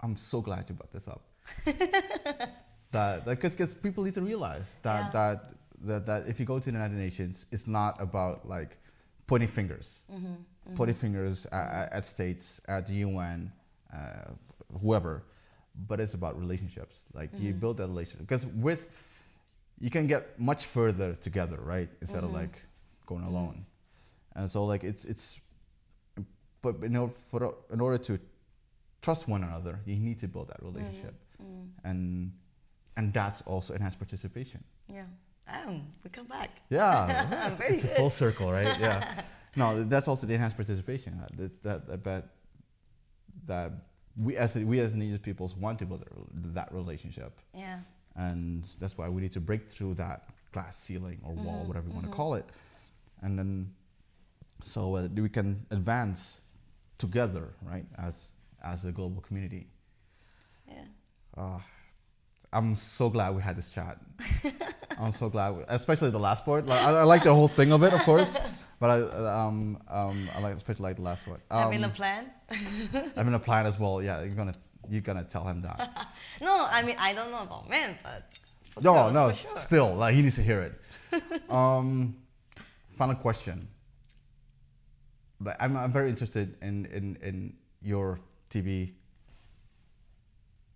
[0.00, 1.22] i'm so glad you brought this up
[2.92, 5.10] that because because people need to realize that Yeah.
[5.18, 5.38] that
[5.84, 8.76] that that if you go to the United Nations, it's not about like
[9.26, 10.74] pointing fingers, Mm-hmm.
[10.74, 13.52] pointing fingers at, at states, at the UN,
[13.92, 14.32] uh,
[14.80, 15.22] whoever,
[15.88, 17.04] but it's about relationships.
[17.14, 17.60] Like you Mm-hmm.
[17.60, 18.88] build that relationship because with
[19.80, 21.88] you can get much further together, right?
[22.00, 22.64] Instead of like
[23.06, 23.64] going alone.
[24.34, 25.40] And so like it's it's
[26.62, 28.18] but in order for in order to
[29.02, 31.14] trust one another, you need to build that relationship.
[31.84, 32.32] And
[32.96, 34.64] and that's also enhanced participation.
[34.92, 35.04] Yeah.
[35.50, 36.50] Um, we come back.
[36.70, 38.66] Yeah, it's a full circle, right?
[38.80, 39.22] Yeah.
[39.56, 41.18] no, that's also the enhanced participation.
[41.22, 42.24] Uh, That's that that that,
[43.46, 43.72] that
[44.16, 46.04] we as we as indigenous peoples want to build
[46.54, 47.78] that relationship, Yeah.
[48.16, 51.88] and that's why we need to break through that glass ceiling or wall, Mm-hmm, whatever
[51.88, 52.44] you want to call it,
[53.22, 53.72] and then
[54.64, 56.40] so uh, we can advance
[56.98, 57.86] together, right?
[57.96, 59.66] As as a global community.
[60.68, 60.84] Yeah.
[61.36, 61.60] Uh,
[62.52, 63.98] I'm so glad we had this chat.
[65.00, 66.66] I'm so glad, we, especially the last part.
[66.66, 68.36] Like, I, I like the whole thing of it, of course,
[68.80, 69.00] but I
[69.44, 71.40] um um I like especially like the last one.
[71.50, 72.30] Um, Having a plan?
[73.14, 74.02] having a plan as well.
[74.02, 74.54] Yeah, you're gonna
[74.88, 76.08] you're gonna tell him that.
[76.40, 78.38] No, I mean I don't know about men, but
[78.82, 79.56] no, no, sure.
[79.56, 81.50] still like he needs to hear it.
[81.50, 82.16] um,
[82.90, 83.68] final question.
[85.40, 88.18] Like, I'm I'm very interested in in in your
[88.50, 88.92] TV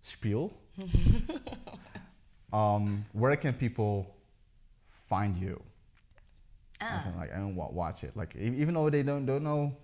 [0.01, 0.53] spiel.
[2.53, 4.15] Um, where can people
[5.09, 5.61] find you?
[6.79, 7.09] As Ah.
[7.09, 8.15] in, like and wa- watch it.
[8.15, 9.75] Like even though they don't don't know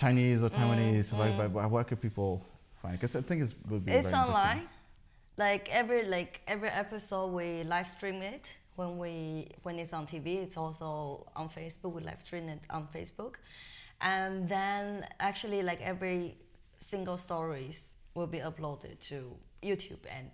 [0.00, 2.44] Chinese or Taiwanese, like but, but where can people
[2.82, 2.94] find?
[2.98, 4.68] Because I think it would be It's online.
[5.36, 10.42] Like every like every episode, we live stream it when we when it's on TV.
[10.42, 11.92] It's also on Facebook.
[11.92, 13.36] We live stream it on Facebook,
[14.00, 16.36] and then actually like every
[16.80, 20.30] single stories will be uploaded to YouTube and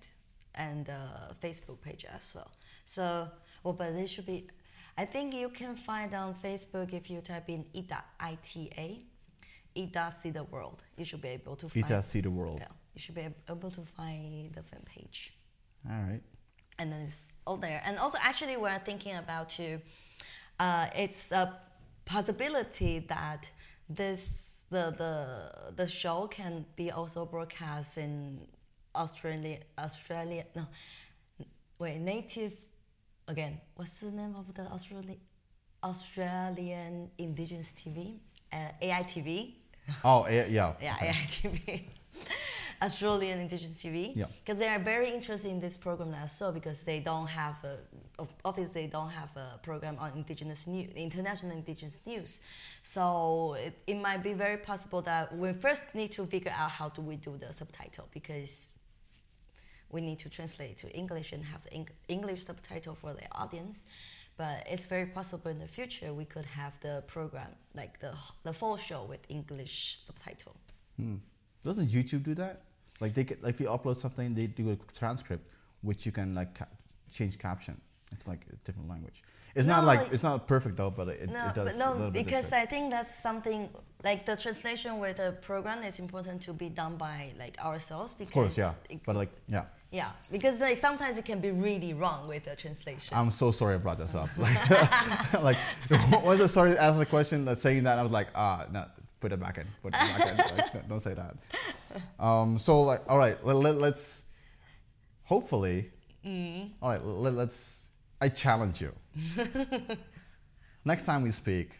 [0.55, 2.51] and uh, Facebook page as well.
[2.85, 3.29] So
[3.63, 4.49] well, but it should be.
[4.99, 9.01] I think you can find on Facebook if you type in Ita I T A,
[9.81, 10.83] Ita see the world.
[10.97, 11.85] You should be able to find.
[11.85, 12.59] Ita see the world.
[12.61, 15.33] Yeah, you should be able to find the fan page,
[15.89, 16.21] All right.
[16.79, 17.81] and then it's all there.
[17.85, 19.81] And also, actually, we're thinking about to,
[20.59, 21.59] uh, it's a
[22.05, 23.51] possibility that
[23.89, 28.47] this the the the show can be also broadcast in
[28.95, 30.67] Australia Australia no
[31.79, 32.53] wait native
[33.29, 35.17] again what's the name of the Australia
[35.83, 38.19] Australian Indigenous TV
[38.53, 39.55] uh, AITV
[40.05, 40.73] Oh yeah, yeah.
[40.81, 41.09] yeah, okay.
[41.09, 41.85] AITV,
[42.83, 44.17] Australian Indigenous TV.
[44.17, 44.27] Yeah.
[44.43, 48.27] Because they are very interested in this program as well because they don't have a,
[48.45, 52.41] obviously they don't have a program on Indigenous news, international Indigenous news.
[52.83, 56.89] So it, it might be very possible that we first need to figure out how
[56.89, 58.70] do we do the subtitle because
[59.91, 63.87] we need to translate to English and have Eng- English subtitle for the audience.
[64.37, 68.13] But it's very possible in the future we could have the program, like the,
[68.43, 70.57] the full show with English subtitle.
[70.97, 71.17] Hmm.
[71.63, 72.63] Doesn't YouTube do that?
[73.01, 75.47] Like they get, like if you upload something, they do a transcript,
[75.83, 76.67] which you can like ca-
[77.13, 77.79] change caption.
[78.13, 79.23] It's like a different language.
[79.55, 81.65] It's not No, like like- it's not perfect though, but it, no, it does.
[81.67, 82.63] but a no, little bit because different.
[82.69, 83.69] I think that's something
[84.05, 88.31] like the translation with the program is important to be done by like ourselds because
[88.31, 88.75] of course, yeah.
[89.05, 89.65] But like, yeah.
[89.91, 93.13] Yeah, because like sometimes it can be really wrong with the translation.
[93.17, 94.29] I'm so sorry I brought this up.
[94.39, 95.57] Like, like
[96.25, 98.87] once I started asking the question, like, saying that, I was like, ah, no,
[99.19, 99.67] put it back in.
[99.83, 100.37] Put it back in.
[100.75, 101.37] Like, don't say that.
[102.25, 104.23] Um, so like, all right, let, let, let's
[105.25, 105.91] hopefully.
[106.25, 106.71] Mm.
[106.81, 107.87] All right, let, let's.
[108.21, 108.95] I challenge you.
[110.85, 111.71] Next time we speak,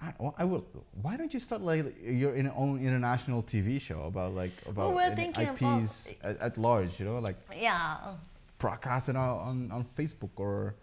[0.00, 0.66] I, I will.
[1.00, 6.12] Why don't you start like your own international TV show about like about about- IPs
[6.22, 7.00] at, at large?
[7.00, 8.14] You know, like yeah,
[8.58, 10.74] broadcast it on, on Facebook or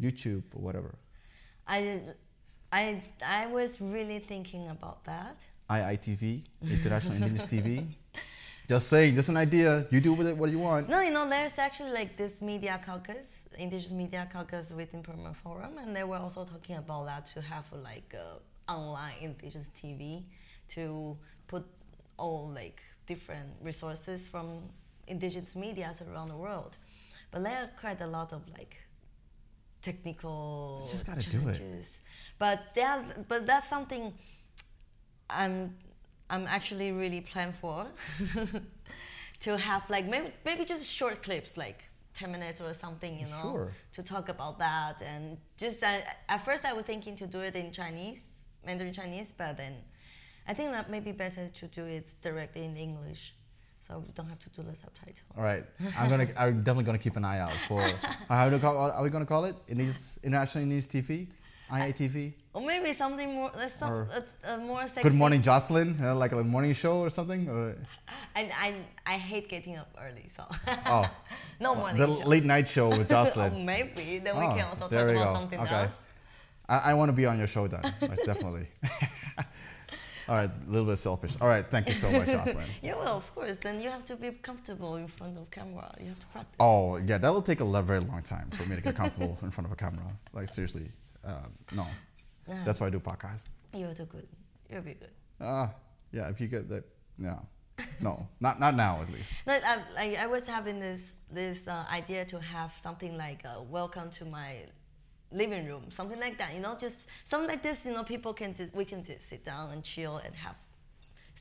[0.00, 0.94] YouTube or whatever.
[1.66, 2.00] I,
[2.72, 5.44] I, I was really thinking about that.
[5.70, 7.86] IITV, International Indigenous TV.
[8.68, 9.86] Just saying, just an idea.
[9.90, 10.90] You do with it what you want.
[10.90, 15.78] No, you know, there's actually like this media caucus, indigenous media caucus within Perm Forum,
[15.78, 18.38] and they were also talking about that to have like a
[18.70, 20.24] online indigenous TV
[20.68, 21.16] to
[21.46, 21.64] put
[22.18, 24.60] all like different resources from
[25.06, 26.76] indigenous medias around the world.
[27.30, 28.76] But there are quite a lot of like
[29.80, 31.56] technical You just gotta do it.
[31.56, 32.00] challenges.
[32.38, 34.12] But yeah, but that's something
[35.30, 35.74] I'm
[36.30, 37.86] I'm actually really plan for
[39.40, 41.84] to have like maybe maybe just short clips like
[42.14, 43.72] 10 minutes or something you know Sure.
[43.92, 47.54] to talk about that and just uh, at first I was thinking to do it
[47.54, 49.74] in Chinese Mandarin Chinese but then
[50.46, 53.34] I think that may be better to do it directly in English
[53.80, 55.64] so we don't have to do the subtitle All right,
[55.96, 56.26] I'm gonna.
[56.36, 57.80] I'm definitely gonna keep an eye out for.
[58.28, 59.54] How do call, are we gonna call it?
[59.68, 61.28] Indigenous, International news TV.
[61.70, 62.32] IATV.
[62.54, 64.20] Or maybe something more, uh, some, Or uh,
[64.52, 65.02] uh, more sexy.
[65.02, 67.48] Good Morning Jocelyn, you know, like a morning show or something.
[67.48, 67.76] Or,
[68.34, 68.74] And I,
[69.06, 70.44] I hate getting up early, so
[70.86, 71.04] oh,
[71.60, 71.98] no morning.
[71.98, 72.26] the show.
[72.28, 73.64] late night show with Oh, Jocelyn.
[73.66, 75.34] maybe then we Oh, can also talk we about go.
[75.34, 75.74] something Okay.
[75.74, 76.02] else.
[76.68, 78.66] I, I want to be on your show then, like, definitely.
[80.28, 81.34] All right, a little bit selfish.
[81.40, 82.66] All right, thank you so much, Jocelyn.
[82.82, 83.56] Yeah, well, of course.
[83.56, 85.90] Then you have to be comfortable in front of camera.
[85.98, 86.54] You have to practice.
[86.60, 89.66] Oh yeah, that'll take a very long time for me to get comfortable in front
[89.66, 90.04] of a camera.
[90.34, 90.90] Like seriously,
[91.28, 91.86] um, no.
[92.48, 92.62] Yeah.
[92.64, 93.44] That's why I do podcast.
[93.74, 94.26] You'll do good.
[94.70, 95.10] You'll be good.
[95.40, 95.70] Ah,
[96.12, 96.28] yeah.
[96.28, 96.84] If you get that,
[97.18, 97.46] no,
[98.00, 99.32] no, not not now at least.
[99.46, 103.62] Like, I, I, I was having this this uh, idea to have something like uh,
[103.62, 104.64] "Welcome to my
[105.30, 106.54] living room," something like that.
[106.54, 107.84] You know, just something like this.
[107.84, 110.56] You know, people can just, we can just sit down and chill and have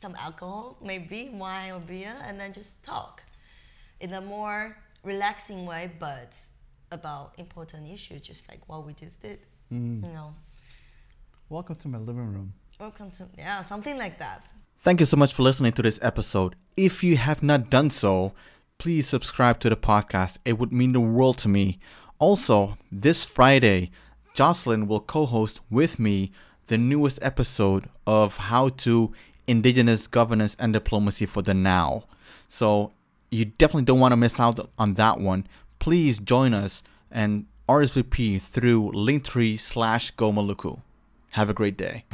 [0.01, 3.23] some alcohol, maybe wine or beer, and then just talk
[3.99, 6.33] in a more relaxing way, but
[6.91, 9.39] about important issues, just like what we just did.
[9.71, 10.03] Mm.
[10.03, 10.33] You know,
[11.49, 12.53] Welcome to my living room.
[12.79, 14.45] welcome to yeah, something like that.
[14.79, 16.55] Thank you so much for listening to this episode.
[16.75, 18.33] If you have not done so,
[18.77, 20.37] please subscribe to the podcast.
[20.45, 21.79] It would mean the world to me.
[22.19, 23.91] Also, this Friday,
[24.33, 26.31] Jocelyn will co host with me
[26.67, 29.13] the newest episode of How to
[29.47, 32.03] Indigenous Governance and Diplomacy for the Now.
[32.49, 32.91] So,
[33.31, 35.47] you definitely don't want to miss out on that one.
[35.79, 40.81] Please join us and RSVP through linktree slash Gomaluku.
[41.31, 42.05] Have a great day.